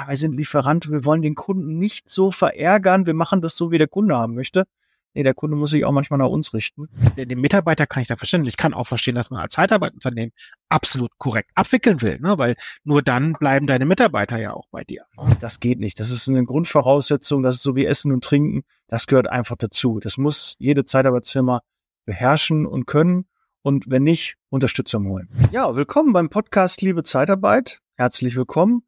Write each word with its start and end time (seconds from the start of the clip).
ja, 0.00 0.08
wir 0.08 0.16
sind 0.16 0.36
Lieferant, 0.36 0.90
wir 0.90 1.04
wollen 1.04 1.22
den 1.22 1.34
Kunden 1.34 1.78
nicht 1.78 2.08
so 2.08 2.30
verärgern, 2.30 3.06
wir 3.06 3.14
machen 3.14 3.40
das 3.40 3.56
so, 3.56 3.70
wie 3.70 3.78
der 3.78 3.88
Kunde 3.88 4.16
haben 4.16 4.34
möchte. 4.34 4.64
Nee, 5.12 5.24
der 5.24 5.34
Kunde 5.34 5.56
muss 5.56 5.70
sich 5.70 5.84
auch 5.84 5.90
manchmal 5.90 6.20
nach 6.20 6.28
uns 6.28 6.54
richten. 6.54 6.88
Den, 7.16 7.28
den 7.28 7.40
Mitarbeiter 7.40 7.84
kann 7.84 8.00
ich 8.00 8.08
da 8.08 8.14
verstehen. 8.14 8.46
Ich 8.46 8.56
kann 8.56 8.72
auch 8.72 8.86
verstehen, 8.86 9.16
dass 9.16 9.30
man 9.30 9.40
als 9.40 9.54
Zeitarbeitsunternehmen 9.54 10.30
absolut 10.68 11.10
korrekt 11.18 11.50
abwickeln 11.56 12.00
will, 12.00 12.20
ne? 12.20 12.38
weil 12.38 12.54
nur 12.84 13.02
dann 13.02 13.32
bleiben 13.32 13.66
deine 13.66 13.86
Mitarbeiter 13.86 14.38
ja 14.38 14.52
auch 14.52 14.66
bei 14.70 14.84
dir. 14.84 15.06
Das 15.40 15.58
geht 15.58 15.80
nicht. 15.80 15.98
Das 15.98 16.12
ist 16.12 16.28
eine 16.28 16.44
Grundvoraussetzung. 16.44 17.42
Das 17.42 17.56
ist 17.56 17.64
so 17.64 17.74
wie 17.74 17.86
Essen 17.86 18.12
und 18.12 18.22
Trinken. 18.22 18.62
Das 18.86 19.08
gehört 19.08 19.26
einfach 19.26 19.56
dazu. 19.56 19.98
Das 19.98 20.16
muss 20.16 20.54
jede 20.60 20.84
Zeitarbeitsfirma 20.84 21.62
beherrschen 22.04 22.64
und 22.64 22.86
können. 22.86 23.26
Und 23.62 23.90
wenn 23.90 24.04
nicht, 24.04 24.36
Unterstützung 24.48 25.08
holen. 25.08 25.28
Ja, 25.50 25.74
willkommen 25.74 26.12
beim 26.12 26.30
Podcast 26.30 26.82
Liebe 26.82 27.02
Zeitarbeit. 27.02 27.80
Herzlich 27.96 28.36
willkommen. 28.36 28.84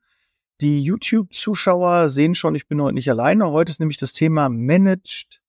Die 0.63 0.81
YouTube-Zuschauer 0.81 2.09
sehen 2.09 2.37
schon, 2.37 2.55
ich 2.55 2.69
bin 2.69 2.81
heute 2.81 2.95
nicht 2.95 3.11
alleine. 3.11 3.51
Heute 3.51 3.71
ist 3.73 3.81
nämlich 3.81 3.97
das 3.97 4.13
Thema 4.13 4.49
Managed 4.49 5.43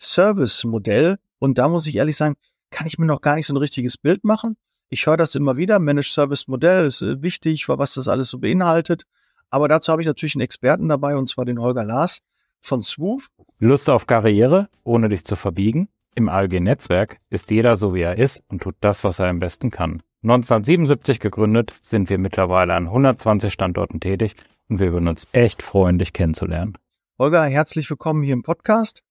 Service 0.00 0.64
Modell. 0.64 1.18
Und 1.38 1.58
da 1.58 1.68
muss 1.68 1.86
ich 1.86 1.94
ehrlich 1.94 2.16
sagen, 2.16 2.34
kann 2.70 2.88
ich 2.88 2.98
mir 2.98 3.06
noch 3.06 3.20
gar 3.20 3.36
nicht 3.36 3.46
so 3.46 3.54
ein 3.54 3.58
richtiges 3.58 3.96
Bild 3.96 4.24
machen. 4.24 4.56
Ich 4.88 5.06
höre 5.06 5.16
das 5.16 5.36
immer 5.36 5.56
wieder. 5.56 5.78
Managed 5.78 6.12
Service 6.12 6.48
Modell 6.48 6.86
ist 6.86 7.02
äh, 7.02 7.22
wichtig, 7.22 7.68
was 7.68 7.94
das 7.94 8.08
alles 8.08 8.30
so 8.30 8.40
beinhaltet. 8.40 9.04
Aber 9.48 9.68
dazu 9.68 9.92
habe 9.92 10.02
ich 10.02 10.08
natürlich 10.08 10.34
einen 10.34 10.42
Experten 10.42 10.88
dabei, 10.88 11.14
und 11.14 11.28
zwar 11.28 11.44
den 11.44 11.60
Holger 11.60 11.84
Lars 11.84 12.22
von 12.60 12.82
Swoof. 12.82 13.28
Lust 13.60 13.88
auf 13.88 14.08
Karriere, 14.08 14.68
ohne 14.82 15.08
dich 15.08 15.22
zu 15.22 15.36
verbiegen? 15.36 15.88
Im 16.16 16.28
ALG-Netzwerk 16.28 17.18
ist 17.30 17.52
jeder 17.52 17.76
so, 17.76 17.94
wie 17.94 18.00
er 18.00 18.18
ist 18.18 18.42
und 18.48 18.60
tut 18.60 18.74
das, 18.80 19.04
was 19.04 19.20
er 19.20 19.28
am 19.28 19.38
besten 19.38 19.70
kann. 19.70 20.02
1977 20.22 21.20
gegründet, 21.20 21.78
sind 21.80 22.10
wir 22.10 22.18
mittlerweile 22.18 22.74
an 22.74 22.86
120 22.86 23.52
Standorten 23.52 24.00
tätig 24.00 24.34
und 24.68 24.80
wir 24.80 24.92
würden 24.92 25.06
uns 25.06 25.28
echt 25.30 25.62
freuen, 25.62 25.98
dich 25.98 26.12
kennenzulernen. 26.12 26.76
Holger, 27.20 27.44
herzlich 27.44 27.88
willkommen 27.88 28.24
hier 28.24 28.32
im 28.32 28.42
Podcast. 28.42 29.02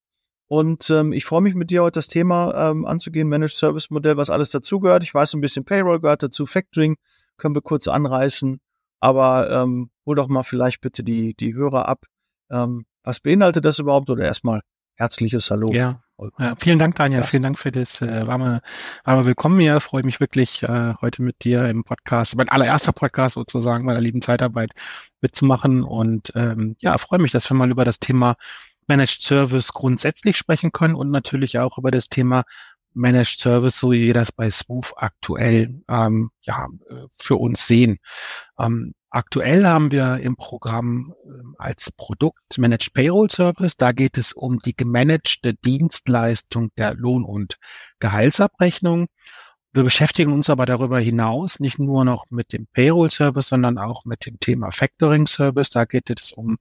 Und 0.48 0.90
ähm, 0.90 1.12
ich 1.12 1.24
freue 1.24 1.40
mich 1.40 1.54
mit 1.54 1.70
dir 1.70 1.82
heute 1.82 1.98
das 1.98 2.08
Thema 2.08 2.70
ähm, 2.70 2.84
anzugehen, 2.84 3.28
Managed 3.28 3.54
Service 3.54 3.88
Modell, 3.88 4.18
was 4.18 4.28
alles 4.28 4.50
dazugehört. 4.50 5.02
Ich 5.02 5.14
weiß, 5.14 5.32
ein 5.34 5.40
bisschen 5.40 5.64
Payroll 5.64 6.00
gehört 6.00 6.22
dazu, 6.22 6.44
Factoring 6.44 6.96
können 7.38 7.54
wir 7.54 7.62
kurz 7.62 7.88
anreißen. 7.88 8.60
Aber 9.00 9.50
ähm, 9.50 9.90
hol 10.04 10.16
doch 10.16 10.28
mal 10.28 10.42
vielleicht 10.42 10.80
bitte 10.80 11.04
die, 11.04 11.34
die 11.34 11.54
Hörer 11.54 11.88
ab. 11.88 12.04
Ähm, 12.50 12.84
was 13.02 13.20
beinhaltet 13.20 13.64
das 13.64 13.78
überhaupt? 13.78 14.10
Oder 14.10 14.24
erstmal 14.24 14.60
herzliches 14.96 15.50
Hallo. 15.50 15.70
Ja, 15.72 16.02
ja, 16.38 16.54
vielen 16.58 16.78
Dank, 16.78 16.96
Daniel. 16.96 17.22
Vielen 17.22 17.42
Dank 17.42 17.58
für 17.58 17.70
das 17.70 18.02
äh, 18.02 18.26
warme, 18.26 18.60
warme 19.04 19.26
Willkommen 19.26 19.60
hier. 19.60 19.80
Freue 19.80 20.02
mich 20.02 20.18
wirklich, 20.18 20.62
äh, 20.64 20.94
heute 21.00 21.22
mit 21.22 21.44
dir 21.44 21.68
im 21.68 21.84
Podcast, 21.84 22.36
mein 22.36 22.48
allererster 22.48 22.92
Podcast 22.92 23.34
sozusagen, 23.34 23.84
meiner 23.84 24.00
lieben 24.00 24.20
Zeitarbeit 24.20 24.72
mitzumachen. 25.20 25.84
Und 25.84 26.32
ähm, 26.34 26.76
ja, 26.80 26.98
freue 26.98 27.20
mich, 27.20 27.30
dass 27.30 27.48
wir 27.48 27.56
mal 27.56 27.70
über 27.70 27.84
das 27.84 28.00
Thema 28.00 28.34
Managed 28.88 29.22
Service 29.22 29.72
grundsätzlich 29.72 30.36
sprechen 30.36 30.72
können 30.72 30.96
und 30.96 31.10
natürlich 31.10 31.58
auch 31.58 31.78
über 31.78 31.92
das 31.92 32.08
Thema 32.08 32.44
Managed 32.94 33.40
Service, 33.40 33.78
so 33.78 33.92
wie 33.92 34.06
wir 34.06 34.14
das 34.14 34.32
bei 34.32 34.50
Smooth 34.50 34.92
aktuell 34.96 35.82
ähm, 35.88 36.30
ja, 36.42 36.66
äh, 36.90 37.06
für 37.16 37.36
uns 37.36 37.66
sehen. 37.66 37.98
Ähm, 38.58 38.94
aktuell 39.10 39.66
haben 39.66 39.90
wir 39.90 40.18
im 40.18 40.36
Programm 40.36 41.14
ähm, 41.24 41.54
als 41.58 41.90
Produkt 41.90 42.58
Managed 42.58 42.92
Payroll 42.94 43.30
Service. 43.30 43.76
Da 43.76 43.92
geht 43.92 44.18
es 44.18 44.32
um 44.32 44.58
die 44.58 44.76
gemanagte 44.76 45.54
Dienstleistung 45.54 46.70
der 46.76 46.94
Lohn- 46.94 47.24
und 47.24 47.58
Gehaltsabrechnung. 48.00 49.06
Wir 49.72 49.84
beschäftigen 49.84 50.32
uns 50.32 50.48
aber 50.48 50.64
darüber 50.64 50.98
hinaus 50.98 51.60
nicht 51.60 51.78
nur 51.78 52.04
noch 52.04 52.30
mit 52.30 52.52
dem 52.52 52.66
Payroll 52.66 53.10
Service, 53.10 53.48
sondern 53.48 53.78
auch 53.78 54.04
mit 54.06 54.24
dem 54.24 54.40
Thema 54.40 54.70
Factoring 54.70 55.26
Service. 55.26 55.70
Da 55.70 55.84
geht 55.84 56.10
es 56.10 56.32
um 56.32 56.58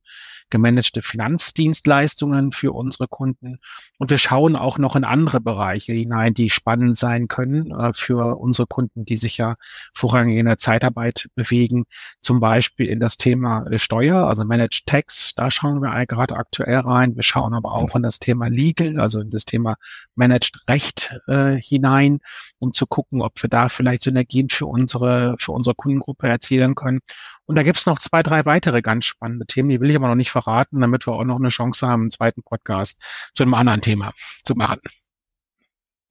gemanagte 0.49 1.01
Finanzdienstleistungen 1.01 2.51
für 2.51 2.73
unsere 2.73 3.07
Kunden. 3.07 3.59
Und 3.97 4.09
wir 4.09 4.17
schauen 4.17 4.55
auch 4.55 4.77
noch 4.77 4.95
in 4.95 5.03
andere 5.03 5.41
Bereiche 5.41 5.93
hinein, 5.93 6.33
die 6.33 6.49
spannend 6.49 6.97
sein 6.97 7.27
können 7.27 7.71
äh, 7.71 7.93
für 7.93 8.37
unsere 8.37 8.67
Kunden, 8.67 9.05
die 9.05 9.17
sich 9.17 9.37
ja 9.37 9.55
vorrangig 9.93 10.37
in 10.37 10.45
der 10.45 10.57
Zeitarbeit 10.57 11.27
bewegen. 11.35 11.85
Zum 12.21 12.39
Beispiel 12.39 12.87
in 12.87 12.99
das 12.99 13.17
Thema 13.17 13.65
äh, 13.67 13.79
Steuer, 13.79 14.27
also 14.27 14.45
Managed 14.45 14.85
Tax. 14.85 15.33
Da 15.35 15.51
schauen 15.51 15.81
wir 15.81 16.05
gerade 16.05 16.35
aktuell 16.35 16.79
rein. 16.79 17.15
Wir 17.15 17.23
schauen 17.23 17.53
aber 17.53 17.73
auch 17.73 17.95
in 17.95 18.03
das 18.03 18.19
Thema 18.19 18.47
Legal, 18.47 18.99
also 18.99 19.19
in 19.19 19.29
das 19.29 19.45
Thema 19.45 19.75
Managed 20.15 20.59
Recht 20.67 21.13
äh, 21.27 21.55
hinein, 21.55 22.19
um 22.59 22.73
zu 22.73 22.87
gucken, 22.87 23.21
ob 23.21 23.41
wir 23.41 23.49
da 23.49 23.69
vielleicht 23.69 24.03
Synergien 24.03 24.49
für 24.49 24.65
unsere, 24.65 25.35
für 25.37 25.51
unsere 25.51 25.75
Kundengruppe 25.75 26.27
erzielen 26.27 26.75
können. 26.75 26.99
Und 27.47 27.55
da 27.55 27.63
gibt's 27.63 27.85
noch 27.85 27.97
zwei, 27.97 28.21
drei 28.23 28.45
weitere 28.45 28.81
ganz 28.81 29.05
spannende 29.05 29.45
Themen, 29.45 29.69
die 29.69 29.79
will 29.79 29.89
ich 29.89 29.95
aber 29.95 30.09
noch 30.09 30.15
nicht 30.15 30.31
verraten, 30.31 30.81
damit 30.81 31.07
wir 31.07 31.13
auch 31.13 31.23
noch 31.23 31.37
eine 31.37 31.47
Chance 31.47 31.87
haben, 31.87 32.03
einen 32.03 32.11
zweiten 32.11 32.43
Podcast 32.43 33.01
zu 33.33 33.43
einem 33.43 33.53
anderen 33.53 33.81
Thema 33.81 34.13
zu 34.43 34.53
machen. 34.53 34.81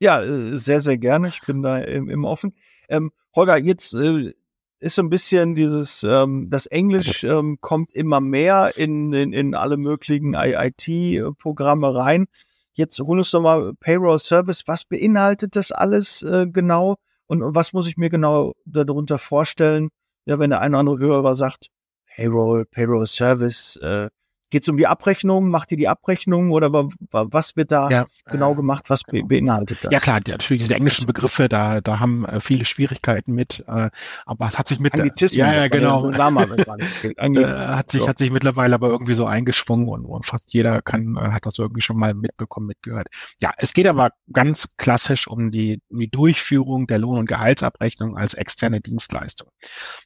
Ja, 0.00 0.22
äh, 0.22 0.58
sehr, 0.58 0.80
sehr 0.80 0.98
gerne. 0.98 1.28
Ich 1.28 1.40
bin 1.42 1.62
da 1.62 1.78
im, 1.78 2.24
offen. 2.24 2.54
Ähm, 2.88 3.12
Holger, 3.34 3.58
jetzt 3.58 3.92
äh, 3.94 4.32
ist 4.78 4.94
so 4.94 5.02
ein 5.02 5.10
bisschen 5.10 5.54
dieses, 5.54 6.02
ähm, 6.04 6.48
das 6.50 6.66
Englisch 6.66 7.24
ähm, 7.24 7.58
kommt 7.60 7.92
immer 7.92 8.20
mehr 8.20 8.72
in, 8.76 9.12
in, 9.12 9.32
in 9.32 9.54
alle 9.54 9.76
möglichen 9.76 10.34
IIT-Programme 10.34 11.94
rein. 11.94 12.26
Jetzt 12.72 12.98
hol 12.98 13.18
uns 13.18 13.30
doch 13.30 13.40
mal 13.40 13.74
Payroll 13.80 14.18
Service. 14.18 14.64
Was 14.66 14.84
beinhaltet 14.84 15.56
das 15.56 15.70
alles 15.72 16.22
äh, 16.22 16.46
genau? 16.46 16.96
Und, 17.26 17.42
und 17.42 17.54
was 17.54 17.72
muss 17.72 17.88
ich 17.88 17.96
mir 17.96 18.10
genau 18.10 18.54
darunter 18.64 19.18
vorstellen? 19.18 19.88
Ja, 20.26 20.38
wenn 20.38 20.50
der 20.50 20.60
eine 20.60 20.76
oder 20.76 20.80
andere 20.80 20.98
Hörer 20.98 21.34
sagt, 21.34 21.70
Payroll, 22.14 22.66
Payroll 22.66 23.06
Service, 23.06 23.76
äh, 23.76 24.08
Geht 24.50 24.62
es 24.62 24.68
um 24.68 24.76
die 24.76 24.86
Abrechnung? 24.86 25.50
Macht 25.50 25.72
ihr 25.72 25.76
die 25.76 25.88
Abrechnung 25.88 26.52
oder 26.52 26.72
was 26.72 27.56
wird 27.56 27.72
da 27.72 27.90
ja, 27.90 28.06
genau 28.26 28.54
gemacht? 28.54 28.84
Was 28.88 29.02
genau. 29.02 29.26
beinhaltet 29.26 29.78
das? 29.82 29.92
Ja 29.92 29.98
klar, 29.98 30.20
natürlich 30.24 30.62
diese 30.62 30.76
englischen 30.76 31.04
Begriffe, 31.04 31.48
da, 31.48 31.80
da 31.80 31.98
haben 31.98 32.24
äh, 32.24 32.38
viele 32.38 32.64
Schwierigkeiten 32.64 33.32
mit, 33.32 33.64
äh, 33.66 33.90
aber 34.24 34.46
es 34.46 34.56
hat 34.56 34.68
sich 34.68 34.78
mit 34.78 34.94
Anglizismen, 34.94 35.40
ja, 35.40 35.52
ja 35.52 35.68
genau, 35.68 36.08
äh, 36.10 36.16
hat 36.16 37.90
sich 37.90 38.06
hat 38.06 38.18
sich 38.18 38.30
mittlerweile 38.30 38.76
aber 38.76 38.88
irgendwie 38.88 39.14
so 39.14 39.26
eingeschwungen 39.26 39.88
und, 39.88 40.04
und 40.04 40.24
fast 40.24 40.52
jeder 40.52 40.80
kann 40.80 41.18
hat 41.18 41.44
das 41.44 41.58
irgendwie 41.58 41.80
schon 41.80 41.96
mal 41.96 42.14
mitbekommen, 42.14 42.68
mitgehört. 42.68 43.08
Ja, 43.40 43.52
es 43.56 43.74
geht 43.74 43.88
aber 43.88 44.10
ganz 44.32 44.68
klassisch 44.76 45.26
um 45.26 45.50
die, 45.50 45.80
um 45.88 45.98
die 45.98 46.08
Durchführung 46.10 46.86
der 46.86 46.98
Lohn- 46.98 47.18
und 47.18 47.26
Gehaltsabrechnung 47.26 48.16
als 48.16 48.34
externe 48.34 48.80
Dienstleistung. 48.80 49.48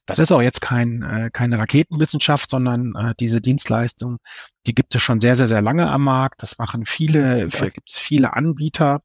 Das 0.07 0.19
ist 0.19 0.33
auch 0.33 0.41
jetzt 0.41 0.63
kein 0.63 1.31
keine 1.33 1.59
Raketenwissenschaft, 1.59 2.49
sondern 2.49 2.95
diese 3.19 3.41
Dienstleistung 3.41 4.19
die 4.67 4.75
gibt 4.75 4.95
es 4.95 5.03
schon 5.03 5.21
sehr, 5.21 5.37
sehr, 5.37 5.47
sehr 5.47 5.63
lange 5.63 5.91
am 5.91 6.05
Markt. 6.05 6.43
Das 6.43 6.59
machen 6.59 6.85
viele, 6.87 7.47
okay. 7.47 7.71
gibt 7.71 7.91
es 7.91 7.99
viele 7.99 8.35
Anbieter, 8.35 9.03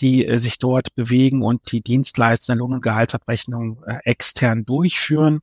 die 0.00 0.26
äh, 0.26 0.38
sich 0.38 0.58
dort 0.58 0.94
bewegen 0.94 1.42
und 1.42 1.72
die 1.72 1.80
Dienstleister 1.80 2.54
Lohn- 2.54 2.74
und 2.74 2.82
Gehaltsabrechnung 2.82 3.82
äh, 3.84 3.98
extern 4.04 4.64
durchführen. 4.64 5.40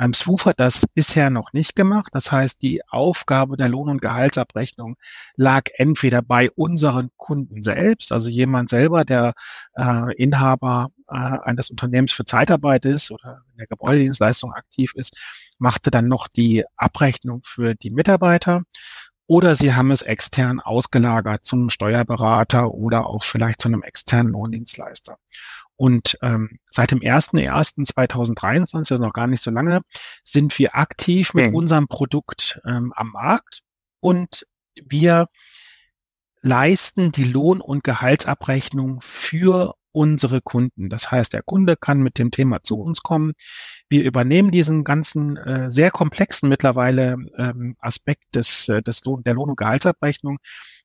Ähm, 0.00 0.14
Swoof 0.14 0.46
hat 0.46 0.60
das 0.60 0.86
bisher 0.94 1.30
noch 1.30 1.52
nicht 1.52 1.76
gemacht. 1.76 2.08
Das 2.12 2.32
heißt, 2.32 2.62
die 2.62 2.82
Aufgabe 2.88 3.56
der 3.56 3.68
Lohn- 3.68 3.88
und 3.88 4.00
Gehaltsabrechnung 4.00 4.96
lag 5.36 5.64
entweder 5.74 6.22
bei 6.22 6.50
unseren 6.50 7.10
Kunden 7.16 7.62
selbst, 7.62 8.12
also 8.12 8.30
jemand 8.30 8.70
selber, 8.70 9.04
der 9.04 9.34
äh, 9.76 10.14
Inhaber 10.16 10.90
äh, 11.08 11.14
eines 11.14 11.70
Unternehmens 11.70 12.12
für 12.12 12.24
Zeitarbeit 12.24 12.84
ist 12.84 13.10
oder 13.10 13.42
in 13.52 13.58
der 13.58 13.66
Gebäudedienstleistung 13.66 14.52
aktiv 14.52 14.92
ist, 14.94 15.16
machte 15.58 15.90
dann 15.90 16.08
noch 16.08 16.28
die 16.28 16.64
Abrechnung 16.76 17.42
für 17.44 17.74
die 17.74 17.90
Mitarbeiter 17.90 18.62
oder 19.26 19.56
Sie 19.56 19.74
haben 19.74 19.90
es 19.90 20.02
extern 20.02 20.60
ausgelagert 20.60 21.44
zum 21.44 21.70
Steuerberater 21.70 22.72
oder 22.72 23.06
auch 23.06 23.24
vielleicht 23.24 23.60
zu 23.60 23.68
einem 23.68 23.82
externen 23.82 24.32
Lohndienstleister. 24.32 25.18
Und 25.76 26.16
ähm, 26.22 26.58
seit 26.70 26.90
dem 26.90 27.00
01.01.2023, 27.00 28.92
also 28.92 29.04
noch 29.04 29.12
gar 29.12 29.26
nicht 29.26 29.42
so 29.42 29.50
lange, 29.50 29.82
sind 30.24 30.58
wir 30.58 30.74
aktiv 30.74 31.34
mit 31.34 31.50
mhm. 31.50 31.56
unserem 31.56 31.88
Produkt 31.88 32.60
ähm, 32.66 32.92
am 32.96 33.10
Markt 33.10 33.62
und 34.00 34.46
wir 34.74 35.28
leisten 36.40 37.12
die 37.12 37.24
Lohn- 37.24 37.60
und 37.60 37.84
Gehaltsabrechnung 37.84 39.00
für 39.02 39.74
unsere 39.96 40.42
Kunden. 40.42 40.90
Das 40.90 41.10
heißt, 41.10 41.32
der 41.32 41.42
Kunde 41.42 41.74
kann 41.74 42.00
mit 42.00 42.18
dem 42.18 42.30
Thema 42.30 42.62
zu 42.62 42.78
uns 42.78 43.02
kommen. 43.02 43.32
Wir 43.88 44.04
übernehmen 44.04 44.50
diesen 44.50 44.84
ganzen 44.84 45.38
äh, 45.38 45.70
sehr 45.70 45.90
komplexen 45.90 46.50
mittlerweile 46.50 47.16
ähm, 47.38 47.76
Aspekt 47.80 48.34
des, 48.34 48.68
äh, 48.68 48.82
des 48.82 49.04
Lohn, 49.06 49.24
der 49.24 49.32
Lohn- 49.32 49.48
und 49.48 49.56
Gehaltsabrechnung, 49.56 50.36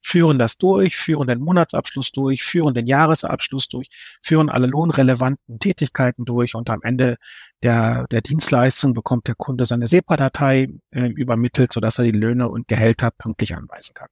führen 0.02 0.40
das 0.40 0.58
durch, 0.58 0.96
führen 0.96 1.28
den 1.28 1.42
Monatsabschluss 1.42 2.14
durch, 2.14 2.42
führen 2.44 2.74
den 2.74 2.88
Jahresabschluss 2.88 3.68
durch, 3.68 3.90
führen 4.24 4.50
alle 4.50 4.68
lohnrelevanten 4.68 5.60
Tätigkeiten 5.60 6.24
durch 6.24 6.56
und 6.56 6.70
am 6.70 6.82
Ende 6.82 7.18
der, 7.64 8.08
der 8.08 8.22
Dienstleistung 8.22 8.94
bekommt 8.94 9.28
der 9.28 9.36
Kunde 9.36 9.66
seine 9.66 9.88
SEPA-Datei 9.88 10.70
äh, 10.92 11.08
übermittelt, 11.08 11.74
sodass 11.74 11.98
er 12.00 12.06
die 12.06 12.12
Löhne 12.12 12.48
und 12.48 12.70
Gehälter 12.70 13.12
pünktlich 13.12 13.56
anweisen 13.58 13.94
kann. 13.94 14.08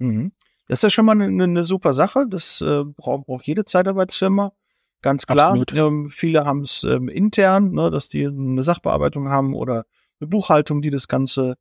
Mhm. 0.00 0.32
Das 0.70 0.78
ist 0.78 0.82
ja 0.84 0.90
schon 0.90 1.04
mal 1.04 1.20
eine, 1.20 1.42
eine 1.42 1.64
super 1.64 1.92
Sache. 1.92 2.26
Das 2.28 2.60
äh, 2.60 2.84
braucht, 2.84 3.26
braucht 3.26 3.44
jede 3.44 3.64
Zeitarbeitsfirma. 3.64 4.52
Ganz 5.02 5.26
klar. 5.26 5.60
Ähm, 5.72 6.10
viele 6.10 6.44
haben 6.44 6.62
es 6.62 6.84
ähm, 6.84 7.08
intern, 7.08 7.72
ne, 7.72 7.90
dass 7.90 8.08
die 8.08 8.24
eine 8.24 8.62
Sachbearbeitung 8.62 9.28
haben 9.28 9.56
oder 9.56 9.84
eine 10.20 10.28
Buchhaltung, 10.28 10.80
die 10.80 10.90
das 10.90 11.08
Ganze 11.08 11.56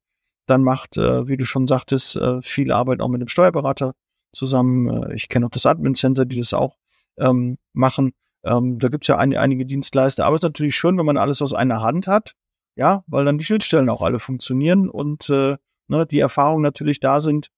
dann 0.46 0.64
macht, 0.64 0.98
äh, 0.98 1.28
wie 1.28 1.38
du 1.38 1.46
schon 1.46 1.66
sagtest, 1.66 2.18
äh, 2.18 2.40
viel 2.44 2.72
Arbeit 2.72 3.02
auch 3.02 3.08
mit 3.08 3.20
dem 3.20 3.30
Steuerberater 3.30 3.94
zusammen. 4.32 4.88
Äh, 4.88 5.16
ich 5.16 5.28
kenne 5.28 5.48
auch 5.48 5.52
das 5.52 5.66
Admin 5.66 5.96
Center, 5.96 6.26
die 6.26 6.38
das 6.38 6.54
auch 6.54 6.78
ähm, 7.18 7.58
machen. 7.74 8.12
Ähm, 8.44 8.78
da 8.78 8.90
gibt's 8.90 9.08
ja 9.08 9.18
ein, 9.18 9.36
einige 9.36 9.66
Dienstleister, 9.66 10.28
aber 10.28 10.36
es 10.36 10.42
ist 10.42 10.50
natürlich 10.50 10.76
schön, 10.76 11.00
wenn 11.00 11.08
man 11.08 11.18
alles 11.18 11.42
aus 11.42 11.54
einer 11.56 11.82
Hand 11.82 12.06
hat, 12.06 12.36
ja, 12.76 13.04
weil 13.08 13.26
dann 13.26 13.40
die 13.40 13.44
Schnittstellen 13.46 13.90
auch 13.90 14.04
alle 14.04 14.20
funktionieren 14.20 14.88
und 14.88 15.32
äh, 15.32 15.58
ne, 15.88 16.06
die 16.06 16.20
Erfahrungen 16.20 16.62
natürlich 16.62 17.00
da 17.00 17.22
sind, 17.22 17.50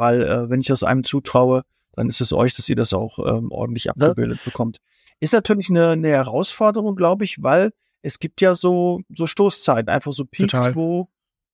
weil 0.00 0.22
äh, 0.22 0.48
wenn 0.48 0.60
ich 0.60 0.66
das 0.66 0.82
einem 0.82 1.04
zutraue, 1.04 1.62
dann 1.92 2.08
ist 2.08 2.22
es 2.22 2.32
euch, 2.32 2.54
dass 2.54 2.68
ihr 2.70 2.74
das 2.74 2.94
auch 2.94 3.18
ähm, 3.18 3.52
ordentlich 3.52 3.90
abgebildet 3.90 4.38
ja. 4.38 4.44
bekommt. 4.46 4.78
Ist 5.20 5.34
natürlich 5.34 5.68
eine, 5.68 5.90
eine 5.90 6.08
Herausforderung, 6.08 6.96
glaube 6.96 7.24
ich, 7.24 7.42
weil 7.42 7.72
es 8.00 8.18
gibt 8.18 8.40
ja 8.40 8.54
so, 8.54 9.02
so 9.14 9.26
Stoßzeiten, 9.26 9.90
einfach 9.90 10.14
so 10.14 10.24
Peaks, 10.24 10.52
Total. 10.52 10.74
wo 10.74 11.08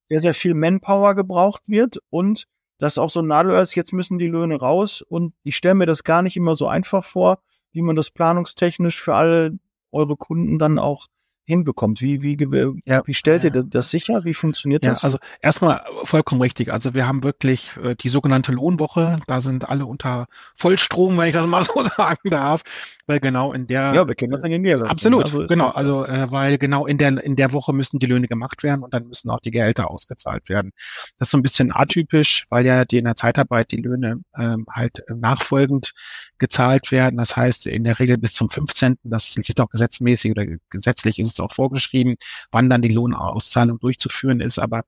sehr, 0.08 0.20
sehr 0.20 0.34
viel 0.34 0.54
Manpower 0.54 1.16
gebraucht 1.16 1.62
wird 1.66 1.98
und 2.08 2.46
das 2.78 2.98
auch 2.98 3.10
so 3.10 3.20
ein 3.20 3.26
Nadelöhr 3.26 3.62
ist, 3.62 3.74
jetzt 3.74 3.92
müssen 3.92 4.18
die 4.18 4.28
Löhne 4.28 4.54
raus 4.54 5.02
und 5.02 5.34
ich 5.42 5.56
stelle 5.56 5.74
mir 5.74 5.86
das 5.86 6.04
gar 6.04 6.22
nicht 6.22 6.36
immer 6.36 6.54
so 6.54 6.68
einfach 6.68 7.02
vor, 7.02 7.40
wie 7.72 7.82
man 7.82 7.96
das 7.96 8.10
planungstechnisch 8.10 9.00
für 9.00 9.16
alle 9.16 9.58
eure 9.90 10.16
Kunden 10.16 10.60
dann 10.60 10.78
auch 10.78 11.06
hinbekommt. 11.46 12.00
Wie, 12.00 12.22
wie, 12.22 12.36
ja. 12.84 13.02
wie 13.06 13.14
stellt 13.14 13.44
ihr 13.44 13.50
das 13.50 13.90
sicher? 13.90 14.24
Wie 14.24 14.34
funktioniert 14.34 14.84
ja, 14.84 14.90
das? 14.90 15.04
Also 15.04 15.18
erstmal 15.40 15.84
vollkommen 16.04 16.40
richtig. 16.40 16.72
Also 16.72 16.94
wir 16.94 17.06
haben 17.06 17.22
wirklich 17.22 17.72
äh, 17.82 17.94
die 17.94 18.08
sogenannte 18.08 18.52
Lohnwoche. 18.52 19.18
Da 19.26 19.40
sind 19.40 19.68
alle 19.68 19.86
unter 19.86 20.26
Vollstrom, 20.54 21.16
wenn 21.16 21.28
ich 21.28 21.34
das 21.34 21.46
mal 21.46 21.64
so 21.64 21.82
sagen 21.82 22.30
darf 22.30 22.62
weil 23.06 23.20
genau 23.20 23.52
in 23.52 23.66
der 23.66 23.94
ja, 23.94 24.08
wir 24.08 24.14
kennen 24.14 24.32
das 24.32 24.42
in 24.44 24.62
der 24.62 24.82
absolut 24.82 25.24
also 25.26 25.46
genau 25.46 25.68
also 25.68 26.04
äh, 26.04 26.30
weil 26.30 26.58
genau 26.58 26.86
in 26.86 26.98
der 26.98 27.22
in 27.22 27.36
der 27.36 27.52
Woche 27.52 27.72
müssen 27.72 27.98
die 27.98 28.06
Löhne 28.06 28.26
gemacht 28.26 28.62
werden 28.62 28.82
und 28.82 28.92
dann 28.92 29.06
müssen 29.06 29.30
auch 29.30 29.40
die 29.40 29.50
Gehälter 29.50 29.90
ausgezahlt 29.90 30.48
werden. 30.48 30.72
Das 31.18 31.28
ist 31.28 31.30
so 31.30 31.38
ein 31.38 31.42
bisschen 31.42 31.72
atypisch, 31.72 32.46
weil 32.50 32.66
ja 32.66 32.84
die 32.84 32.98
in 32.98 33.04
der 33.04 33.14
Zeitarbeit 33.14 33.70
die 33.70 33.76
Löhne 33.76 34.22
ähm, 34.36 34.66
halt 34.70 35.04
nachfolgend 35.08 35.92
gezahlt 36.38 36.90
werden. 36.90 37.16
Das 37.16 37.36
heißt 37.36 37.66
in 37.66 37.84
der 37.84 37.98
Regel 37.98 38.18
bis 38.18 38.32
zum 38.32 38.50
15. 38.50 38.98
Das 39.04 39.36
ist 39.36 39.60
auch 39.60 39.70
gesetzmäßig 39.70 40.32
oder 40.32 40.44
gesetzlich 40.70 41.18
ist 41.18 41.35
es 41.36 41.40
auch 41.40 41.52
vorgeschrieben, 41.52 42.16
wann 42.50 42.70
dann 42.70 42.82
die 42.82 42.92
Lohnauszahlung 42.92 43.78
durchzuführen 43.78 44.40
ist. 44.40 44.58
Aber 44.58 44.82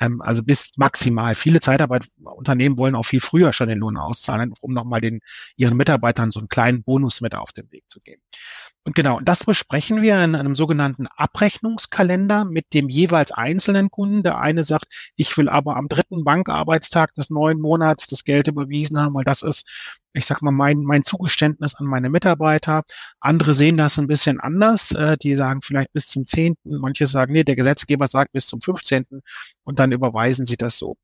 ähm, 0.00 0.20
also 0.22 0.42
bis 0.42 0.72
maximal. 0.76 1.34
Viele 1.34 1.60
Zeitarbeitsunternehmen 1.60 2.78
wollen 2.78 2.94
auch 2.94 3.04
viel 3.04 3.20
früher 3.20 3.52
schon 3.52 3.68
den 3.68 3.78
Lohn 3.78 3.96
auszahlen, 3.96 4.52
um 4.60 4.72
nochmal 4.72 5.00
den 5.00 5.20
ihren 5.56 5.76
Mitarbeitern 5.76 6.30
so 6.30 6.40
einen 6.40 6.48
kleinen 6.48 6.82
Bonus 6.82 7.20
mit 7.20 7.34
auf 7.34 7.52
den 7.52 7.70
Weg 7.72 7.84
zu 7.88 8.00
gehen. 8.00 8.20
Und 8.84 8.96
genau, 8.96 9.20
das 9.20 9.44
besprechen 9.44 10.02
wir 10.02 10.22
in 10.24 10.34
einem 10.34 10.56
sogenannten 10.56 11.06
Abrechnungskalender 11.06 12.44
mit 12.44 12.74
dem 12.74 12.88
jeweils 12.88 13.30
einzelnen 13.30 13.90
Kunden. 13.90 14.24
Der 14.24 14.38
eine 14.38 14.64
sagt, 14.64 15.12
ich 15.14 15.36
will 15.38 15.48
aber 15.48 15.76
am 15.76 15.88
dritten 15.88 16.24
Bankarbeitstag 16.24 17.14
des 17.14 17.30
neuen 17.30 17.60
Monats 17.60 18.08
das 18.08 18.24
Geld 18.24 18.48
überwiesen 18.48 18.98
haben, 18.98 19.14
weil 19.14 19.22
das 19.22 19.42
ist, 19.42 20.00
ich 20.14 20.26
sag 20.26 20.42
mal, 20.42 20.50
mein, 20.50 20.82
mein 20.82 21.04
Zugeständnis 21.04 21.76
an 21.76 21.86
meine 21.86 22.10
Mitarbeiter. 22.10 22.82
Andere 23.20 23.54
sehen 23.54 23.76
das 23.76 23.98
ein 23.98 24.08
bisschen 24.08 24.40
anders. 24.40 24.90
Äh, 24.90 25.16
die 25.16 25.36
sagen 25.36 25.62
vielleicht 25.62 25.91
bis 25.92 26.06
zum 26.06 26.26
zehnten. 26.26 26.78
Manche 26.78 27.06
sagen, 27.06 27.32
nee, 27.32 27.44
der 27.44 27.56
Gesetzgeber 27.56 28.08
sagt 28.08 28.32
bis 28.32 28.46
zum 28.46 28.60
fünfzehnten 28.60 29.22
und 29.64 29.78
dann 29.78 29.92
überweisen 29.92 30.46
sie 30.46 30.56
das 30.56 30.78
so. 30.78 30.96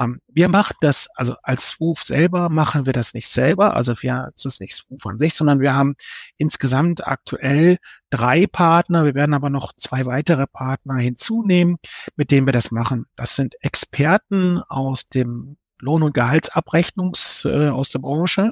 Ähm, 0.00 0.20
wir 0.28 0.48
machen 0.48 0.76
das, 0.80 1.08
also 1.14 1.34
als 1.42 1.68
Swoof 1.68 2.02
selber 2.02 2.48
machen 2.48 2.86
wir 2.86 2.92
das 2.92 3.14
nicht 3.14 3.28
selber. 3.28 3.74
Also 3.74 3.94
wir, 4.00 4.32
es 4.36 4.44
ist 4.44 4.60
nicht 4.60 4.74
Swoof 4.74 5.04
an 5.06 5.18
sich, 5.18 5.34
sondern 5.34 5.60
wir 5.60 5.74
haben 5.74 5.96
insgesamt 6.36 7.06
aktuell 7.06 7.78
drei 8.10 8.46
Partner. 8.46 9.04
Wir 9.04 9.14
werden 9.14 9.34
aber 9.34 9.50
noch 9.50 9.72
zwei 9.74 10.06
weitere 10.06 10.46
Partner 10.46 10.96
hinzunehmen, 10.96 11.76
mit 12.16 12.30
denen 12.30 12.46
wir 12.46 12.52
das 12.52 12.70
machen. 12.70 13.06
Das 13.16 13.34
sind 13.34 13.56
Experten 13.60 14.58
aus 14.68 15.08
dem 15.08 15.56
Lohn- 15.80 16.02
und 16.02 16.14
Gehaltsabrechnungs 16.14 17.44
äh, 17.44 17.68
aus 17.68 17.90
der 17.90 18.00
Branche, 18.00 18.50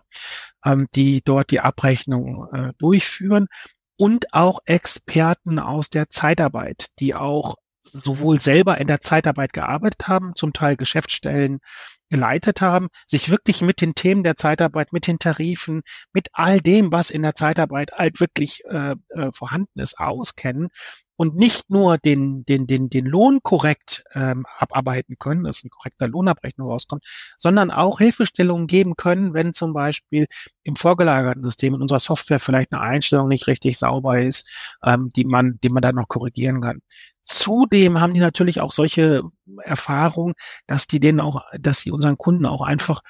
ähm, 0.64 0.86
die 0.94 1.22
dort 1.24 1.50
die 1.50 1.58
Abrechnung 1.58 2.46
äh, 2.52 2.72
durchführen 2.78 3.48
und 3.96 4.32
auch 4.34 4.60
Experten 4.66 5.58
aus 5.58 5.90
der 5.90 6.08
Zeitarbeit, 6.08 6.88
die 6.98 7.14
auch 7.14 7.56
sowohl 7.82 8.40
selber 8.40 8.78
in 8.78 8.88
der 8.88 9.00
Zeitarbeit 9.00 9.52
gearbeitet 9.52 10.08
haben, 10.08 10.34
zum 10.34 10.52
Teil 10.52 10.76
Geschäftsstellen 10.76 11.60
geleitet 12.08 12.61
haben, 12.61 12.88
sich 13.06 13.31
wirklich 13.31 13.62
mit 13.62 13.81
den 13.81 13.94
Themen 13.94 14.23
der 14.23 14.37
Zeitarbeit, 14.37 14.93
mit 14.93 15.06
den 15.06 15.19
Tarifen, 15.19 15.82
mit 16.12 16.29
all 16.32 16.61
dem, 16.61 16.93
was 16.93 17.11
in 17.11 17.23
der 17.23 17.35
Zeitarbeit 17.35 17.93
halt 17.93 18.20
wirklich 18.20 18.64
äh, 18.67 18.94
äh, 19.11 19.32
vorhanden 19.32 19.81
ist, 19.81 19.99
auskennen 19.99 20.69
und 21.17 21.35
nicht 21.37 21.70
nur 21.70 21.99
den, 21.99 22.44
den, 22.44 22.67
den, 22.67 22.91
den 22.91 23.06
Lohn 23.06 23.41
korrekt 23.43 24.05
ähm, 24.14 24.44
abarbeiten 24.58 25.17
können, 25.19 25.44
dass 25.44 25.64
ein 25.64 25.70
korrekter 25.70 26.08
Lohnabrechnung 26.08 26.69
rauskommt, 26.69 27.05
sondern 27.38 27.70
auch 27.70 27.99
Hilfestellungen 27.99 28.67
geben 28.67 28.97
können, 28.97 29.35
wenn 29.35 29.53
zum 29.53 29.73
Beispiel 29.73 30.26
im 30.62 30.76
vorgelagerten 30.76 31.43
System 31.43 31.75
in 31.75 31.82
unserer 31.82 32.00
Software 32.00 32.41
vielleicht 32.41 32.73
eine 32.73 32.82
Einstellung 32.82 33.29
nicht 33.29 33.47
richtig 33.47 33.79
sauber 33.79 34.20
ist, 34.20 34.47
ähm, 34.85 35.11
die 35.17 35.25
man, 35.25 35.58
die 35.62 35.70
man 35.70 35.82
dann 35.82 35.97
noch 35.97 36.08
korrigieren 36.08 36.61
kann. 36.61 36.81
Zudem 37.23 38.00
haben 38.00 38.14
die 38.14 38.20
natürlich 38.20 38.61
auch 38.61 38.70
solche 38.70 39.23
Erfahrungen, 39.62 40.34
dass 40.66 40.87
die 40.87 41.00
denen 41.00 41.20
auch, 41.20 41.43
dass 41.58 41.81
sie 41.81 41.90
unseren 41.90 42.19
Kunden 42.19 42.46
auch 42.46 42.62
einfach 42.62 43.02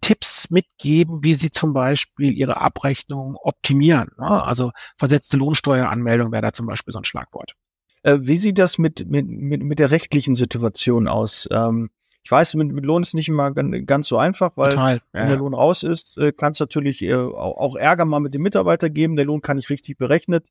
Tipps 0.00 0.50
mitgeben, 0.50 1.24
wie 1.24 1.34
sie 1.34 1.50
zum 1.50 1.72
Beispiel 1.72 2.32
ihre 2.32 2.58
Abrechnung 2.58 3.36
optimieren. 3.36 4.10
Ne? 4.18 4.28
Also 4.28 4.70
versetzte 4.96 5.36
Lohnsteueranmeldung 5.36 6.30
wäre 6.32 6.42
da 6.42 6.52
zum 6.52 6.66
Beispiel 6.66 6.92
so 6.92 7.00
ein 7.00 7.04
Schlagwort. 7.04 7.54
Äh, 8.02 8.18
wie 8.20 8.36
sieht 8.36 8.58
das 8.58 8.78
mit, 8.78 9.08
mit, 9.08 9.26
mit, 9.28 9.62
mit 9.62 9.78
der 9.78 9.90
rechtlichen 9.90 10.36
Situation 10.36 11.08
aus? 11.08 11.48
Ähm, 11.50 11.90
ich 12.22 12.30
weiß, 12.30 12.54
mit, 12.54 12.72
mit 12.72 12.84
Lohn 12.84 13.02
ist 13.02 13.14
nicht 13.14 13.28
immer 13.28 13.50
ganz, 13.52 14.08
so 14.08 14.18
einfach, 14.18 14.52
weil 14.56 14.70
Total, 14.70 14.96
ja. 14.96 15.00
wenn 15.12 15.28
der 15.28 15.36
Lohn 15.38 15.54
raus 15.54 15.82
ist, 15.82 16.16
äh, 16.18 16.32
kann 16.32 16.52
es 16.52 16.60
natürlich 16.60 17.02
äh, 17.02 17.14
auch 17.14 17.76
Ärger 17.76 18.04
mal 18.04 18.20
mit 18.20 18.34
dem 18.34 18.42
Mitarbeiter 18.42 18.90
geben. 18.90 19.16
Der 19.16 19.24
Lohn 19.24 19.40
kann 19.40 19.56
nicht 19.56 19.70
richtig 19.70 19.96
berechnet 19.96 20.44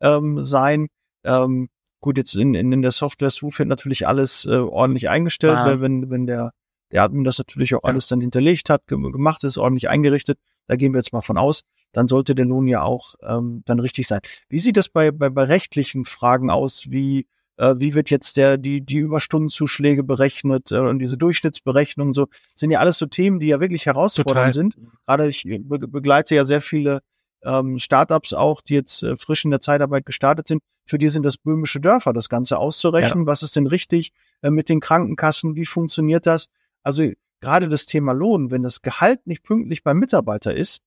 ähm, 0.00 0.44
sein. 0.44 0.88
Ähm, 1.24 1.68
gut, 2.00 2.16
jetzt 2.16 2.34
in, 2.34 2.54
in, 2.54 2.72
in 2.72 2.82
der 2.82 2.92
Software 2.92 3.30
Swoof 3.30 3.58
wird 3.58 3.68
natürlich 3.68 4.06
alles 4.06 4.44
äh, 4.46 4.56
ordentlich 4.56 5.08
eingestellt, 5.08 5.58
ah. 5.58 5.66
weil 5.66 5.80
wenn, 5.80 6.10
wenn 6.10 6.26
der 6.26 6.52
der 6.92 7.02
Admin 7.02 7.24
das 7.24 7.38
natürlich 7.38 7.74
auch 7.74 7.84
ja. 7.84 7.90
alles 7.90 8.06
dann 8.06 8.20
hinterlegt 8.20 8.70
hat, 8.70 8.86
gemacht 8.86 9.44
ist, 9.44 9.58
ordentlich 9.58 9.88
eingerichtet. 9.88 10.38
Da 10.66 10.76
gehen 10.76 10.92
wir 10.92 10.98
jetzt 10.98 11.12
mal 11.12 11.20
von 11.20 11.38
aus. 11.38 11.62
Dann 11.92 12.08
sollte 12.08 12.34
der 12.34 12.46
Lohn 12.46 12.68
ja 12.68 12.82
auch 12.82 13.14
ähm, 13.22 13.62
dann 13.66 13.80
richtig 13.80 14.06
sein. 14.06 14.20
Wie 14.48 14.58
sieht 14.58 14.76
das 14.76 14.88
bei, 14.88 15.10
bei, 15.10 15.28
bei 15.28 15.44
rechtlichen 15.44 16.04
Fragen 16.04 16.50
aus? 16.50 16.90
Wie, 16.90 17.26
äh, 17.56 17.74
wie 17.78 17.94
wird 17.94 18.10
jetzt 18.10 18.36
der, 18.36 18.56
die, 18.56 18.80
die 18.80 18.98
Überstundenzuschläge 18.98 20.04
berechnet 20.04 20.70
äh, 20.70 20.78
und 20.78 21.00
diese 21.00 21.16
Durchschnittsberechnungen 21.16 22.14
so? 22.14 22.28
Sind 22.54 22.70
ja 22.70 22.78
alles 22.78 22.98
so 22.98 23.06
Themen, 23.06 23.40
die 23.40 23.48
ja 23.48 23.60
wirklich 23.60 23.86
herausfordernd 23.86 24.36
Total. 24.36 24.52
sind. 24.52 24.76
Gerade 25.06 25.28
ich 25.28 25.42
be 25.44 25.78
begleite 25.78 26.36
ja 26.36 26.44
sehr 26.44 26.60
viele 26.60 27.00
ähm, 27.44 27.78
Startups 27.78 28.32
auch, 28.32 28.60
die 28.60 28.74
jetzt 28.74 29.02
äh, 29.02 29.16
frisch 29.16 29.44
in 29.44 29.50
der 29.50 29.60
Zeitarbeit 29.60 30.06
gestartet 30.06 30.48
sind. 30.48 30.62
Für 30.86 30.98
die 30.98 31.08
sind 31.08 31.24
das 31.24 31.36
böhmische 31.36 31.80
Dörfer, 31.80 32.12
das 32.12 32.28
Ganze 32.28 32.58
auszurechnen. 32.58 33.24
Ja. 33.24 33.26
Was 33.26 33.42
ist 33.42 33.56
denn 33.56 33.66
richtig 33.66 34.12
äh, 34.42 34.50
mit 34.50 34.68
den 34.68 34.80
Krankenkassen? 34.80 35.56
Wie 35.56 35.66
funktioniert 35.66 36.26
das? 36.26 36.48
Also 36.82 37.10
gerade 37.40 37.68
das 37.68 37.86
Thema 37.86 38.12
Lohn, 38.12 38.50
wenn 38.50 38.62
das 38.62 38.82
Gehalt 38.82 39.26
nicht 39.26 39.42
pünktlich 39.42 39.82
beim 39.82 39.98
Mitarbeiter 39.98 40.54
ist, 40.54 40.80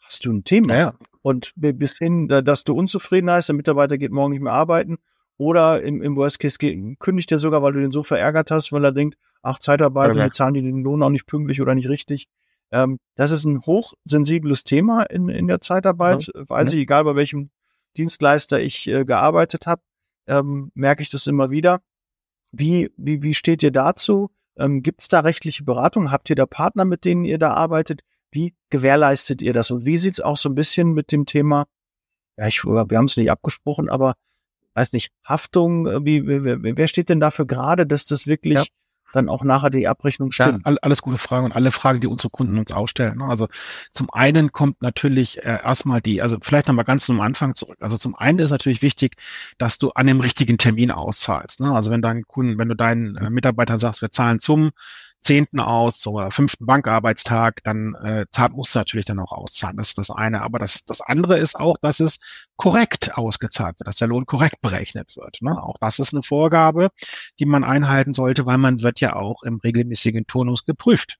hast 0.00 0.24
du 0.24 0.32
ein 0.32 0.44
Thema. 0.44 0.76
Ja. 0.76 0.94
Und 1.22 1.52
bis 1.56 1.98
hin, 1.98 2.28
dass 2.28 2.64
du 2.64 2.74
unzufrieden 2.74 3.30
heißt, 3.30 3.48
der 3.48 3.56
Mitarbeiter 3.56 3.98
geht 3.98 4.12
morgen 4.12 4.32
nicht 4.32 4.42
mehr 4.42 4.52
arbeiten. 4.52 4.98
Oder 5.36 5.82
im, 5.82 6.02
im 6.02 6.16
Worst 6.16 6.40
Case 6.40 6.58
geht, 6.58 6.98
kündigt 6.98 7.30
er 7.30 7.38
sogar, 7.38 7.62
weil 7.62 7.72
du 7.72 7.80
den 7.80 7.92
so 7.92 8.02
verärgert 8.02 8.50
hast, 8.50 8.72
weil 8.72 8.84
er 8.84 8.92
denkt, 8.92 9.16
ach, 9.42 9.60
Zeitarbeit, 9.60 10.10
okay. 10.10 10.30
zahlen 10.30 10.54
die 10.54 10.62
den 10.62 10.82
Lohn 10.82 11.02
auch 11.02 11.10
nicht 11.10 11.26
pünktlich 11.26 11.60
oder 11.60 11.74
nicht 11.76 11.88
richtig. 11.88 12.28
Ähm, 12.70 12.98
das 13.14 13.30
ist 13.30 13.44
ein 13.44 13.62
hochsensibles 13.62 14.64
Thema 14.64 15.02
in, 15.04 15.28
in 15.28 15.46
der 15.46 15.60
Zeitarbeit. 15.60 16.30
Ja. 16.34 16.48
Weiß 16.48 16.72
ich, 16.72 16.80
egal 16.80 17.04
bei 17.04 17.16
welchem 17.16 17.50
Dienstleister 17.96 18.60
ich 18.60 18.86
äh, 18.88 19.04
gearbeitet 19.04 19.66
habe, 19.66 19.82
ähm, 20.26 20.70
merke 20.74 21.02
ich 21.02 21.10
das 21.10 21.26
immer 21.26 21.50
wieder. 21.50 21.80
Wie, 22.52 22.90
wie, 22.96 23.22
wie 23.22 23.34
steht 23.34 23.62
ihr 23.62 23.70
dazu? 23.70 24.30
Ähm, 24.56 24.82
Gibt 24.82 25.00
es 25.02 25.08
da 25.08 25.20
rechtliche 25.20 25.64
Beratung? 25.64 26.10
Habt 26.10 26.30
ihr 26.30 26.36
da 26.36 26.46
Partner, 26.46 26.84
mit 26.84 27.04
denen 27.04 27.24
ihr 27.24 27.38
da 27.38 27.54
arbeitet? 27.54 28.02
Wie 28.30 28.54
gewährleistet 28.70 29.40
ihr 29.40 29.52
das? 29.52 29.70
Und 29.70 29.86
wie 29.86 29.96
sieht's 29.96 30.20
auch 30.20 30.36
so 30.36 30.48
ein 30.48 30.54
bisschen 30.54 30.92
mit 30.92 31.12
dem 31.12 31.24
Thema, 31.24 31.66
ja, 32.36 32.46
ich, 32.46 32.64
wir 32.64 32.96
haben 32.96 33.06
es 33.06 33.16
nicht 33.16 33.30
abgesprochen, 33.30 33.88
aber 33.88 34.14
weiß 34.74 34.92
nicht, 34.92 35.10
Haftung, 35.24 35.86
äh, 35.86 36.04
wie, 36.04 36.26
wie, 36.26 36.76
wer 36.76 36.88
steht 36.88 37.08
denn 37.08 37.20
dafür 37.20 37.46
gerade, 37.46 37.86
dass 37.86 38.04
das 38.06 38.26
wirklich 38.26 38.54
ja 38.54 38.64
dann 39.12 39.28
auch 39.28 39.42
nachher 39.42 39.70
die 39.70 39.88
Abrechnung 39.88 40.32
stimmt. 40.32 40.66
Ja, 40.66 40.76
alles 40.82 41.02
gute 41.02 41.18
Fragen 41.18 41.46
und 41.46 41.52
alle 41.52 41.70
Fragen, 41.70 42.00
die 42.00 42.06
unsere 42.06 42.30
Kunden 42.30 42.58
uns 42.58 42.72
ausstellen. 42.72 43.18
Ne? 43.18 43.24
Also 43.24 43.48
zum 43.92 44.08
einen 44.12 44.52
kommt 44.52 44.82
natürlich 44.82 45.38
äh, 45.38 45.58
erstmal 45.62 46.00
die, 46.00 46.22
also 46.22 46.36
vielleicht 46.40 46.68
nochmal 46.68 46.84
ganz 46.84 47.06
zum 47.06 47.20
Anfang 47.20 47.54
zurück. 47.54 47.78
Also 47.80 47.96
zum 47.96 48.14
einen 48.14 48.38
ist 48.38 48.50
natürlich 48.50 48.82
wichtig, 48.82 49.16
dass 49.56 49.78
du 49.78 49.90
an 49.90 50.06
dem 50.06 50.20
richtigen 50.20 50.58
Termin 50.58 50.90
auszahlst. 50.90 51.60
Ne? 51.60 51.72
Also 51.72 51.90
wenn 51.90 52.02
dein 52.02 52.22
Kunden, 52.22 52.58
wenn 52.58 52.68
du 52.68 52.76
deinen 52.76 53.16
äh, 53.16 53.30
Mitarbeitern 53.30 53.78
sagst, 53.78 54.02
wir 54.02 54.10
zahlen 54.10 54.38
zum 54.38 54.70
zehnten 55.20 55.60
aus 55.60 56.06
oder 56.06 56.30
fünften 56.30 56.66
Bankarbeitstag, 56.66 57.62
dann 57.64 57.94
äh, 58.02 58.26
zahlt, 58.30 58.52
muss 58.52 58.74
natürlich 58.74 59.06
dann 59.06 59.18
auch 59.18 59.32
auszahlen. 59.32 59.76
Das 59.76 59.88
ist 59.88 59.98
das 59.98 60.10
eine. 60.10 60.42
Aber 60.42 60.58
das, 60.58 60.84
das 60.84 61.00
andere 61.00 61.38
ist 61.38 61.56
auch, 61.56 61.76
dass 61.80 62.00
es 62.00 62.18
korrekt 62.56 63.16
ausgezahlt 63.16 63.78
wird, 63.78 63.88
dass 63.88 63.96
der 63.96 64.08
Lohn 64.08 64.26
korrekt 64.26 64.60
berechnet 64.60 65.16
wird. 65.16 65.38
Ne? 65.42 65.62
Auch 65.62 65.76
das 65.80 65.98
ist 65.98 66.12
eine 66.12 66.22
Vorgabe, 66.22 66.90
die 67.38 67.46
man 67.46 67.64
einhalten 67.64 68.12
sollte, 68.12 68.46
weil 68.46 68.58
man 68.58 68.82
wird 68.82 69.00
ja 69.00 69.16
auch 69.16 69.42
im 69.42 69.58
regelmäßigen 69.58 70.26
Turnus 70.26 70.64
geprüft. 70.64 71.18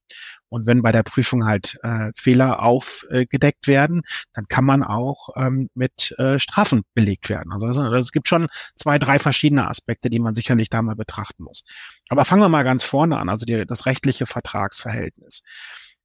Und 0.48 0.66
wenn 0.66 0.82
bei 0.82 0.92
der 0.92 1.02
Prüfung 1.02 1.44
halt 1.44 1.78
äh, 1.82 2.10
Fehler 2.16 2.62
aufgedeckt 2.62 3.68
äh, 3.68 3.72
werden, 3.72 4.02
dann 4.32 4.46
kann 4.48 4.64
man 4.64 4.82
auch 4.82 5.30
ähm, 5.36 5.68
mit 5.74 6.14
äh, 6.18 6.38
Strafen 6.38 6.82
belegt 6.94 7.28
werden. 7.28 7.52
Also, 7.52 7.66
also 7.66 7.94
es 7.96 8.12
gibt 8.12 8.28
schon 8.28 8.48
zwei, 8.74 8.98
drei 8.98 9.18
verschiedene 9.18 9.68
Aspekte, 9.68 10.10
die 10.10 10.18
man 10.18 10.34
sicherlich 10.34 10.70
da 10.70 10.82
mal 10.82 10.96
betrachten 10.96 11.44
muss. 11.44 11.64
Aber 12.08 12.24
fangen 12.24 12.42
wir 12.42 12.48
mal 12.48 12.64
ganz 12.64 12.82
vorne 12.82 13.18
an, 13.18 13.28
also 13.28 13.44
die, 13.44 13.66
das 13.66 13.86
rechtliche 13.86 14.26
Vertragsverhältnis. 14.26 15.42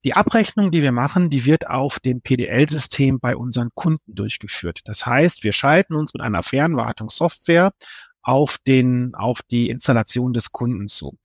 Die 0.03 0.13
Abrechnung, 0.13 0.71
die 0.71 0.81
wir 0.81 0.91
machen, 0.91 1.29
die 1.29 1.45
wird 1.45 1.67
auf 1.69 1.99
dem 2.01 2.21
PDL-System 2.21 3.21
bei 3.21 3.37
unseren 3.37 3.69
Kunden 3.73 4.13
durchgeführt. 4.13 4.81
Das 4.83 5.05
heißt, 5.05 5.45
wir 5.45 5.53
schalten 5.53 5.95
uns 5.95 6.13
mit 6.13 6.21
einer 6.21 6.43
Fernwartungssoftware 6.43 7.71
auf 8.21 8.57
den, 8.67 9.15
auf 9.15 9.41
die 9.43 9.69
Installation 9.69 10.33
des 10.33 10.51
Kunden 10.51 10.89
zu. 10.89 11.17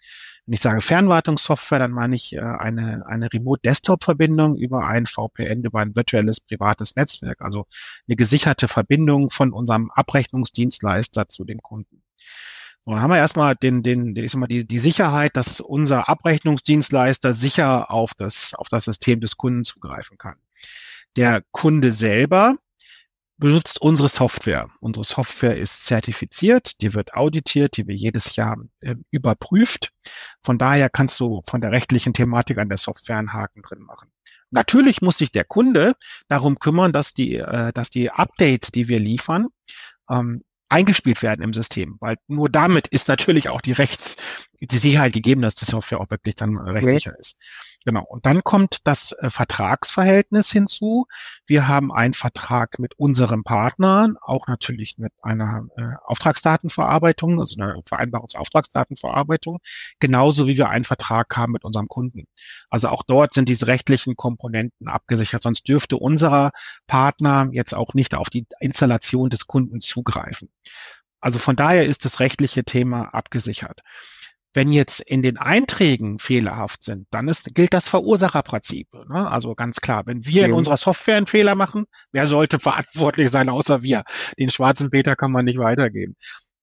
Wenn 0.48 0.54
ich 0.54 0.62
sage 0.62 0.80
Fernwartungssoftware, 0.80 1.78
dann 1.78 1.90
meine 1.90 2.14
ich 2.14 2.34
äh, 2.34 2.40
eine, 2.40 3.06
eine 3.06 3.30
Remote-Desktop-Verbindung 3.30 4.56
über 4.56 4.88
ein 4.88 5.04
VPN, 5.04 5.62
über 5.62 5.80
ein 5.80 5.94
virtuelles 5.94 6.40
privates 6.40 6.96
Netzwerk, 6.96 7.42
also 7.42 7.66
eine 8.08 8.16
gesicherte 8.16 8.66
Verbindung 8.66 9.28
von 9.28 9.52
unserem 9.52 9.90
Abrechnungsdienstleister 9.90 11.28
zu 11.28 11.44
den 11.44 11.58
Kunden. 11.58 12.02
So, 12.80 12.92
dann 12.92 13.02
haben 13.02 13.10
wir 13.10 13.18
erstmal 13.18 13.56
den, 13.56 13.82
den, 13.82 14.16
ich 14.16 14.30
sag 14.32 14.38
mal, 14.38 14.46
die, 14.46 14.66
die 14.66 14.78
Sicherheit, 14.78 15.36
dass 15.36 15.60
unser 15.60 16.08
Abrechnungsdienstleister 16.08 17.34
sicher 17.34 17.90
auf 17.90 18.14
das, 18.14 18.54
auf 18.54 18.70
das 18.70 18.84
System 18.84 19.20
des 19.20 19.36
Kunden 19.36 19.64
zugreifen 19.64 20.16
kann. 20.16 20.36
Der 21.16 21.42
Kunde 21.50 21.92
selber 21.92 22.56
benutzt 23.38 23.80
unsere 23.80 24.08
Software. 24.08 24.68
Unsere 24.80 25.04
Software 25.04 25.56
ist 25.56 25.86
zertifiziert, 25.86 26.80
die 26.82 26.94
wird 26.94 27.14
auditiert, 27.14 27.76
die 27.76 27.86
wird 27.86 27.98
jedes 27.98 28.36
Jahr 28.36 28.56
äh, 28.80 28.96
überprüft. 29.10 29.92
Von 30.42 30.58
daher 30.58 30.90
kannst 30.90 31.18
du 31.20 31.42
von 31.46 31.60
der 31.60 31.70
rechtlichen 31.70 32.12
Thematik 32.12 32.58
an 32.58 32.68
der 32.68 32.78
Software 32.78 33.18
einen 33.18 33.32
Haken 33.32 33.62
drin 33.62 33.80
machen. 33.80 34.10
Natürlich 34.50 35.02
muss 35.02 35.18
sich 35.18 35.30
der 35.30 35.44
Kunde 35.44 35.94
darum 36.26 36.58
kümmern, 36.58 36.92
dass 36.92 37.14
die, 37.14 37.36
äh, 37.36 37.72
dass 37.72 37.90
die 37.90 38.10
Updates, 38.10 38.70
die 38.72 38.88
wir 38.88 38.98
liefern, 38.98 39.46
ähm, 40.10 40.42
eingespielt 40.68 41.22
werden 41.22 41.42
im 41.42 41.54
System, 41.54 41.96
weil 42.00 42.16
nur 42.26 42.50
damit 42.50 42.88
ist 42.88 43.08
natürlich 43.08 43.48
auch 43.48 43.60
die 43.60 43.72
Rechts, 43.72 44.16
die 44.60 44.78
Sicherheit 44.78 45.14
gegeben, 45.14 45.40
dass 45.40 45.54
die 45.54 45.64
Software 45.64 46.00
auch 46.00 46.10
wirklich 46.10 46.34
dann 46.34 46.58
rechtssicher 46.58 47.12
okay. 47.12 47.20
ist. 47.20 47.38
Genau. 47.84 48.04
Und 48.04 48.26
dann 48.26 48.42
kommt 48.42 48.78
das 48.84 49.12
äh, 49.12 49.30
Vertragsverhältnis 49.30 50.50
hinzu. 50.50 51.06
Wir 51.46 51.68
haben 51.68 51.92
einen 51.92 52.12
Vertrag 52.12 52.78
mit 52.78 52.98
unseren 52.98 53.44
Partnern, 53.44 54.16
auch 54.20 54.48
natürlich 54.48 54.98
mit 54.98 55.12
einer 55.22 55.66
äh, 55.76 55.82
Auftragsdatenverarbeitung, 56.04 57.40
also 57.40 57.60
einer 57.60 57.80
Vereinbarungsauftragsdatenverarbeitung, 57.86 59.60
genauso 60.00 60.46
wie 60.46 60.56
wir 60.56 60.68
einen 60.68 60.84
Vertrag 60.84 61.36
haben 61.36 61.52
mit 61.52 61.64
unserem 61.64 61.86
Kunden. 61.86 62.26
Also 62.68 62.88
auch 62.88 63.04
dort 63.04 63.32
sind 63.32 63.48
diese 63.48 63.68
rechtlichen 63.68 64.16
Komponenten 64.16 64.88
abgesichert, 64.88 65.42
sonst 65.42 65.68
dürfte 65.68 65.96
unserer 65.96 66.50
Partner 66.88 67.48
jetzt 67.52 67.74
auch 67.74 67.94
nicht 67.94 68.14
auf 68.14 68.28
die 68.28 68.46
Installation 68.60 69.30
des 69.30 69.46
Kunden 69.46 69.80
zugreifen. 69.80 70.50
Also 71.20 71.38
von 71.38 71.56
daher 71.56 71.86
ist 71.86 72.04
das 72.04 72.20
rechtliche 72.20 72.64
Thema 72.64 73.14
abgesichert. 73.14 73.80
Wenn 74.58 74.72
jetzt 74.72 74.98
in 74.98 75.22
den 75.22 75.36
Einträgen 75.36 76.18
fehlerhaft 76.18 76.82
sind, 76.82 77.06
dann 77.12 77.28
ist, 77.28 77.54
gilt 77.54 77.72
das 77.72 77.86
Verursacherprinzip. 77.86 78.88
Ne? 79.08 79.30
Also 79.30 79.54
ganz 79.54 79.80
klar, 79.80 80.02
wenn 80.06 80.26
wir 80.26 80.46
in 80.46 80.52
unserer 80.52 80.76
Software 80.76 81.16
einen 81.16 81.28
Fehler 81.28 81.54
machen, 81.54 81.84
wer 82.10 82.26
sollte 82.26 82.58
verantwortlich 82.58 83.30
sein, 83.30 83.50
außer 83.50 83.84
wir? 83.84 84.02
Den 84.36 84.50
schwarzen 84.50 84.90
Peter 84.90 85.14
kann 85.14 85.30
man 85.30 85.44
nicht 85.44 85.60
weitergeben. 85.60 86.16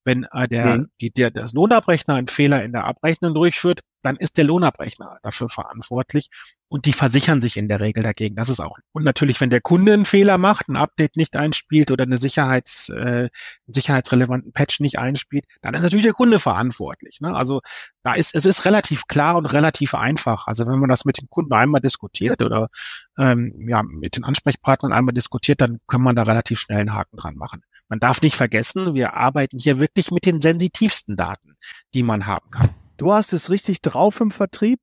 Wenn 0.04 0.28
äh, 0.34 0.46
der, 0.50 0.88
die, 1.00 1.10
der, 1.10 1.32
das 1.32 1.54
Lohnabrechner 1.54 2.16
einen 2.16 2.28
Fehler 2.28 2.66
in 2.66 2.74
der 2.74 2.84
Abrechnung 2.84 3.34
durchführt, 3.34 3.80
dann 4.06 4.18
ist 4.18 4.38
der 4.38 4.46
Lohnabrechner 4.46 5.18
dafür 5.24 5.50
verantwortlich 5.50 6.30
und 6.68 6.86
die 6.86 6.94
versichern 6.94 7.42
sich 7.42 7.58
in 7.58 7.68
der 7.68 7.80
Regel 7.80 8.04
dagegen. 8.04 8.36
Das 8.36 8.50
ist 8.50 8.60
auch. 8.60 8.78
Und 8.92 9.04
natürlich, 9.04 9.42
wenn 9.42 9.50
der 9.50 9.62
Kunde 9.62 9.94
einen 9.94 10.06
Fehler 10.06 10.38
macht, 10.38 10.68
ein 10.68 10.76
Update 10.76 11.16
nicht 11.18 11.36
einspielt 11.36 11.90
oder 11.90 12.04
eine 12.04 12.18
Sicherheits, 12.18 12.90
äh, 12.90 13.30
sicherheitsrelevanten 13.68 14.54
Patch 14.54 14.80
nicht 14.80 15.00
einspielt, 15.00 15.46
dann 15.62 15.74
ist 15.74 15.82
natürlich 15.82 16.04
der 16.04 16.14
Kunde 16.14 16.38
verantwortlich. 16.38 17.20
Ne? 17.20 17.36
Also 17.36 17.62
da 18.04 18.14
ist 18.14 18.36
es 18.36 18.46
ist 18.46 18.66
relativ 18.66 19.08
klar 19.08 19.38
und 19.38 19.48
relativ 19.48 19.96
einfach. 19.96 20.48
Also 20.48 20.68
wenn 20.68 20.80
man 20.80 20.90
das 20.90 21.06
mit 21.06 21.20
dem 21.20 21.30
Kunden 21.30 21.54
einmal 21.54 21.82
diskutiert 21.82 22.44
oder 22.44 22.70
ähm, 23.18 23.68
ja 23.68 23.82
mit 23.84 24.18
den 24.18 24.24
Ansprechpartnern 24.24 24.94
einmal 24.94 25.14
diskutiert, 25.14 25.62
dann 25.62 25.80
kann 25.88 26.02
man 26.02 26.16
da 26.16 26.24
relativ 26.24 26.60
schnell 26.60 26.80
einen 26.80 26.94
Haken 26.94 27.18
dran 27.18 27.38
machen. 27.38 27.64
Man 27.90 28.00
darf 28.00 28.22
nicht 28.22 28.36
vergessen, 28.36 28.94
wir 28.94 29.14
arbeiten 29.14 29.58
hier 29.58 29.80
wirklich 29.80 30.12
mit 30.12 30.26
den 30.26 30.42
sensitivsten 30.42 31.16
Daten, 31.16 31.56
die 31.94 32.04
man 32.04 32.28
haben 32.28 32.50
kann. 32.52 32.70
Du 32.98 33.12
hast 33.12 33.34
es 33.34 33.50
richtig 33.50 33.82
drauf 33.82 34.22
im 34.22 34.32
Vertrieb. 34.32 34.80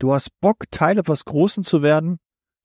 Du 0.00 0.12
hast 0.12 0.30
Bock, 0.40 0.64
Teil 0.70 0.98
etwas 0.98 1.24
Großen 1.24 1.62
zu 1.62 1.82
werden. 1.82 2.18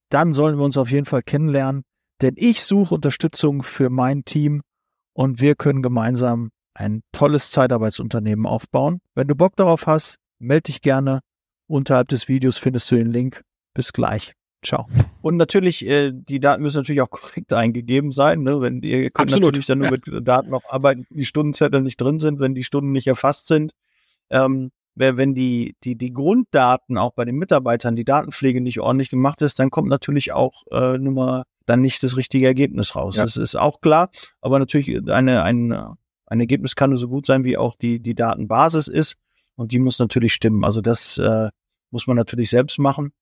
Dann 0.10 0.34
sollen 0.34 0.58
wir 0.58 0.66
uns 0.66 0.78
auf 0.78 0.90
jeden 0.90 1.06
Fall 1.06 1.22
kennenlernen, 1.22 1.84
denn 2.22 2.34
ich 2.36 2.64
suche 2.64 2.96
Unterstützung 2.96 3.62
für 3.62 3.92
mein 3.92 4.26
Team 4.26 4.64
und 5.14 5.40
wir 5.40 5.54
können 5.54 5.84
gemeinsam 5.84 6.50
ein 6.74 7.02
tolles 7.12 7.52
Zeitarbeitsunternehmen 7.52 8.48
aufbauen. 8.48 9.00
Wenn 9.14 9.28
du 9.28 9.36
Bock 9.36 9.56
darauf 9.56 9.86
hast, 9.86 10.18
melde 10.40 10.64
dich 10.64 10.82
gerne. 10.82 11.22
Unterhalb 11.68 12.08
des 12.08 12.28
Videos 12.28 12.58
findest 12.58 12.90
du 12.92 12.96
den 12.96 13.12
Link. 13.12 13.44
Bis 13.76 13.94
gleich. 13.94 14.34
Ciao. 14.66 14.88
Und 15.22 15.38
natürlich, 15.38 15.86
äh, 15.86 16.12
die 16.14 16.40
Daten 16.40 16.64
müssen 16.64 16.78
natürlich 16.78 17.02
auch 17.02 17.12
korrekt 17.12 17.54
eingegeben 17.54 18.12
sein. 18.12 18.42
Ne? 18.42 18.60
Wenn 18.60 18.82
ihr 18.82 19.12
könnt 19.12 19.30
Absolut. 19.30 19.50
natürlich 19.50 19.68
dann 19.68 19.80
nur 19.80 19.92
mit 19.92 20.04
Daten 20.28 20.50
noch 20.50 20.64
arbeiten, 20.68 21.06
die 21.12 21.26
Stundenzettel 21.26 21.82
nicht 21.82 22.02
drin 22.02 22.18
sind, 22.20 22.40
wenn 22.40 22.56
die 22.56 22.64
Stunden 22.64 22.92
nicht 22.92 23.08
erfasst 23.08 23.48
sind. 23.48 23.74
Ähm, 24.32 24.72
wenn 25.00 25.34
die, 25.34 25.76
die, 25.84 25.98
die 25.98 26.12
Grunddaten 26.12 26.98
auch 26.98 27.14
bei 27.14 27.26
den 27.26 27.36
Mitarbeitern, 27.36 27.96
die 27.96 28.04
Datenpflege 28.04 28.62
nicht 28.62 28.80
ordentlich 28.80 29.10
gemacht 29.10 29.42
ist, 29.42 29.60
dann 29.60 29.70
kommt 29.70 29.90
natürlich 29.90 30.34
auch 30.34 30.64
äh, 30.72 30.98
nur 30.98 31.14
mal 31.14 31.44
dann 31.66 31.82
nicht 31.82 32.04
das 32.04 32.18
richtige 32.18 32.48
Ergebnis 32.48 32.96
raus. 32.96 33.16
Ja. 33.16 33.24
Das 33.24 33.38
ist 33.38 33.56
auch 33.56 33.80
klar, 33.80 34.10
aber 34.42 34.60
natürlich 34.60 35.10
eine, 35.10 35.44
ein, 35.44 35.72
ein 36.26 36.40
Ergebnis 36.40 36.76
kann 36.76 36.90
nur 36.90 36.98
so 36.98 37.08
gut 37.08 37.26
sein, 37.26 37.44
wie 37.46 37.58
auch 37.58 37.78
die, 37.78 38.00
die 38.00 38.16
Datenbasis 38.16 38.88
ist 38.88 39.16
und 39.56 39.72
die 39.72 39.80
muss 39.80 40.00
natürlich 40.00 40.34
stimmen. 40.34 40.64
Also 40.66 40.82
das 40.82 41.18
äh, 41.18 41.50
muss 41.92 42.08
man 42.08 42.18
natürlich 42.18 42.50
selbst 42.50 42.80
machen. 42.80 43.14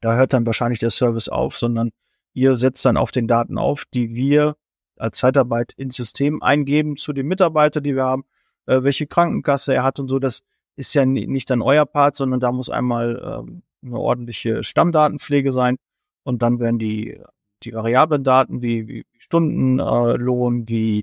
Da 0.00 0.16
hört 0.16 0.32
dann 0.32 0.44
wahrscheinlich 0.44 0.80
der 0.80 0.90
Service 0.90 1.28
auf, 1.28 1.56
sondern 1.56 1.90
ihr 2.34 2.56
setzt 2.56 2.84
dann 2.84 2.96
auf 2.96 3.12
den 3.12 3.28
Daten 3.28 3.58
auf, 3.58 3.84
die 3.94 4.14
wir 4.14 4.56
als 4.96 5.18
Zeitarbeit 5.18 5.72
ins 5.76 5.96
System 5.96 6.42
eingeben 6.42 6.96
zu 6.96 7.12
den 7.12 7.26
Mitarbeitern, 7.26 7.82
die 7.82 7.94
wir 7.94 8.04
haben, 8.04 8.24
äh, 8.66 8.82
welche 8.82 9.06
Krankenkasse 9.06 9.74
er 9.74 9.84
hat 9.84 9.98
und 9.98 10.08
so. 10.08 10.18
Das 10.18 10.42
ist 10.76 10.94
ja 10.94 11.06
nicht 11.06 11.50
dann 11.50 11.62
euer 11.62 11.86
Part, 11.86 12.16
sondern 12.16 12.40
da 12.40 12.52
muss 12.52 12.68
einmal 12.68 13.22
ähm, 13.24 13.62
eine 13.84 13.98
ordentliche 13.98 14.64
Stammdatenpflege 14.64 15.52
sein 15.52 15.76
und 16.24 16.42
dann 16.42 16.58
werden 16.58 16.78
die, 16.78 17.20
die 17.62 17.72
variablen 17.72 18.24
Daten 18.24 18.62
wie, 18.62 18.88
wie 18.88 19.06
Stundenlohn, 19.18 20.62
äh, 20.62 20.68
wie, 20.68 21.02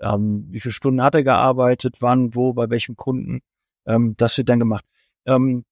ähm, 0.00 0.46
wie 0.50 0.60
viele 0.60 0.72
Stunden 0.72 1.02
hat 1.02 1.14
er 1.14 1.24
gearbeitet, 1.24 1.96
wann, 2.00 2.34
wo, 2.34 2.52
bei 2.52 2.70
welchem 2.70 2.96
Kunden, 2.96 3.40
ähm, 3.86 4.14
das 4.16 4.36
wird 4.38 4.48
dann 4.48 4.60
gemacht. 4.60 4.84
Ähm, 5.26 5.64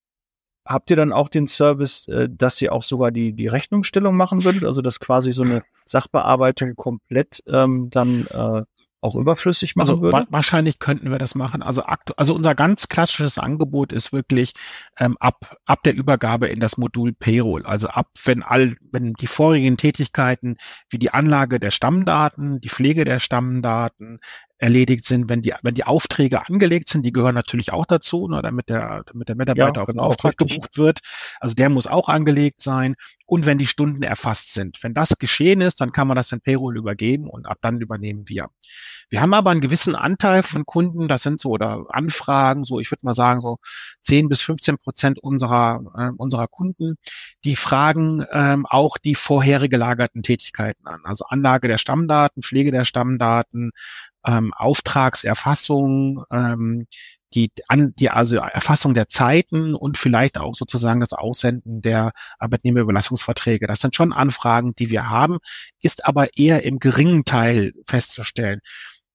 habt 0.67 0.91
ihr 0.91 0.97
dann 0.97 1.13
auch 1.13 1.29
den 1.29 1.47
Service, 1.47 2.07
äh, 2.09 2.29
dass 2.31 2.61
ihr 2.63 2.73
auch 2.73 2.83
sogar 2.83 3.11
die, 3.11 3.33
die 3.33 3.49
Rechnungsstellung 3.49 4.17
machen 4.17 4.45
würdet, 4.45 4.65
also 4.65 4.83
dass 4.83 5.01
quasi 5.01 5.33
so 5.33 5.43
eine 5.43 5.63
Sachbearbeitung 5.85 6.77
komplett 6.77 7.43
ähm, 7.47 7.91
dann 7.91 8.27
äh, 8.27 8.63
auch 9.01 9.17
überflüssig 9.17 9.77
machen 9.77 9.91
also, 9.91 10.03
würde? 10.03 10.19
Wa 10.19 10.27
wahrscheinlich 10.31 10.79
könnten 10.79 11.11
wir 11.11 11.19
das 11.19 11.35
machen. 11.35 11.63
Also, 11.63 11.83
also 12.17 12.35
unser 12.35 12.55
ganz 12.55 12.89
klassisches 12.89 13.39
Angebot 13.39 13.93
ist 13.93 14.13
wirklich 14.13 14.53
ähm, 14.99 15.17
ab, 15.21 15.57
ab 15.65 15.83
der 15.85 15.95
Übergabe 15.95 16.49
in 16.49 16.61
das 16.61 16.77
Modul 16.77 17.13
Payroll. 17.13 17.65
Also 17.65 17.89
ab, 17.89 18.09
wenn 18.25 18.43
all, 18.43 18.77
wenn 18.93 19.15
die 19.15 19.27
vorigen 19.27 19.77
Tätigkeiten 19.77 20.57
wie 20.89 20.99
die 20.99 21.13
Anlage 21.13 21.61
der 21.61 21.71
Stammdaten, 21.71 22.61
die 22.61 22.69
Pflege 22.69 23.05
der 23.05 23.21
Stammdaten, 23.21 24.21
erledigt 24.61 25.07
sind, 25.07 25.31
wenn 25.31 25.41
die, 25.41 25.55
wenn 25.63 25.75
die 25.75 25.85
Aufträge 25.85 26.47
angelegt 26.47 26.89
sind, 26.89 27.05
die 27.05 27.13
gehören 27.13 27.35
natürlich 27.35 27.73
auch 27.73 27.87
dazu, 27.87 28.29
ne, 28.29 28.43
damit 28.43 28.69
der, 28.69 29.03
damit 29.07 29.29
der 29.29 29.37
Mitarbeiter 29.37 29.77
ja, 29.77 29.81
auf 29.81 29.87
den 29.87 29.95
genau, 29.95 30.05
Auftrag 30.05 30.37
gebucht 30.37 30.77
wird. 30.77 31.01
Also 31.41 31.55
der 31.55 31.71
muss 31.71 31.87
auch 31.87 32.09
angelegt 32.09 32.61
sein. 32.61 32.95
Und 33.25 33.47
wenn 33.47 33.59
die 33.59 33.67
Stunden 33.67 34.03
erfasst 34.03 34.53
sind. 34.53 34.83
Wenn 34.83 34.93
das 34.93 35.17
geschehen 35.19 35.61
ist, 35.61 35.81
dann 35.81 35.93
kann 35.93 36.09
man 36.09 36.17
das 36.17 36.33
in 36.33 36.41
Payroll 36.41 36.77
übergeben 36.77 37.31
und 37.31 37.47
ab 37.47 37.59
dann 37.63 37.81
übernehmen 37.81 38.29
wir. 38.29 38.49
Wir 39.09 39.23
haben 39.23 39.35
aber 39.35 39.51
einen 39.51 39.61
gewissen 39.61 39.95
Anteil 39.95 40.43
von 40.43 40.67
Kunden, 40.67 41.09
das 41.09 41.23
sind 41.23 41.41
so, 41.41 41.51
oder 41.51 41.87
Anfragen, 41.89 42.65
so, 42.65 42.81
ich 42.81 42.91
würde 42.91 43.07
mal 43.07 43.15
sagen, 43.15 43.41
so 43.41 43.59
10 44.03 44.29
bis 44.29 44.43
15 44.43 44.79
Prozent 44.79 45.19
unserer, 45.21 45.81
äh, 45.97 46.11
unserer 46.17 46.49
Kunden, 46.49 46.97
die 47.45 47.57
fragen 47.57 48.25
ähm, 48.33 48.67
auch 48.67 48.99
die 48.99 49.15
vorher 49.15 49.69
gelagerten 49.69 50.23
Tätigkeiten 50.23 50.87
an. 50.87 51.01
Also 51.05 51.25
Anlage 51.29 51.69
der 51.69 51.79
Stammdaten, 51.79 52.43
Pflege 52.43 52.73
der 52.73 52.85
Stammdaten, 52.85 53.71
ähm, 54.27 54.53
Auftragserfassung, 54.55 56.25
ähm, 56.33 56.87
die, 57.35 57.53
an, 57.69 57.95
die 57.97 58.11
also 58.11 58.37
Erfassung 58.39 58.95
der 58.95 59.09
Zeiten 59.09 59.75
und 59.75 59.99
vielleicht 59.99 60.39
auch 60.39 60.55
sozusagen 60.55 61.01
das 61.01 61.13
Aussenden 61.13 61.81
der 61.81 62.13
Arbeitnehmerüberlassungsverträge. 62.39 63.67
Das 63.67 63.81
sind 63.81 63.95
schon 63.95 64.13
Anfragen, 64.13 64.75
die 64.75 64.91
wir 64.91 65.09
haben, 65.09 65.39
ist 65.81 66.05
aber 66.07 66.37
eher 66.37 66.65
im 66.65 66.81
geringen 66.81 67.25
Teil 67.25 67.73
festzustellen 67.87 68.61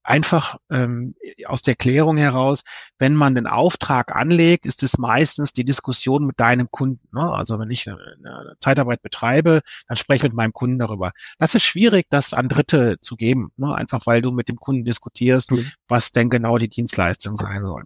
einfach 0.05 0.57
ähm, 0.69 1.15
aus 1.45 1.62
der 1.62 1.75
Klärung 1.75 2.17
heraus, 2.17 2.63
wenn 3.00 3.15
man 3.15 3.35
den 3.35 3.47
Auftrag 3.47 4.15
anlegt, 4.15 4.65
ist 4.65 4.83
es 4.83 4.97
meistens 4.97 5.51
die 5.51 5.65
Diskussion 5.65 6.25
mit 6.25 6.39
deinem 6.39 6.69
Kunden. 6.71 7.07
Ne? 7.12 7.29
Also 7.31 7.59
wenn 7.59 7.71
ich 7.71 7.88
eine, 7.88 7.97
eine 8.24 8.55
Zeitarbeit 8.59 9.01
betreibe, 9.01 9.62
dann 9.88 9.97
spreche 9.97 10.27
ich 10.27 10.31
mit 10.31 10.38
meinem 10.38 10.53
Kunden 10.53 10.79
darüber. 10.79 11.12
Das 11.39 11.55
ist 11.55 11.63
schwierig, 11.63 12.05
das 12.09 12.33
an 12.33 12.50
Dritte 12.50 12.97
zu 13.01 13.15
geben, 13.15 13.51
ne? 13.57 13.74
einfach 13.74 14.05
weil 14.05 14.21
du 14.21 14.31
mit 14.31 14.47
dem 14.47 14.57
Kunden 14.57 14.85
diskutierst, 14.85 15.51
mhm. 15.51 15.71
was 15.88 16.12
denn 16.12 16.29
genau 16.29 16.57
die 16.57 16.69
Dienstleistung 16.69 17.35
sein 17.35 17.63
soll. 17.63 17.83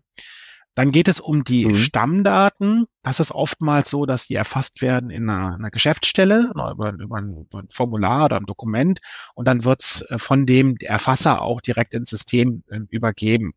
Dann 0.80 0.94
geht 0.94 1.10
es 1.10 1.20
um 1.20 1.44
die 1.44 1.66
mhm. 1.66 1.76
Stammdaten. 1.76 2.86
Das 3.04 3.20
ist 3.20 3.32
oftmals 3.32 3.90
so, 3.90 4.06
dass 4.06 4.28
die 4.28 4.36
erfasst 4.36 4.82
werden 4.82 5.10
in 5.10 5.30
einer, 5.30 5.56
einer 5.56 5.72
Geschäftsstelle 5.72 6.52
über, 6.54 6.72
über, 6.72 6.88
ein, 6.88 7.00
über, 7.00 7.18
ein, 7.60 7.68
Formular 7.70 8.26
oder 8.26 8.38
ein 8.38 8.46
Dokument 8.46 9.00
und 9.36 9.46
dann 9.46 9.66
wird's 9.66 10.02
äh, 10.10 10.18
von 10.18 10.46
dem 10.46 10.78
Erfasser 10.78 11.42
auch 11.42 11.60
direkt 11.60 11.94
ins 11.94 12.10
System 12.10 12.64
äh, 12.70 12.80
übergeben. 12.92 13.52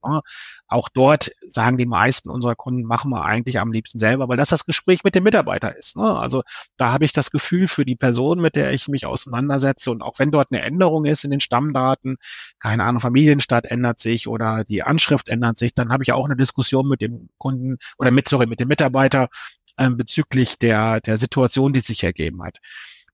Auch 0.66 0.88
dort 0.88 1.30
sagen 1.46 1.76
die 1.76 1.86
meisten 1.86 2.28
unserer 2.28 2.56
Kunden, 2.56 2.82
machen 2.82 3.10
wir 3.10 3.24
eigentlich 3.24 3.60
am 3.60 3.70
liebsten 3.70 4.00
selber, 4.00 4.28
weil 4.28 4.36
das 4.36 4.48
das 4.48 4.64
Gespräch 4.64 5.04
mit 5.04 5.14
dem 5.14 5.22
Mitarbeiter 5.22 5.76
ist. 5.76 5.96
Ne? 5.96 6.16
Also 6.16 6.42
da 6.76 6.90
habe 6.90 7.04
ich 7.04 7.12
das 7.12 7.30
Gefühl 7.30 7.68
für 7.68 7.84
die 7.84 7.96
Person, 7.96 8.40
mit 8.40 8.56
der 8.56 8.72
ich 8.72 8.88
mich 8.88 9.06
auseinandersetze 9.06 9.92
und 9.92 10.02
auch 10.02 10.18
wenn 10.18 10.32
dort 10.32 10.50
eine 10.50 10.62
Änderung 10.62 11.04
ist 11.04 11.22
in 11.22 11.30
den 11.30 11.40
Stammdaten, 11.40 12.16
keine 12.58 12.82
Ahnung, 12.82 13.00
Familienstadt 13.00 13.66
ändert 13.66 14.00
sich 14.00 14.26
oder 14.26 14.64
die 14.64 14.82
Anschrift 14.82 15.28
ändert 15.28 15.56
sich, 15.56 15.72
dann 15.72 15.90
habe 15.90 16.02
ich 16.02 16.12
auch 16.12 16.24
eine 16.24 16.36
Diskussion 16.36 16.88
mit 16.88 17.00
dem 17.00 17.11
Kunden 17.38 17.78
oder 17.98 18.10
mit, 18.10 18.28
sorry, 18.28 18.46
mit 18.46 18.60
dem 18.60 18.68
Mitarbeiter 18.68 19.28
äh, 19.76 19.90
bezüglich 19.90 20.58
der, 20.58 21.00
der 21.00 21.18
Situation, 21.18 21.72
die 21.72 21.80
sich 21.80 22.04
ergeben 22.04 22.42
hat. 22.42 22.58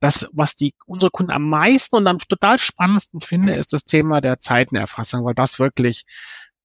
Das, 0.00 0.28
was 0.32 0.54
die 0.54 0.74
unsere 0.86 1.10
Kunden 1.10 1.32
am 1.32 1.48
meisten 1.48 1.96
und 1.96 2.06
am 2.06 2.18
total 2.18 2.58
spannendsten 2.58 3.20
finde, 3.20 3.54
ist 3.54 3.72
das 3.72 3.84
Thema 3.84 4.20
der 4.20 4.38
Zeitenerfassung, 4.38 5.24
weil 5.24 5.34
das 5.34 5.58
wirklich 5.58 6.04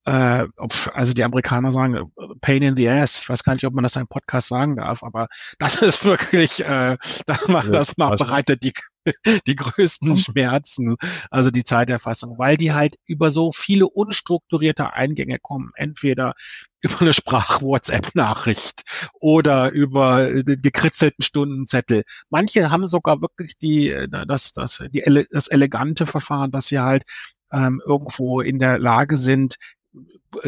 äh, 0.05 0.45
also 0.93 1.13
die 1.13 1.23
Amerikaner 1.23 1.71
sagen 1.71 2.11
Pain 2.43 2.61
in 2.61 2.75
the 2.75 2.89
Ass. 2.89 3.21
Ich 3.21 3.29
weiß 3.29 3.43
gar 3.43 3.53
nicht, 3.53 3.65
ob 3.65 3.73
man 3.73 3.83
das 3.83 3.95
in 3.95 4.01
einem 4.01 4.09
Podcast 4.09 4.49
sagen 4.49 4.75
darf, 4.75 5.01
aber 5.01 5.27
das 5.59 5.81
ist 5.81 6.05
wirklich, 6.05 6.63
äh, 6.63 6.97
das, 7.25 7.47
macht, 7.47 7.73
das 7.73 7.97
macht, 7.97 8.19
bereitet 8.19 8.63
die 8.63 8.73
die 9.47 9.55
größten 9.55 10.11
hm. 10.11 10.17
Schmerzen, 10.17 10.95
also 11.29 11.51
die 11.51 11.63
Zeiterfassung, 11.63 12.37
weil 12.37 12.57
die 12.57 12.71
halt 12.71 12.95
über 13.05 13.31
so 13.31 13.51
viele 13.51 13.87
unstrukturierte 13.87 14.93
Eingänge 14.93 15.39
kommen. 15.41 15.71
Entweder 15.75 16.35
über 16.81 17.01
eine 17.01 17.13
Sprach-WhatsApp-Nachricht 17.13 18.83
oder 19.19 19.71
über 19.71 20.43
den 20.43 20.61
gekritzelten 20.61 21.23
Stundenzettel. 21.23 22.03
Manche 22.29 22.71
haben 22.71 22.87
sogar 22.87 23.21
wirklich 23.21 23.57
die, 23.57 23.89
äh, 23.89 24.07
das, 24.07 24.53
das, 24.53 24.83
die, 24.91 25.25
das 25.31 25.47
elegante 25.47 26.05
Verfahren, 26.05 26.51
dass 26.51 26.67
sie 26.67 26.79
halt 26.79 27.03
ähm, 27.51 27.81
irgendwo 27.85 28.41
in 28.41 28.59
der 28.59 28.79
Lage 28.79 29.15
sind, 29.15 29.55
äh, 29.55 29.82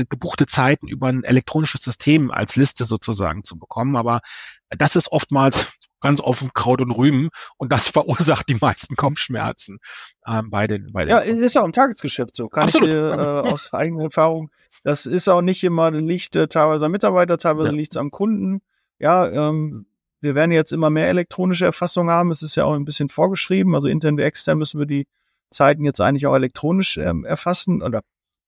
gebuchte 0.09 0.45
Zeiten 0.45 0.87
über 0.87 1.07
ein 1.07 1.23
elektronisches 1.23 1.81
System 1.81 2.31
als 2.31 2.55
Liste 2.55 2.83
sozusagen 2.83 3.43
zu 3.43 3.57
bekommen. 3.57 3.95
Aber 3.95 4.21
das 4.69 4.95
ist 4.95 5.11
oftmals 5.11 5.67
ganz 6.01 6.21
offen 6.21 6.51
Kraut 6.53 6.81
und 6.81 6.91
Rüben 6.91 7.29
und 7.57 7.71
das 7.71 7.87
verursacht 7.87 8.49
die 8.49 8.55
meisten 8.55 8.95
Kopfschmerzen 8.95 9.79
ähm, 10.27 10.49
bei 10.49 10.67
den 10.67 10.91
bei 10.91 11.05
den 11.05 11.11
Ja, 11.11 11.19
ist 11.19 11.55
ja 11.55 11.61
auch 11.61 11.65
im 11.65 11.73
Tagesgeschäft 11.73 12.35
so. 12.35 12.47
Kann 12.47 12.63
Absolut. 12.63 12.89
ich 12.89 12.95
äh, 12.95 12.99
aus 12.99 13.73
eigener 13.73 14.05
Erfahrung. 14.05 14.51
Das 14.83 15.05
ist 15.05 15.27
auch 15.27 15.41
nicht 15.41 15.63
immer 15.63 15.91
liegt 15.91 16.35
äh, 16.35 16.47
teilweise 16.47 16.85
am 16.85 16.91
Mitarbeiter, 16.91 17.37
teilweise 17.37 17.69
ja. 17.69 17.75
liegt 17.75 17.93
es 17.93 17.97
am 17.97 18.11
Kunden. 18.11 18.61
Ja, 18.99 19.27
ähm, 19.49 19.87
wir 20.21 20.35
werden 20.35 20.51
jetzt 20.51 20.71
immer 20.71 20.89
mehr 20.89 21.07
elektronische 21.07 21.65
Erfassung 21.65 22.09
haben. 22.09 22.31
Es 22.31 22.41
ist 22.41 22.55
ja 22.55 22.65
auch 22.65 22.73
ein 22.73 22.85
bisschen 22.85 23.09
vorgeschrieben. 23.09 23.75
Also 23.75 23.87
intern 23.87 24.17
wie 24.17 24.23
extern 24.23 24.57
müssen 24.57 24.79
wir 24.79 24.87
die 24.87 25.07
Zeiten 25.51 25.85
jetzt 25.85 26.01
eigentlich 26.01 26.27
auch 26.27 26.35
elektronisch 26.35 26.97
ähm, 26.97 27.25
erfassen 27.25 27.81
oder 27.81 28.01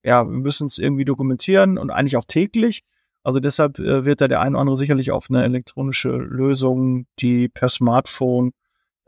ja, 0.08 0.24
wir 0.24 0.38
müssen 0.38 0.68
es 0.68 0.78
irgendwie 0.78 1.04
dokumentieren 1.04 1.78
und 1.78 1.90
eigentlich 1.90 2.16
auch 2.16 2.24
täglich. 2.26 2.84
Also 3.24 3.42
deshalb 3.42 3.78
äh, 3.78 4.06
wird 4.06 4.22
da 4.22 4.30
der 4.30 4.40
eine 4.40 4.52
oder 4.52 4.62
andere 4.62 4.78
sicherlich 4.78 5.12
auf 5.12 5.30
eine 5.30 5.44
elektronische 5.44 6.10
Lösung, 6.10 7.08
die 7.20 7.50
per 7.50 7.68
Smartphone 7.68 8.52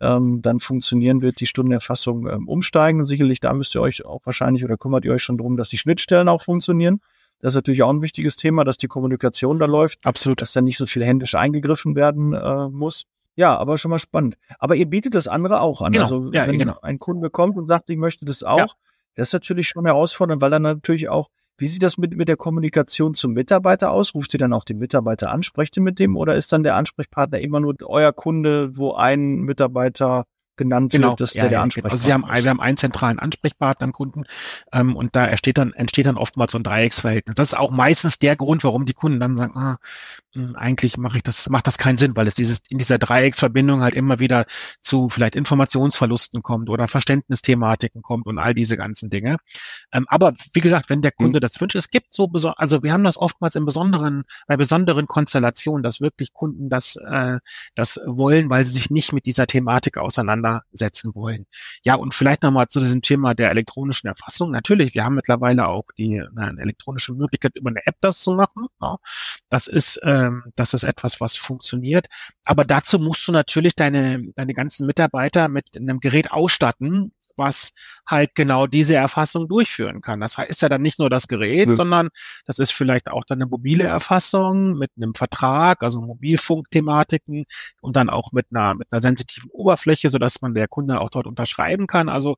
ähm, 0.01 0.41
dann 0.41 0.59
funktionieren 0.59 1.21
wird, 1.21 1.39
die 1.39 1.47
Stundenerfassung 1.47 2.27
ähm, 2.27 2.49
umsteigen. 2.49 3.05
Sicherlich, 3.05 3.39
da 3.39 3.53
müsst 3.53 3.75
ihr 3.75 3.81
euch 3.81 4.05
auch 4.05 4.19
wahrscheinlich 4.25 4.65
oder 4.65 4.75
kümmert 4.75 5.05
ihr 5.05 5.13
euch 5.13 5.23
schon 5.23 5.37
drum, 5.37 5.55
dass 5.55 5.69
die 5.69 5.77
Schnittstellen 5.77 6.27
auch 6.27 6.41
funktionieren. 6.41 6.99
Das 7.39 7.53
ist 7.53 7.55
natürlich 7.55 7.81
auch 7.81 7.89
ein 7.89 8.01
wichtiges 8.01 8.35
Thema, 8.35 8.65
dass 8.65 8.75
die 8.75 8.87
Kommunikation 8.87 9.57
da 9.57 9.67
läuft. 9.67 10.05
Absolut. 10.05 10.41
Dass 10.41 10.51
da 10.51 10.59
nicht 10.59 10.77
so 10.77 10.85
viel 10.85 11.05
händisch 11.05 11.33
eingegriffen 11.35 11.95
werden 11.95 12.33
äh, 12.33 12.67
muss. 12.67 13.05
Ja, 13.37 13.55
aber 13.57 13.77
schon 13.77 13.91
mal 13.91 13.99
spannend. 13.99 14.35
Aber 14.59 14.75
ihr 14.75 14.85
bietet 14.85 15.15
das 15.15 15.29
andere 15.29 15.61
auch 15.61 15.81
an. 15.81 15.93
Genau. 15.93 16.03
Also 16.03 16.31
ja, 16.33 16.45
wenn 16.45 16.59
genau. 16.59 16.77
ein 16.81 16.99
Kunde 16.99 17.29
kommt 17.29 17.55
und 17.55 17.67
sagt, 17.67 17.89
ich 17.89 17.95
möchte 17.95 18.25
das 18.25 18.43
auch, 18.43 18.57
ja. 18.57 18.67
Das 19.15 19.29
ist 19.29 19.33
natürlich 19.33 19.67
schon 19.67 19.85
herausfordernd, 19.85 20.41
weil 20.41 20.51
dann 20.51 20.63
natürlich 20.63 21.09
auch 21.09 21.29
wie 21.59 21.67
sieht 21.67 21.83
das 21.83 21.97
mit, 21.97 22.15
mit 22.15 22.29
der 22.29 22.37
Kommunikation 22.37 23.15
zum 23.15 23.33
Mitarbeiter 23.33 23.91
aus? 23.91 24.15
Ruft 24.15 24.33
ihr 24.33 24.39
dann 24.39 24.53
auch 24.53 24.63
den 24.63 24.77
Mitarbeiter 24.77 25.29
an? 25.29 25.43
Sprecht 25.43 25.75
ihr 25.75 25.83
mit 25.83 25.99
dem 25.99 26.15
oder 26.15 26.35
ist 26.35 26.53
dann 26.53 26.63
der 26.63 26.75
Ansprechpartner 26.75 27.39
immer 27.39 27.59
nur 27.59 27.75
euer 27.83 28.13
Kunde, 28.13 28.77
wo 28.77 28.93
ein 28.93 29.41
Mitarbeiter 29.41 30.23
genannt 30.59 30.91
genau. 30.91 31.09
wird, 31.09 31.21
dass 31.21 31.33
ja, 31.33 31.41
der, 31.41 31.49
der 31.49 31.61
Ansprechpartner 31.61 31.93
Also 31.93 32.05
wir 32.05 32.13
haben, 32.13 32.43
wir 32.43 32.49
haben 32.49 32.61
einen 32.61 32.77
zentralen 32.77 33.17
Ansprechpartner 33.17 33.85
am 33.85 33.93
Kunden 33.93 34.25
ähm, 34.71 34.95
und 34.95 35.15
da 35.15 35.25
entsteht 35.25 35.57
dann, 35.57 35.73
entsteht 35.73 36.05
dann 36.05 36.17
oftmals 36.17 36.51
so 36.51 36.59
ein 36.59 36.63
Dreiecksverhältnis. 36.63 37.33
Das 37.33 37.47
ist 37.47 37.57
auch 37.57 37.71
meistens 37.71 38.19
der 38.19 38.35
Grund, 38.35 38.63
warum 38.63 38.85
die 38.85 38.93
Kunden 38.93 39.19
dann 39.19 39.37
sagen, 39.37 39.57
ah, 39.57 39.77
hm, 40.33 40.55
eigentlich 40.55 40.97
mache 40.97 41.17
ich 41.17 41.23
das, 41.23 41.49
macht 41.49 41.65
das 41.65 41.79
keinen 41.79 41.97
Sinn, 41.97 42.15
weil 42.15 42.27
es 42.27 42.35
dieses 42.35 42.59
in 42.69 42.77
dieser 42.77 42.99
Dreiecksverbindung 42.99 43.81
halt 43.81 43.95
immer 43.95 44.19
wieder 44.19 44.45
zu 44.79 45.09
vielleicht 45.09 45.35
Informationsverlusten 45.35 46.43
kommt 46.43 46.69
oder 46.69 46.87
Verständnisthematiken 46.87 48.03
kommt 48.03 48.27
und 48.27 48.37
all 48.37 48.53
diese 48.53 48.77
ganzen 48.77 49.09
Dinge. 49.09 49.37
Ähm, 49.91 50.05
aber 50.07 50.33
wie 50.53 50.61
gesagt, 50.61 50.89
wenn 50.91 51.01
der 51.01 51.11
Kunde 51.11 51.39
mhm. 51.39 51.41
das 51.41 51.59
wünscht, 51.59 51.75
es 51.75 51.89
gibt 51.89 52.13
so, 52.13 52.29
also 52.57 52.83
wir 52.83 52.93
haben 52.93 53.03
das 53.03 53.17
oftmals 53.17 53.55
in 53.55 53.65
besonderen, 53.65 54.23
bei 54.47 54.55
besonderen 54.55 55.07
Konstellationen, 55.07 55.81
dass 55.81 55.99
wirklich 55.99 56.33
Kunden 56.33 56.69
das, 56.69 56.95
äh, 56.97 57.39
das 57.73 57.99
wollen, 58.05 58.49
weil 58.49 58.65
sie 58.65 58.73
sich 58.73 58.91
nicht 58.91 59.13
mit 59.13 59.25
dieser 59.25 59.47
Thematik 59.47 59.97
auseinandersetzen 60.49 61.15
wollen. 61.15 61.45
Ja, 61.83 61.95
und 61.95 62.13
vielleicht 62.13 62.43
nochmal 62.43 62.67
zu 62.67 62.79
diesem 62.79 63.01
Thema 63.01 63.33
der 63.33 63.49
elektronischen 63.49 64.07
Erfassung. 64.07 64.51
Natürlich, 64.51 64.93
wir 64.93 65.03
haben 65.03 65.15
mittlerweile 65.15 65.67
auch 65.67 65.85
die 65.97 66.21
eine 66.35 66.61
elektronische 66.61 67.13
Möglichkeit, 67.13 67.55
über 67.55 67.69
eine 67.69 67.85
App 67.85 67.95
das 68.01 68.19
zu 68.19 68.33
machen. 68.33 68.67
Ja. 68.81 68.97
Das 69.49 69.67
ist 69.67 69.97
äh, 69.97 70.19
ähm, 70.19 70.43
das 70.55 70.73
ist 70.73 70.83
etwas, 70.83 71.21
was 71.21 71.35
funktioniert. 71.35 72.07
Aber 72.45 72.65
dazu 72.65 72.99
musst 72.99 73.27
du 73.27 73.31
natürlich 73.31 73.75
deine, 73.75 74.31
deine 74.35 74.53
ganzen 74.53 74.85
Mitarbeiter 74.85 75.47
mit 75.47 75.75
einem 75.75 75.99
Gerät 75.99 76.31
ausstatten, 76.31 77.13
was 77.39 77.71
halt 78.05 78.35
genau 78.35 78.67
diese 78.67 78.95
Erfassung 78.95 79.47
durchführen 79.47 80.01
kann. 80.01 80.19
Das 80.19 80.37
ist 80.37 80.61
ja 80.61 80.69
dann 80.69 80.81
nicht 80.81 80.99
nur 80.99 81.09
das 81.09 81.27
Gerät, 81.27 81.69
ja. 81.69 81.73
sondern 81.73 82.09
das 82.45 82.59
ist 82.59 82.71
vielleicht 82.71 83.09
auch 83.09 83.23
dann 83.25 83.41
eine 83.41 83.49
mobile 83.49 83.85
Erfassung 83.85 84.77
mit 84.77 84.91
einem 84.95 85.15
Vertrag, 85.15 85.81
also 85.81 86.01
Mobilfunkthematiken 86.01 87.45
und 87.81 87.95
dann 87.95 88.09
auch 88.09 88.31
mit 88.31 88.45
einer, 88.51 88.75
mit 88.75 88.91
einer 88.91 89.01
sensitiven 89.01 89.49
Oberfläche, 89.51 90.11
sodass 90.11 90.41
man 90.41 90.53
der 90.53 90.67
Kunde 90.67 91.01
auch 91.01 91.09
dort 91.09 91.25
unterschreiben 91.25 91.87
kann. 91.87 92.09
Also 92.09 92.35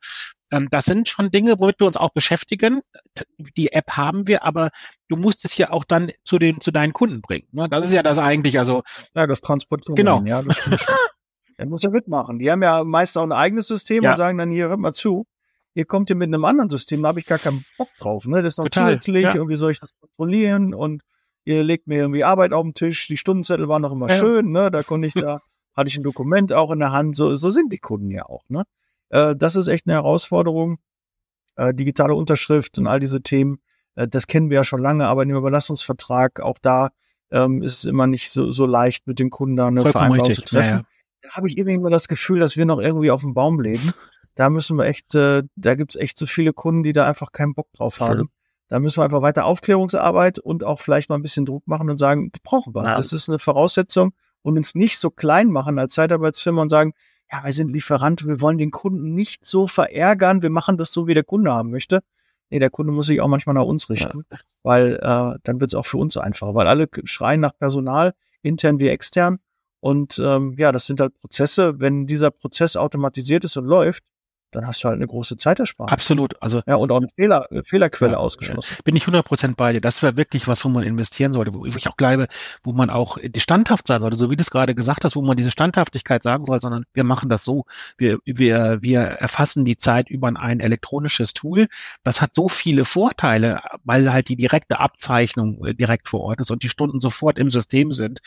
ähm, 0.51 0.67
das 0.69 0.85
sind 0.85 1.07
schon 1.07 1.31
Dinge, 1.31 1.59
womit 1.59 1.79
wir 1.79 1.87
uns 1.87 1.97
auch 1.97 2.11
beschäftigen. 2.11 2.81
Die 3.55 3.71
App 3.71 3.91
haben 3.91 4.27
wir, 4.27 4.43
aber 4.43 4.69
du 5.07 5.15
musst 5.15 5.45
es 5.45 5.57
ja 5.57 5.71
auch 5.71 5.85
dann 5.85 6.11
zu 6.23 6.37
den, 6.37 6.61
zu 6.61 6.71
deinen 6.71 6.93
Kunden 6.93 7.21
bringen. 7.21 7.47
Ne? 7.51 7.67
Das 7.69 7.85
ist 7.85 7.93
ja 7.93 8.03
das 8.03 8.19
eigentlich, 8.19 8.59
also. 8.59 8.83
Ja, 9.15 9.25
das 9.27 9.41
Transportieren. 9.41 9.95
Genau. 9.95 10.21
Ja, 10.25 10.41
das 10.41 10.59
Er 11.57 11.67
muss 11.67 11.83
ja 11.83 11.89
mitmachen. 11.89 12.39
Die 12.39 12.51
haben 12.51 12.61
ja 12.61 12.83
meist 12.83 13.17
auch 13.17 13.23
ein 13.23 13.31
eigenes 13.31 13.67
System 13.67 14.03
ja. 14.03 14.11
und 14.11 14.17
sagen 14.17 14.37
dann 14.37 14.51
hier, 14.51 14.69
hört 14.69 14.79
mal 14.79 14.93
zu. 14.93 15.25
Ihr 15.73 15.85
kommt 15.85 16.09
hier 16.09 16.17
mit 16.17 16.27
einem 16.27 16.43
anderen 16.43 16.69
System, 16.69 17.01
da 17.01 17.09
habe 17.09 17.19
ich 17.19 17.25
gar 17.25 17.37
keinen 17.37 17.63
Bock 17.77 17.89
drauf. 17.97 18.25
Ne? 18.25 18.41
Das 18.41 18.53
ist 18.53 18.57
noch 18.57 18.65
Total, 18.65 18.89
zusätzlich, 18.89 19.23
ja. 19.23 19.35
irgendwie 19.35 19.55
soll 19.55 19.71
ich 19.71 19.79
das 19.79 19.91
kontrollieren 19.99 20.73
und 20.73 21.01
ihr 21.45 21.63
legt 21.63 21.87
mir 21.87 21.99
irgendwie 21.99 22.23
Arbeit 22.23 22.51
auf 22.53 22.63
den 22.63 22.73
Tisch, 22.73 23.07
die 23.07 23.17
Stundenzettel 23.17 23.67
waren 23.69 23.81
noch 23.81 23.93
immer 23.93 24.09
ja. 24.09 24.17
schön, 24.17 24.51
ne? 24.51 24.69
Da 24.69 24.83
konnte 24.83 25.07
ich 25.07 25.13
da, 25.13 25.39
hatte 25.75 25.87
ich 25.87 25.97
ein 25.97 26.03
Dokument 26.03 26.51
auch 26.51 26.71
in 26.71 26.79
der 26.79 26.91
Hand, 26.91 27.15
so, 27.15 27.35
so 27.35 27.49
sind 27.49 27.71
die 27.71 27.79
Kunden 27.79 28.11
ja 28.11 28.25
auch, 28.25 28.43
ne? 28.49 28.63
Äh, 29.09 29.35
das 29.35 29.55
ist 29.55 29.67
echt 29.67 29.87
eine 29.87 29.95
Herausforderung. 29.95 30.77
Äh, 31.55 31.73
digitale 31.73 32.15
Unterschrift 32.15 32.77
und 32.77 32.87
all 32.87 32.99
diese 32.99 33.21
Themen, 33.21 33.59
äh, 33.95 34.07
das 34.07 34.27
kennen 34.27 34.49
wir 34.49 34.55
ja 34.55 34.63
schon 34.63 34.81
lange, 34.81 35.07
aber 35.07 35.23
in 35.23 35.29
dem 35.29 35.37
Überlassungsvertrag, 35.37 36.39
auch 36.41 36.57
da 36.61 36.91
ähm, 37.31 37.61
ist 37.61 37.79
es 37.79 37.85
immer 37.85 38.07
nicht 38.07 38.31
so, 38.31 38.51
so 38.51 38.65
leicht, 38.65 39.07
mit 39.07 39.19
dem 39.19 39.29
Kunden 39.29 39.55
da 39.55 39.67
eine 39.67 39.85
Vereinbarung 39.85 40.27
richtig. 40.27 40.45
zu 40.47 40.55
treffen. 40.55 40.79
Ja. 40.79 40.83
Da 41.21 41.31
habe 41.31 41.47
ich 41.47 41.57
irgendwie 41.57 41.75
immer 41.75 41.89
das 41.89 42.07
Gefühl, 42.07 42.39
dass 42.39 42.57
wir 42.57 42.65
noch 42.65 42.79
irgendwie 42.79 43.11
auf 43.11 43.21
dem 43.21 43.33
Baum 43.33 43.59
leben. 43.59 43.93
Da 44.35 44.49
müssen 44.49 44.77
wir 44.77 44.85
echt, 44.85 45.13
äh, 45.13 45.43
da 45.55 45.75
gibt's 45.75 45.95
echt 45.95 46.17
so 46.17 46.25
viele 46.25 46.53
Kunden, 46.53 46.83
die 46.83 46.93
da 46.93 47.05
einfach 47.05 47.31
keinen 47.31 47.53
Bock 47.53 47.67
drauf 47.73 47.99
haben. 47.99 48.29
Da 48.69 48.79
müssen 48.79 48.99
wir 48.99 49.03
einfach 49.03 49.21
weiter 49.21 49.45
Aufklärungsarbeit 49.45 50.39
und 50.39 50.63
auch 50.63 50.79
vielleicht 50.79 51.09
mal 51.09 51.17
ein 51.17 51.21
bisschen 51.21 51.45
Druck 51.45 51.67
machen 51.67 51.89
und 51.89 51.97
sagen, 51.97 52.31
das 52.31 52.41
brauchen 52.41 52.73
wir. 52.73 52.83
Ja. 52.85 52.95
Das 52.95 53.11
ist 53.11 53.27
eine 53.27 53.37
Voraussetzung 53.37 54.13
und 54.41 54.57
uns 54.57 54.75
nicht 54.75 54.97
so 54.97 55.09
klein 55.09 55.49
machen 55.49 55.77
als 55.77 55.93
Zeitarbeitsfirma 55.93 56.61
und 56.61 56.69
sagen, 56.69 56.93
ja, 57.31 57.43
wir 57.43 57.53
sind 57.53 57.71
Lieferant, 57.71 58.25
wir 58.25 58.41
wollen 58.41 58.57
den 58.57 58.71
Kunden 58.71 59.13
nicht 59.13 59.45
so 59.45 59.67
verärgern, 59.67 60.41
wir 60.41 60.49
machen 60.49 60.77
das 60.77 60.91
so, 60.91 61.07
wie 61.07 61.13
der 61.13 61.23
Kunde 61.23 61.51
haben 61.51 61.69
möchte. 61.69 62.01
Nee, 62.49 62.59
der 62.59 62.69
Kunde 62.69 62.91
muss 62.91 63.07
sich 63.07 63.21
auch 63.21 63.27
manchmal 63.27 63.55
nach 63.55 63.63
uns 63.63 63.89
richten, 63.89 64.25
ja. 64.29 64.37
weil 64.63 64.95
äh, 64.95 65.39
dann 65.43 65.61
wird 65.61 65.71
es 65.71 65.75
auch 65.75 65.85
für 65.85 65.97
uns 65.97 66.17
einfacher, 66.17 66.53
weil 66.53 66.67
alle 66.67 66.89
schreien 67.05 67.39
nach 67.39 67.57
Personal, 67.57 68.13
intern 68.41 68.79
wie 68.79 68.89
extern. 68.89 69.39
Und 69.81 70.21
ähm, 70.23 70.55
ja, 70.57 70.71
das 70.71 70.85
sind 70.85 71.01
halt 71.01 71.19
Prozesse. 71.19 71.79
Wenn 71.79 72.07
dieser 72.07 72.31
Prozess 72.31 72.77
automatisiert 72.77 73.43
ist 73.43 73.57
und 73.57 73.65
läuft, 73.65 74.03
dann 74.51 74.67
hast 74.67 74.83
du 74.83 74.89
halt 74.89 74.97
eine 74.97 75.07
große 75.07 75.37
Zeitersparnis. 75.37 75.93
Absolut. 75.93 76.41
Also 76.41 76.61
ja 76.67 76.75
und 76.75 76.91
auch 76.91 76.97
eine 76.97 77.07
Fehler, 77.15 77.51
äh, 77.51 77.63
Fehlerquelle 77.63 78.13
ja, 78.13 78.17
ausgeschlossen. 78.17 78.77
Bin 78.83 78.95
ich 78.95 79.03
100 79.03 79.25
Prozent 79.25 79.57
bei 79.57 79.73
dir. 79.73 79.81
Das 79.81 80.03
wäre 80.03 80.17
wirklich 80.17 80.47
was, 80.47 80.63
wo 80.65 80.69
man 80.69 80.83
investieren 80.83 81.33
sollte, 81.33 81.53
wo 81.53 81.65
ich 81.65 81.87
auch 81.87 81.97
glaube, 81.97 82.27
wo 82.63 82.73
man 82.73 82.89
auch 82.89 83.17
standhaft 83.37 83.87
sein 83.87 84.01
sollte, 84.01 84.17
so 84.17 84.29
wie 84.29 84.35
du 84.35 84.41
es 84.41 84.51
gerade 84.51 84.75
gesagt 84.75 85.05
hast, 85.05 85.15
wo 85.15 85.21
man 85.21 85.37
diese 85.37 85.51
Standhaftigkeit 85.51 86.21
sagen 86.21 86.45
soll, 86.45 86.59
sondern 86.59 86.83
wir 86.93 87.03
machen 87.03 87.29
das 87.29 87.43
so. 87.43 87.65
Wir 87.97 88.19
wir 88.25 88.79
wir 88.81 88.99
erfassen 89.01 89.65
die 89.65 89.77
Zeit 89.77 90.09
über 90.09 90.27
ein 90.27 90.59
elektronisches 90.59 91.33
Tool. 91.33 91.67
Das 92.03 92.21
hat 92.21 92.35
so 92.35 92.49
viele 92.49 92.85
Vorteile, 92.85 93.61
weil 93.83 94.11
halt 94.11 94.27
die 94.27 94.35
direkte 94.35 94.79
Abzeichnung 94.79 95.65
äh, 95.65 95.73
direkt 95.73 96.09
vor 96.09 96.21
Ort 96.21 96.41
ist 96.41 96.51
und 96.51 96.63
die 96.63 96.69
Stunden 96.69 96.99
sofort 96.99 97.39
im 97.39 97.49
System 97.49 97.91
sind 97.93 98.19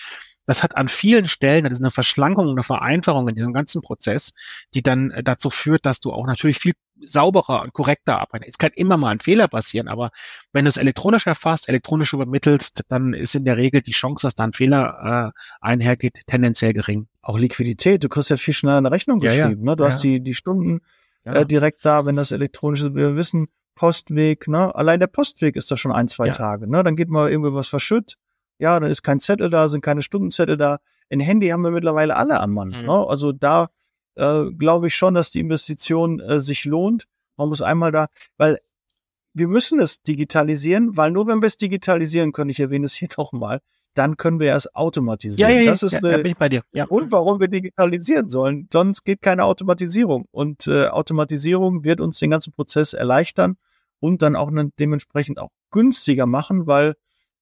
das 0.47 0.63
hat 0.63 0.77
an 0.77 0.89
vielen 0.89 1.27
Stellen, 1.27 1.65
das 1.65 1.75
ist 1.75 1.81
eine 1.81 1.91
Verschlankung, 1.91 2.51
eine 2.51 2.63
Vereinfachung 2.63 3.29
in 3.29 3.35
diesem 3.35 3.53
ganzen 3.53 3.83
Prozess, 3.83 4.33
die 4.75 4.83
dann 4.83 5.11
äh, 5.11 5.23
dazu 5.23 5.51
führt, 5.51 5.87
dass 5.87 6.01
du 6.01 6.13
auch 6.13 6.27
natürlich 6.27 6.59
viel 6.59 6.75
sauberer 7.03 7.63
und 7.63 7.73
korrekter 7.73 8.21
arbeitest. 8.21 8.51
Es 8.51 8.59
kann 8.59 8.71
immer 8.75 8.97
mal 8.97 9.11
ein 9.11 9.21
Fehler 9.21 9.49
passieren, 9.49 9.89
aber 9.89 10.11
wenn 10.53 10.65
du 10.65 10.69
es 10.69 10.77
elektronisch 10.77 11.27
erfasst, 11.27 11.69
elektronisch 11.69 12.13
übermittelst, 12.13 12.83
dann 12.89 13.15
ist 13.15 13.35
in 13.35 13.45
der 13.45 13.57
Regel 13.57 13.83
die 13.83 13.93
Chance, 13.93 14.27
dass 14.27 14.35
da 14.35 14.45
ein 14.45 14.53
Fehler 14.53 15.33
äh, 15.35 15.41
einhergeht, 15.61 16.21
tendenziell 16.27 16.73
gering. 16.73 17.09
Auch 17.21 17.39
Liquidität, 17.39 18.05
du 18.05 18.09
kriegst 18.09 18.31
ja 18.31 18.37
viel 18.37 18.55
schneller 18.55 18.79
eine 18.79 18.91
Rechnung 18.91 19.21
ja, 19.21 19.31
geschrieben. 19.31 19.65
Ja. 19.65 19.71
Ne? 19.71 19.77
Du 19.77 19.85
ja. 19.85 19.91
hast 19.91 20.03
die, 20.03 20.21
die 20.21 20.35
Stunden 20.35 20.81
äh, 21.25 21.45
direkt 21.47 21.85
da, 21.85 22.07
wenn 22.07 22.17
das 22.17 22.31
elektronisch 22.31 22.83
ist. 22.83 22.95
Wir 22.95 23.17
wissen, 23.17 23.49
Postweg, 23.75 24.47
ne? 24.47 24.73
Allein 24.75 25.01
der 25.01 25.09
Postweg 25.09 25.57
ist 25.57 25.71
da 25.71 25.77
schon 25.77 25.91
ein, 25.91 26.07
zwei 26.07 26.31
Tage, 26.31 26.71
ne? 26.71 26.85
Dann 26.85 26.95
geht 26.95 27.09
mal 27.09 27.29
irgendwie 27.29 27.53
was 27.55 27.67
verschütt 27.67 28.17
ja, 28.59 28.79
dann 28.79 28.91
ist 28.91 29.03
kein 29.03 29.21
Zettel 29.21 29.51
da, 29.51 29.69
sind 29.69 29.83
keine 29.83 30.03
Stundenzettel 30.03 30.57
da. 30.57 30.79
Ein 31.11 31.21
Handy 31.21 31.49
haben 31.49 31.63
wir 31.63 31.71
mittlerweile 31.71 32.17
alle 32.17 32.41
am 32.41 32.53
Mann. 32.53 32.69
Mhm. 32.69 32.87
Ne? 32.87 33.07
Also 33.07 33.33
da 33.33 33.69
äh, 34.17 34.45
glaube 34.53 34.89
ich 34.89 34.95
schon, 34.95 35.15
dass 35.15 35.31
die 35.31 35.41
Investition 35.41 36.21
äh, 36.21 36.41
sich 36.41 36.65
lohnt. 36.65 37.07
Man 37.37 37.49
muss 37.49 37.63
einmal 37.63 37.93
da, 37.93 38.07
weil 38.37 38.61
wir 39.33 39.49
müssen 39.49 39.81
es 39.81 40.03
digitalisieren, 40.03 40.97
weil 40.97 41.11
nur 41.11 41.27
wenn 41.27 41.43
wir 41.43 41.49
es 41.49 41.57
digitalisieren 41.57 42.33
können, 42.33 42.51
ich 42.51 42.61
erwähne 42.61 42.87
es 42.87 42.95
hier 42.95 43.09
nochmal, 43.19 43.61
dann 43.95 44.17
können 44.17 44.41
wir 44.41 44.55
es 44.55 44.75
automatisieren. 44.75 45.51
Ja, 45.51 45.57
ja, 45.57 45.63
ja, 45.63 45.71
das 45.71 45.83
ist 45.85 45.95
eine, 45.95 46.19
bin 46.19 46.33
ich 46.33 46.37
bei 46.37 46.49
dir. 46.49 46.63
Ja. 46.73 46.85
Und 46.87 47.13
warum 47.13 47.39
wir 47.39 47.49
digitalisieren 47.49 48.29
sollen. 48.29 48.69
Sonst 48.73 49.05
geht 49.05 49.23
keine 49.23 49.45
Automatisierung. 49.45 50.27
Und 50.33 50.67
äh, 50.67 50.89
Automatisierung 50.89 51.85
wird 51.85 52.01
uns 52.01 52.19
den 52.19 52.31
ganzen 52.31 52.53
Prozess 52.53 52.93
erleichtern 52.93 53.57
und 54.01 54.23
dann 54.23 54.35
auch 54.35 54.51
ne, 54.51 54.71
dementsprechend 54.81 55.39
auch 55.39 55.51
günstiger 55.71 56.27
machen, 56.27 56.67
weil 56.67 56.95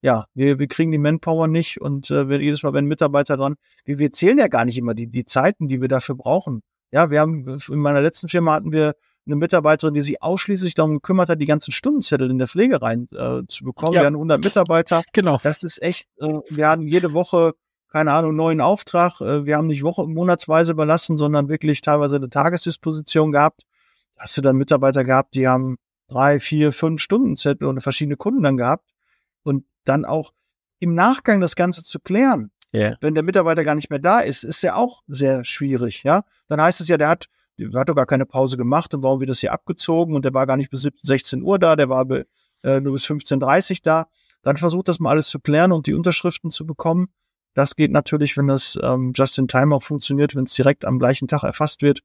ja, 0.03 0.27
wir, 0.35 0.59
wir 0.59 0.67
kriegen 0.67 0.91
die 0.91 0.99
Manpower 0.99 1.47
nicht 1.47 1.81
und 1.81 2.11
äh, 2.11 2.29
wir, 2.29 2.41
jedes 2.41 2.63
Mal, 2.65 2.73
wenn 2.73 2.85
ein 2.85 2.89
Mitarbeiter 2.89 3.37
dran, 3.37 3.55
wir, 3.85 4.01
wir 4.01 4.13
zählen 4.13 4.37
ja 4.37 4.49
gar 4.49 4.65
nicht 4.65 4.77
immer 4.77 4.95
die, 4.95 5.07
die 5.07 5.25
Zeiten, 5.25 5.69
die 5.69 5.81
wir 5.81 5.89
dafür 5.89 6.17
brauchen. 6.17 6.63
Ja, 6.91 7.11
wir 7.11 7.21
haben, 7.21 7.59
in 7.69 7.79
meiner 7.79 8.03
letzten 8.03 8.29
Firma 8.29 8.53
hatten 8.53 8.73
wir 8.73 8.95
eine 9.25 9.37
Mitarbeiterin, 9.37 9.95
die 9.95 10.03
sich 10.03 10.21
ausschließlich 10.21 10.75
darum 10.75 10.95
gekümmert 10.95 11.29
hat, 11.29 11.41
die 11.41 11.47
ganzen 11.47 11.71
Stundenzettel 11.71 12.29
in 12.29 12.39
der 12.39 12.49
Pflege 12.49 12.83
rein 12.83 13.09
äh, 13.13 13.43
zu 13.47 13.65
bekommen. 13.65 13.95
Ja. 13.95 14.01
Wir 14.01 14.07
hatten 14.07 14.17
100 14.17 14.43
Mitarbeiter. 14.43 15.03
Genau. 15.13 15.39
Das 15.43 15.63
ist 15.63 15.81
echt, 15.81 16.09
äh, 16.19 16.41
wir 16.51 16.69
hatten 16.69 16.89
jede 16.89 17.13
Woche, 17.13 17.53
keine 17.89 18.13
Ahnung, 18.13 18.35
neuen 18.35 18.61
Auftrag. 18.61 19.21
Äh, 19.21 19.47
wir 19.47 19.57
haben 19.57 19.69
nicht 19.69 19.85
Woche, 19.85 20.07
monatsweise 20.09 20.73
überlassen, 20.73 21.17
sondern 21.17 21.49
wirklich 21.49 21.81
teilweise 21.81 22.17
eine 22.17 22.29
Tagesdisposition 22.29 23.31
gehabt. 23.31 23.63
Hast 24.19 24.37
du 24.37 24.41
dann 24.41 24.57
Mitarbeiter 24.57 25.05
gehabt, 25.05 25.37
die 25.37 25.47
haben 25.47 25.77
drei, 26.09 26.41
vier, 26.41 26.73
fünf 26.73 27.01
Stundenzettel 27.01 27.69
und 27.69 27.81
verschiedene 27.81 28.17
Kunden 28.17 28.43
dann 28.43 28.57
gehabt. 28.57 28.91
Und 29.45 29.65
dann 29.85 30.05
auch 30.05 30.33
im 30.79 30.95
Nachgang 30.95 31.41
das 31.41 31.57
Ganze 31.57 31.85
zu 31.85 32.01
klären. 32.01 32.51
Yeah. 32.75 32.97
Wenn 33.01 33.15
der 33.15 33.23
Mitarbeiter 33.23 33.65
gar 33.65 33.75
nicht 33.75 33.91
mehr 33.91 33.99
da 33.99 34.21
ist, 34.21 34.45
ist 34.45 34.63
ja 34.63 34.75
auch 34.75 35.03
sehr 35.07 35.45
schwierig, 35.45 36.03
ja. 36.05 36.25
Dann 36.49 36.61
heißt 36.61 36.81
es 36.81 36.89
ja, 36.89 36.97
der 36.97 37.09
hat, 37.09 37.27
der 37.59 37.79
hat 37.79 37.89
doch 37.89 37.95
gar 37.95 38.07
keine 38.07 38.25
Pause 38.25 38.57
gemacht 38.57 38.95
und 38.95 39.03
warum 39.03 39.21
wird 39.21 39.31
das 39.31 39.41
hier 39.41 39.53
abgezogen 39.53 40.15
und 40.15 40.25
der 40.25 40.33
war 40.33 40.47
gar 40.47 40.57
nicht 40.57 40.71
bis 40.71 40.83
17, 40.83 41.01
16 41.03 41.43
Uhr 41.43 41.59
da, 41.59 41.77
der 41.77 41.91
war 41.91 42.07
be, 42.07 42.27
äh, 42.65 42.81
nur 42.81 42.95
bis 42.95 43.05
15.30 43.05 43.73
Uhr 43.73 43.77
da. 43.83 44.07
Dann 44.43 44.57
versucht 44.57 44.89
das 44.89 45.01
mal 45.01 45.11
alles 45.11 45.29
zu 45.29 45.39
klären 45.39 45.71
und 45.71 45.87
die 45.87 45.95
Unterschriften 45.95 46.51
zu 46.51 46.67
bekommen. 46.67 47.09
Das 47.55 47.77
geht 47.77 47.93
natürlich, 47.93 48.37
wenn 48.39 48.49
das 48.49 48.79
ähm, 48.83 49.13
just 49.15 49.39
in 49.39 49.49
time 49.49 49.75
auch 49.75 49.83
funktioniert, 49.83 50.35
wenn 50.35 50.45
es 50.45 50.55
direkt 50.55 50.87
am 50.87 50.99
gleichen 50.99 51.29
Tag 51.29 51.43
erfasst 51.43 51.83
wird, 51.83 52.01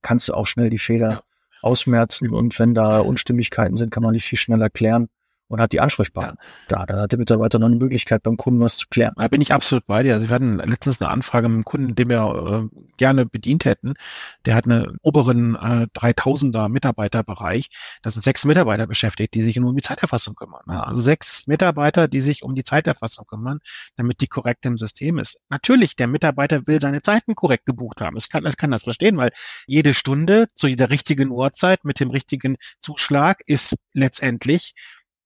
kannst 0.00 0.28
du 0.28 0.34
auch 0.34 0.46
schnell 0.46 0.70
die 0.70 0.78
Fehler 0.78 1.22
ausmerzen 1.60 2.30
und 2.30 2.58
wenn 2.58 2.74
da 2.74 3.00
Unstimmigkeiten 3.00 3.76
sind, 3.76 3.90
kann 3.90 4.02
man 4.02 4.14
die 4.14 4.20
viel 4.20 4.38
schneller 4.38 4.70
klären 4.70 5.08
und 5.48 5.60
hat 5.60 5.72
die 5.72 5.80
Ansprechpartner 5.80 6.38
ja. 6.40 6.48
da. 6.68 6.86
Da 6.86 7.00
hat 7.02 7.12
der 7.12 7.18
Mitarbeiter 7.18 7.58
noch 7.58 7.66
eine 7.66 7.76
Möglichkeit, 7.76 8.22
beim 8.22 8.36
Kunden 8.36 8.60
was 8.60 8.78
zu 8.78 8.86
klären. 8.88 9.14
Da 9.16 9.28
bin 9.28 9.40
ich 9.40 9.52
absolut 9.52 9.86
bei 9.86 10.02
dir. 10.02 10.14
Also 10.14 10.28
wir 10.28 10.34
hatten 10.34 10.58
letztens 10.58 11.00
eine 11.00 11.10
Anfrage 11.10 11.48
mit 11.48 11.56
einem 11.56 11.64
Kunden, 11.64 11.94
den 11.94 12.08
wir 12.08 12.70
äh, 12.72 12.76
gerne 12.96 13.26
bedient 13.26 13.64
hätten. 13.64 13.94
Der 14.46 14.54
hat 14.54 14.64
einen 14.64 14.96
oberen 15.02 15.54
äh, 15.54 15.86
3000er 15.96 16.68
Mitarbeiterbereich. 16.68 17.68
Das 18.02 18.14
sind 18.14 18.22
sechs 18.22 18.44
Mitarbeiter 18.44 18.86
beschäftigt, 18.86 19.34
die 19.34 19.42
sich 19.42 19.56
nur 19.56 19.70
um 19.70 19.76
die 19.76 19.82
Zeiterfassung 19.82 20.34
kümmern. 20.34 20.62
Ne? 20.66 20.84
Also 20.84 21.00
sechs 21.00 21.46
Mitarbeiter, 21.46 22.08
die 22.08 22.20
sich 22.20 22.42
um 22.42 22.54
die 22.54 22.64
Zeiterfassung 22.64 23.26
kümmern, 23.26 23.60
damit 23.96 24.20
die 24.20 24.26
korrekt 24.26 24.64
im 24.66 24.78
System 24.78 25.18
ist. 25.18 25.38
Natürlich, 25.50 25.96
der 25.96 26.06
Mitarbeiter 26.06 26.66
will 26.66 26.80
seine 26.80 27.02
Zeiten 27.02 27.34
korrekt 27.34 27.66
gebucht 27.66 28.00
haben. 28.00 28.16
Ich 28.16 28.28
kann, 28.28 28.46
ich 28.46 28.56
kann 28.56 28.70
das 28.70 28.84
verstehen, 28.84 29.16
weil 29.16 29.30
jede 29.66 29.94
Stunde 29.94 30.46
zu 30.54 30.66
jeder 30.66 30.90
richtigen 30.90 31.30
Uhrzeit 31.30 31.84
mit 31.84 32.00
dem 32.00 32.10
richtigen 32.10 32.56
Zuschlag 32.80 33.40
ist 33.46 33.76
letztendlich 33.92 34.74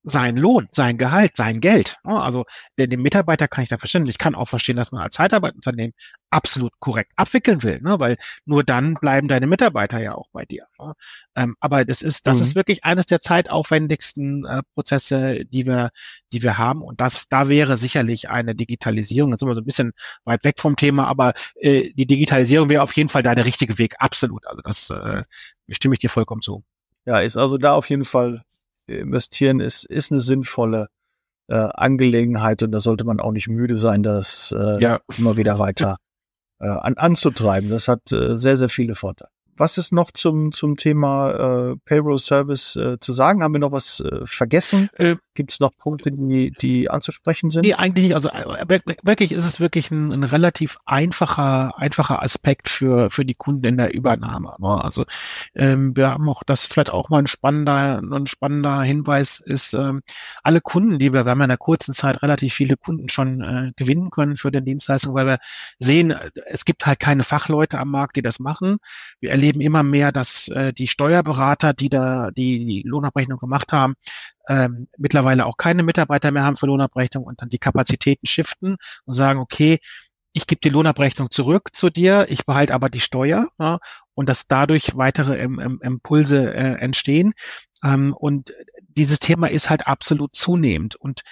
sein 0.08 0.36
Lohn, 0.36 0.68
sein 0.72 0.98
Gehalt, 0.98 1.36
sein 1.36 1.60
Geld. 1.60 1.98
Also 2.02 2.44
den, 2.78 2.90
den 2.90 3.02
Mitarbeiter 3.02 3.48
kann 3.48 3.64
ich 3.64 3.70
da 3.70 3.78
verstehen. 3.78 4.06
Ich 4.06 4.18
kann 4.18 4.34
auch 4.34 4.48
verstehen, 4.48 4.76
dass 4.76 4.92
man 4.92 5.02
als 5.02 5.14
Zeitarbeitsunternehmen 5.14 5.92
absolut 6.30 6.72
korrekt 6.80 7.12
abwickeln 7.16 7.62
will, 7.62 7.80
ne? 7.80 7.98
weil 8.00 8.16
nur 8.44 8.64
dann 8.64 8.94
bleiben 8.94 9.28
deine 9.28 9.46
Mitarbeiter 9.46 10.00
ja 10.00 10.14
auch 10.14 10.28
bei 10.32 10.44
dir. 10.44 10.66
Ne? 10.78 10.94
Ähm, 11.36 11.56
aber 11.60 11.84
das 11.84 12.02
ist, 12.02 12.26
das 12.26 12.38
mhm. 12.38 12.42
ist 12.42 12.54
wirklich 12.54 12.84
eines 12.84 13.06
der 13.06 13.20
zeitaufwendigsten 13.20 14.44
äh, 14.44 14.62
Prozesse, 14.74 15.44
die 15.44 15.66
wir, 15.66 15.90
die 16.32 16.42
wir 16.42 16.58
haben. 16.58 16.82
Und 16.82 17.00
das, 17.00 17.24
da 17.28 17.48
wäre 17.48 17.76
sicherlich 17.76 18.28
eine 18.30 18.54
Digitalisierung. 18.54 19.30
Jetzt 19.30 19.40
sind 19.40 19.48
wir 19.48 19.54
so 19.54 19.60
ein 19.60 19.66
bisschen 19.66 19.92
weit 20.24 20.44
weg 20.44 20.56
vom 20.58 20.76
Thema, 20.76 21.06
aber 21.06 21.34
äh, 21.56 21.90
die 21.94 22.06
Digitalisierung 22.06 22.68
wäre 22.68 22.82
auf 22.82 22.92
jeden 22.94 23.08
Fall 23.08 23.22
da 23.22 23.34
der 23.34 23.44
richtige 23.44 23.78
Weg. 23.78 23.96
Absolut. 23.98 24.46
Also 24.46 24.62
das 24.62 24.90
äh, 24.90 25.24
stimme 25.70 25.94
ich 25.94 26.00
dir 26.00 26.10
vollkommen 26.10 26.42
zu. 26.42 26.64
Ja, 27.06 27.20
ist 27.20 27.36
also 27.36 27.56
da 27.56 27.72
auf 27.74 27.88
jeden 27.88 28.04
Fall 28.04 28.42
investieren 28.88 29.60
ist, 29.60 29.84
ist 29.84 30.10
eine 30.10 30.20
sinnvolle 30.20 30.88
äh, 31.48 31.54
Angelegenheit 31.54 32.62
und 32.62 32.72
da 32.72 32.80
sollte 32.80 33.04
man 33.04 33.20
auch 33.20 33.32
nicht 33.32 33.48
müde 33.48 33.78
sein, 33.78 34.02
das 34.02 34.54
äh, 34.56 34.82
ja. 34.82 35.00
immer 35.16 35.36
wieder 35.36 35.58
weiter 35.58 35.96
äh, 36.60 36.68
an, 36.68 36.94
anzutreiben. 36.94 37.70
Das 37.70 37.88
hat 37.88 38.12
äh, 38.12 38.36
sehr, 38.36 38.56
sehr 38.56 38.68
viele 38.68 38.94
Vorteile. 38.94 39.30
Was 39.58 39.76
ist 39.76 39.92
noch 39.92 40.10
zum, 40.12 40.52
zum 40.52 40.76
Thema 40.76 41.72
äh, 41.72 41.76
Payroll 41.84 42.18
Service 42.18 42.76
äh, 42.76 42.98
zu 43.00 43.12
sagen? 43.12 43.42
Haben 43.42 43.54
wir 43.54 43.60
noch 43.60 43.72
was 43.72 44.00
äh, 44.00 44.24
vergessen? 44.24 44.88
Äh, 44.94 45.16
Gibt 45.34 45.52
es 45.52 45.60
noch 45.60 45.76
Punkte, 45.76 46.10
die, 46.10 46.52
die 46.60 46.90
anzusprechen 46.90 47.50
sind? 47.50 47.62
Nee, 47.62 47.74
eigentlich 47.74 48.06
nicht. 48.06 48.14
Also 48.14 48.28
äh, 48.30 48.80
wirklich 49.02 49.32
ist 49.32 49.44
es 49.44 49.60
wirklich 49.60 49.90
ein, 49.90 50.12
ein 50.12 50.24
relativ 50.24 50.78
einfacher, 50.84 51.78
einfacher 51.78 52.22
Aspekt 52.22 52.68
für, 52.68 53.10
für 53.10 53.24
die 53.24 53.34
Kunden 53.34 53.64
in 53.64 53.76
der 53.76 53.94
Übernahme. 53.94 54.54
Ne? 54.58 54.82
Also 54.82 55.04
ähm, 55.54 55.96
wir 55.96 56.10
haben 56.10 56.28
auch, 56.28 56.42
das 56.44 56.64
vielleicht 56.64 56.90
auch 56.90 57.08
mal 57.08 57.18
ein 57.18 57.26
spannender, 57.26 57.98
ein 57.98 58.26
spannender 58.26 58.82
Hinweis 58.82 59.38
ist, 59.38 59.74
ähm, 59.74 60.02
alle 60.42 60.60
Kunden, 60.60 60.98
die 60.98 61.12
wir, 61.12 61.24
wir 61.24 61.30
haben 61.30 61.38
in 61.38 61.44
einer 61.44 61.56
kurzen 61.56 61.94
Zeit 61.94 62.22
relativ 62.22 62.54
viele 62.54 62.76
Kunden 62.76 63.08
schon 63.08 63.40
äh, 63.40 63.72
gewinnen 63.76 64.10
können 64.10 64.36
für 64.36 64.50
den 64.50 64.64
Dienstleistung, 64.64 65.14
weil 65.14 65.26
wir 65.26 65.38
sehen, 65.78 66.14
es 66.46 66.64
gibt 66.64 66.86
halt 66.86 67.00
keine 67.00 67.24
Fachleute 67.24 67.78
am 67.78 67.90
Markt, 67.90 68.16
die 68.16 68.22
das 68.22 68.38
machen. 68.38 68.78
Wir 69.20 69.30
erleben 69.30 69.47
erleben 69.48 69.60
immer 69.60 69.82
mehr, 69.82 70.12
dass 70.12 70.48
äh, 70.48 70.72
die 70.72 70.86
Steuerberater, 70.86 71.72
die 71.72 71.88
da 71.88 72.30
die, 72.30 72.82
Lohnabrechnung 72.86 73.38
gemacht 73.38 73.72
haben, 73.72 73.94
ähm, 74.48 74.88
mittlerweile 74.98 75.46
auch 75.46 75.56
keine 75.56 75.82
Mitarbeiter 75.82 76.30
mehr 76.30 76.44
haben 76.44 76.56
für 76.56 76.66
Lohnabrechnung 76.66 77.24
und 77.24 77.40
dann 77.40 77.48
die 77.48 77.58
Kapazitäten 77.58 78.26
shiften 78.26 78.76
und 79.04 79.14
sagen, 79.14 79.40
okay, 79.40 79.78
ich 80.32 80.46
gebe 80.46 80.60
die 80.60 80.68
Lohnabrechnung 80.68 81.30
zurück 81.30 81.70
zu 81.72 81.90
dir, 81.90 82.26
ich 82.28 82.44
behalte 82.44 82.74
aber 82.74 82.90
die 82.90 83.00
Steuer 83.00 83.48
ja, 83.58 83.78
und 84.18 84.28
dass 84.28 84.48
dadurch 84.48 84.96
weitere 84.96 85.38
ähm, 85.38 85.78
Impulse 85.80 86.52
äh, 86.52 86.74
entstehen. 86.80 87.34
Ähm, 87.84 88.12
und 88.12 88.52
dieses 88.96 89.20
Thema 89.20 89.48
ist 89.48 89.70
halt 89.70 89.86
absolut 89.86 90.34
zunehmend 90.34 90.96
und 90.96 91.22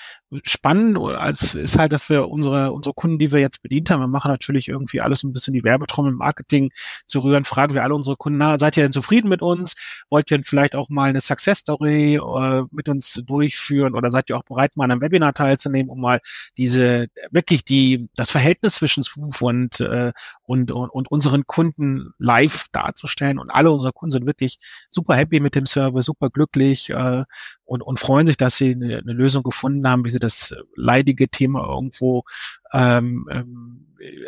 spannend 0.42 0.98
als 0.98 1.54
ist 1.54 1.78
halt, 1.78 1.92
dass 1.92 2.08
wir 2.08 2.28
unsere, 2.28 2.72
unsere 2.72 2.94
Kunden, 2.94 3.18
die 3.18 3.32
wir 3.32 3.40
jetzt 3.40 3.62
bedient 3.62 3.90
haben, 3.90 4.00
wir 4.00 4.06
machen 4.06 4.30
natürlich 4.30 4.68
irgendwie 4.68 5.00
alles 5.00 5.22
ein 5.22 5.32
bisschen 5.32 5.54
die 5.54 5.64
Werbetrommel 5.64 6.12
Marketing 6.12 6.70
zu 7.06 7.20
rühren, 7.20 7.44
fragen 7.44 7.74
wir 7.74 7.82
alle 7.82 7.94
unsere 7.94 8.16
Kunden, 8.16 8.38
na, 8.38 8.58
seid 8.58 8.76
ihr 8.76 8.84
denn 8.84 8.92
zufrieden 8.92 9.28
mit 9.28 9.42
uns? 9.42 9.74
Wollt 10.10 10.30
ihr 10.30 10.38
denn 10.38 10.44
vielleicht 10.44 10.74
auch 10.76 10.88
mal 10.88 11.08
eine 11.08 11.20
Success 11.20 11.58
Story 11.58 12.16
äh, 12.16 12.62
mit 12.70 12.88
uns 12.88 13.22
durchführen 13.26 13.94
oder 13.94 14.10
seid 14.10 14.30
ihr 14.30 14.36
auch 14.36 14.44
bereit, 14.44 14.76
mal 14.76 14.84
an 14.84 14.92
einem 14.92 15.00
Webinar 15.00 15.34
teilzunehmen, 15.34 15.90
um 15.90 16.00
mal 16.00 16.20
diese, 16.58 17.06
wirklich 17.30 17.64
die, 17.64 18.08
das 18.16 18.30
Verhältnis 18.30 18.76
zwischen 18.76 19.02
Swoof 19.02 19.42
und, 19.42 19.80
äh, 19.80 20.12
und, 20.44 20.70
und, 20.70 20.90
und 20.90 21.10
unseren 21.10 21.46
Kunden 21.46 22.12
live 22.18 22.66
darzustellen. 22.76 23.38
Und 23.38 23.50
alle 23.50 23.70
unsere 23.70 23.92
Kunden 23.92 24.12
sind 24.12 24.26
wirklich 24.26 24.58
super 24.90 25.14
happy 25.14 25.40
mit 25.40 25.54
dem 25.54 25.66
Service, 25.66 26.04
super 26.04 26.30
glücklich 26.30 26.90
äh, 26.90 27.24
und, 27.64 27.82
und 27.82 27.98
freuen 27.98 28.26
sich, 28.26 28.36
dass 28.36 28.56
sie 28.56 28.72
eine, 28.72 28.98
eine 28.98 29.12
Lösung 29.12 29.42
gefunden 29.42 29.88
haben, 29.88 30.04
wie 30.04 30.10
sie 30.10 30.18
das 30.18 30.54
leidige 30.74 31.28
Thema 31.28 31.66
irgendwo 31.66 32.24
ähm, 32.72 33.28
ähm, 33.30 33.86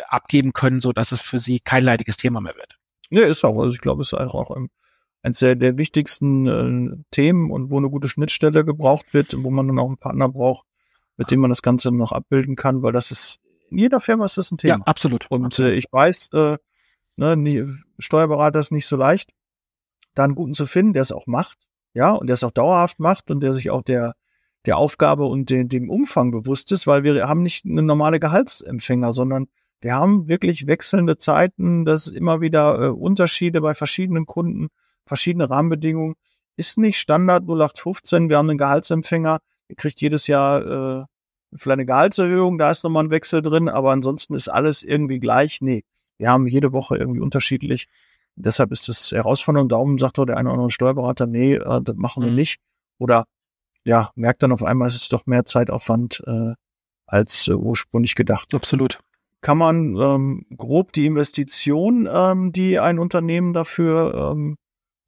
abgeben 0.08 0.52
können, 0.52 0.80
so 0.80 0.92
dass 0.92 1.12
es 1.12 1.20
für 1.20 1.38
sie 1.38 1.60
kein 1.60 1.84
leidiges 1.84 2.16
Thema 2.16 2.40
mehr 2.40 2.56
wird. 2.56 2.78
Ja, 3.10 3.26
ist 3.26 3.44
auch. 3.44 3.58
Also 3.58 3.74
ich 3.74 3.80
glaube, 3.80 4.02
es 4.02 4.12
ist 4.12 4.18
auch 4.18 4.50
ein, 4.50 4.68
eines 5.22 5.38
der, 5.38 5.56
der 5.56 5.78
wichtigsten 5.78 6.46
äh, 6.46 7.04
Themen 7.10 7.50
und 7.50 7.70
wo 7.70 7.78
eine 7.78 7.90
gute 7.90 8.08
Schnittstelle 8.08 8.64
gebraucht 8.64 9.14
wird, 9.14 9.34
wo 9.42 9.50
man 9.50 9.68
dann 9.68 9.78
auch 9.78 9.86
einen 9.86 9.98
Partner 9.98 10.28
braucht, 10.28 10.66
mit 11.16 11.30
dem 11.30 11.40
man 11.40 11.50
das 11.50 11.62
Ganze 11.62 11.90
noch 11.90 12.12
abbilden 12.12 12.56
kann, 12.56 12.82
weil 12.82 12.92
das 12.92 13.10
ist 13.10 13.40
in 13.70 13.78
jeder 13.78 14.00
Firma 14.00 14.24
ist 14.24 14.38
das 14.38 14.50
ein 14.50 14.58
Thema. 14.58 14.76
Ja, 14.76 14.82
absolut. 14.84 15.30
Und 15.30 15.44
absolut. 15.44 15.72
Äh, 15.72 15.76
ich 15.76 15.86
weiß, 15.90 16.30
äh, 16.32 16.56
ne, 17.18 17.78
Steuerberater 17.98 18.60
ist 18.60 18.72
nicht 18.72 18.86
so 18.86 18.96
leicht, 18.96 19.30
da 20.14 20.24
einen 20.24 20.34
guten 20.34 20.54
zu 20.54 20.66
finden, 20.66 20.92
der 20.94 21.02
es 21.02 21.12
auch 21.12 21.26
macht, 21.26 21.58
ja, 21.94 22.12
und 22.12 22.26
der 22.26 22.34
es 22.34 22.44
auch 22.44 22.50
dauerhaft 22.50 23.00
macht 23.00 23.30
und 23.30 23.40
der 23.40 23.54
sich 23.54 23.70
auch 23.70 23.82
der 23.82 24.14
der 24.66 24.76
Aufgabe 24.76 25.24
und 25.24 25.50
den, 25.50 25.68
dem 25.68 25.88
Umfang 25.88 26.30
bewusst 26.30 26.72
ist, 26.72 26.86
weil 26.86 27.02
wir 27.02 27.28
haben 27.28 27.42
nicht 27.42 27.64
eine 27.64 27.82
normale 27.82 28.20
Gehaltsempfänger, 28.20 29.12
sondern 29.12 29.46
wir 29.80 29.94
haben 29.94 30.28
wirklich 30.28 30.66
wechselnde 30.66 31.16
Zeiten, 31.16 31.84
das 31.84 32.08
ist 32.08 32.16
immer 32.16 32.40
wieder 32.40 32.80
äh, 32.80 32.88
Unterschiede 32.88 33.60
bei 33.60 33.74
verschiedenen 33.74 34.26
Kunden, 34.26 34.68
verschiedene 35.06 35.48
Rahmenbedingungen. 35.48 36.16
Ist 36.56 36.76
nicht 36.76 36.98
Standard 36.98 37.44
0815, 37.44 38.28
wir 38.28 38.36
haben 38.36 38.50
einen 38.50 38.58
Gehaltsempfänger, 38.58 39.38
ihr 39.68 39.76
kriegt 39.76 40.00
jedes 40.00 40.26
Jahr 40.26 41.00
äh, 41.00 41.04
vielleicht 41.54 41.78
eine 41.78 41.86
Gehaltserhöhung, 41.86 42.58
da 42.58 42.70
ist 42.70 42.82
nochmal 42.82 43.04
ein 43.04 43.10
Wechsel 43.10 43.40
drin, 43.40 43.68
aber 43.68 43.92
ansonsten 43.92 44.34
ist 44.34 44.48
alles 44.48 44.82
irgendwie 44.82 45.20
gleich. 45.20 45.60
Nee, 45.60 45.84
wir 46.18 46.30
haben 46.30 46.46
jede 46.46 46.72
Woche 46.72 46.96
irgendwie 46.96 47.20
unterschiedlich. 47.20 47.88
Deshalb 48.36 48.70
ist 48.72 48.88
das 48.88 49.12
Herausforderung. 49.12 49.68
Daumen 49.68 49.98
sagt 49.98 50.18
doch 50.18 50.26
der 50.26 50.36
eine 50.36 50.48
oder 50.48 50.58
andere 50.58 50.70
Steuerberater, 50.70 51.26
nee, 51.26 51.54
äh, 51.54 51.80
das 51.82 51.96
machen 51.96 52.22
wir 52.22 52.30
mhm. 52.30 52.36
nicht. 52.36 52.60
Oder 52.98 53.24
ja, 53.84 54.10
merkt 54.14 54.42
dann 54.42 54.52
auf 54.52 54.62
einmal, 54.62 54.88
es 54.88 54.96
ist 54.96 55.12
doch 55.12 55.26
mehr 55.26 55.44
Zeitaufwand 55.44 56.22
äh, 56.26 56.52
als 57.06 57.48
äh, 57.48 57.54
ursprünglich 57.54 58.14
gedacht. 58.14 58.52
Absolut. 58.54 58.98
Kann 59.40 59.58
man 59.58 59.96
ähm, 59.96 60.46
grob 60.56 60.92
die 60.92 61.06
Investition, 61.06 62.08
ähm, 62.12 62.52
die 62.52 62.78
ein 62.78 62.98
Unternehmen 62.98 63.52
dafür 63.52 64.32
ähm, 64.32 64.56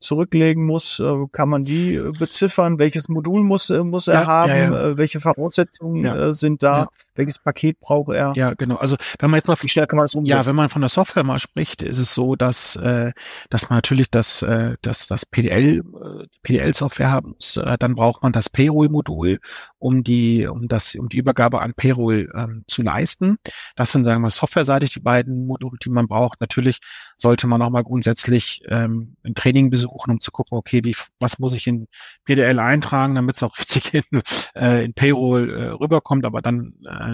zurücklegen 0.00 0.64
muss, 0.64 0.98
äh, 0.98 1.26
kann 1.30 1.48
man 1.48 1.62
die 1.62 1.96
äh, 1.96 2.12
beziffern? 2.18 2.78
Welches 2.78 3.08
Modul 3.08 3.42
muss, 3.42 3.70
äh, 3.70 3.84
muss 3.84 4.08
er 4.08 4.22
ja, 4.22 4.26
haben? 4.26 4.50
Ja, 4.50 4.88
ja. 4.88 4.96
Welche 4.96 5.20
Voraussetzungen 5.20 6.32
sind 6.32 6.62
da? 6.62 6.88
Welches 7.20 7.38
Paket 7.38 7.78
braucht 7.80 8.14
er? 8.14 8.32
Ja, 8.34 8.54
genau. 8.54 8.76
Also 8.76 8.96
wenn 9.18 9.30
man 9.30 9.36
jetzt 9.36 9.46
mal 9.46 9.56
wie 9.60 9.68
schnell 9.68 9.86
kann 9.86 9.98
man 9.98 10.04
das 10.04 10.14
umsetzen? 10.14 10.38
Ja, 10.38 10.46
wenn 10.46 10.56
man 10.56 10.70
von 10.70 10.80
der 10.80 10.88
Software 10.88 11.22
mal 11.22 11.38
spricht, 11.38 11.82
ist 11.82 11.98
es 11.98 12.14
so, 12.14 12.34
dass 12.34 12.76
äh, 12.76 13.12
dass 13.50 13.68
man 13.68 13.76
natürlich 13.76 14.10
das 14.10 14.40
äh, 14.40 14.76
das 14.80 15.06
das 15.06 15.26
PDL 15.26 15.80
äh, 15.80 16.26
PDL-Software 16.42 17.10
haben 17.10 17.32
muss. 17.34 17.58
Äh, 17.58 17.76
dann 17.78 17.94
braucht 17.94 18.22
man 18.22 18.32
das 18.32 18.48
Payroll-Modul, 18.48 19.38
um 19.78 20.02
die 20.02 20.46
um 20.46 20.66
das 20.66 20.94
um 20.94 21.10
die 21.10 21.18
Übergabe 21.18 21.60
an 21.60 21.74
Payroll 21.74 22.30
ähm, 22.34 22.64
zu 22.68 22.80
leisten. 22.80 23.36
Das 23.76 23.92
sind 23.92 24.04
sagen 24.04 24.22
wir 24.22 24.30
softwareseitig 24.30 24.94
die 24.94 25.00
beiden 25.00 25.46
Module, 25.46 25.76
die 25.84 25.90
man 25.90 26.08
braucht. 26.08 26.40
Natürlich 26.40 26.80
sollte 27.18 27.46
man 27.46 27.60
auch 27.60 27.70
mal 27.70 27.84
grundsätzlich 27.84 28.62
ähm, 28.68 29.16
ein 29.24 29.34
Training 29.34 29.68
besuchen, 29.68 30.10
um 30.10 30.20
zu 30.20 30.30
gucken, 30.30 30.56
okay, 30.56 30.80
wie 30.84 30.96
was 31.18 31.38
muss 31.38 31.52
ich 31.52 31.66
in 31.66 31.86
PDL 32.24 32.58
eintragen, 32.58 33.14
damit 33.14 33.36
es 33.36 33.42
auch 33.42 33.58
richtig 33.58 33.92
in, 33.92 34.22
äh, 34.54 34.84
in 34.84 34.94
Payroll 34.94 35.50
äh, 35.50 35.68
rüberkommt. 35.68 36.24
Aber 36.24 36.40
dann 36.40 36.74
äh, 36.86 37.09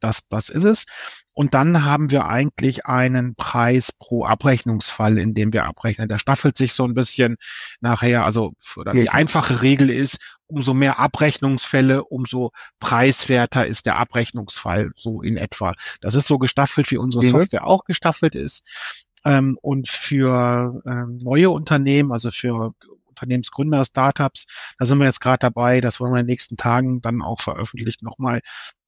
das, 0.00 0.26
das 0.28 0.48
ist 0.48 0.64
es. 0.64 0.86
Und 1.32 1.54
dann 1.54 1.84
haben 1.84 2.10
wir 2.10 2.26
eigentlich 2.26 2.86
einen 2.86 3.34
Preis 3.34 3.92
pro 3.92 4.24
Abrechnungsfall, 4.24 5.18
in 5.18 5.34
dem 5.34 5.52
wir 5.52 5.64
abrechnen. 5.64 6.08
Der 6.08 6.18
staffelt 6.18 6.56
sich 6.56 6.72
so 6.72 6.84
ein 6.84 6.94
bisschen 6.94 7.36
nachher. 7.80 8.24
Also 8.24 8.52
die 8.92 9.10
einfache 9.10 9.62
Regel 9.62 9.90
ist, 9.90 10.18
umso 10.46 10.74
mehr 10.74 10.98
Abrechnungsfälle, 10.98 12.04
umso 12.04 12.50
preiswerter 12.80 13.66
ist 13.66 13.86
der 13.86 13.96
Abrechnungsfall, 13.96 14.90
so 14.96 15.22
in 15.22 15.36
etwa. 15.36 15.74
Das 16.00 16.14
ist 16.14 16.26
so 16.26 16.38
gestaffelt, 16.38 16.90
wie 16.90 16.98
unsere 16.98 17.24
Software 17.24 17.66
auch 17.66 17.84
gestaffelt 17.84 18.34
ist. 18.34 18.68
Ähm, 19.24 19.58
und 19.60 19.88
für 19.88 20.82
ähm, 20.86 21.18
neue 21.22 21.50
Unternehmen, 21.50 22.10
also 22.10 22.30
für 22.30 22.74
Unternehmensgründer, 23.06 23.84
Startups, 23.84 24.46
da 24.78 24.86
sind 24.86 24.98
wir 24.98 25.06
jetzt 25.06 25.20
gerade 25.20 25.40
dabei, 25.40 25.80
das 25.80 26.00
wollen 26.00 26.12
wir 26.12 26.20
in 26.20 26.26
den 26.26 26.32
nächsten 26.32 26.56
Tagen 26.56 27.02
dann 27.02 27.22
auch 27.22 27.40
veröffentlichen, 27.40 28.04
nochmal 28.04 28.40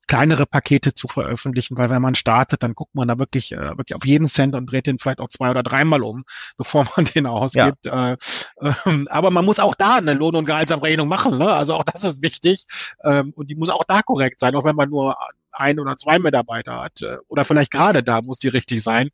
kleinere 0.07 0.47
Pakete 0.47 0.95
zu 0.95 1.09
veröffentlichen, 1.09 1.79
weil 1.79 1.91
wenn 1.91 2.03
man 2.03 2.15
startet, 2.15 2.63
dann 2.63 2.75
guckt 2.75 2.95
man 2.95 3.09
da 3.09 3.19
wirklich, 3.19 3.53
äh, 3.53 3.77
wirklich 3.77 3.95
auf 3.95 4.05
jeden 4.05 4.29
Cent 4.29 4.55
und 4.55 4.67
dreht 4.67 4.87
den 4.87 4.99
vielleicht 4.99 5.21
auch 5.21 5.29
zwei 5.29 5.51
oder 5.51 5.63
dreimal 5.63 6.03
um, 6.03 6.25
bevor 6.57 6.87
man 6.97 7.07
den 7.07 7.27
ausgibt. 7.27 7.87
Ja. 7.87 8.13
Äh, 8.13 8.17
äh, 8.61 9.05
aber 9.09 9.31
man 9.31 9.45
muss 9.45 9.59
auch 9.59 9.75
da 9.75 9.97
eine 9.97 10.15
Lohn- 10.15 10.37
und 10.37 10.45
Gehaltsabrechnung 10.45 11.09
machen. 11.09 11.39
Ne? 11.39 11.53
Also 11.53 11.75
auch 11.75 11.85
das 11.85 12.05
ist 12.05 12.23
wichtig. 12.23 12.67
Ähm, 13.05 13.33
und 13.37 13.51
die 13.51 13.55
muss 13.55 13.71
auch 13.71 13.85
da 13.85 14.03
korrekt 14.03 14.41
sein, 14.41 14.55
auch 14.55 14.65
wenn 14.65 14.77
man 14.77 14.91
nur 14.91 15.17
ein 15.53 15.79
oder 15.79 15.97
zwei 15.97 16.19
Mitarbeiter 16.19 16.83
hat. 16.83 17.03
Äh, 17.03 17.19
oder 17.29 17.45
vielleicht 17.45 17.71
gerade 17.71 18.03
da 18.03 18.23
muss 18.23 18.39
die 18.39 18.49
richtig 18.49 18.83
sein. 18.83 19.11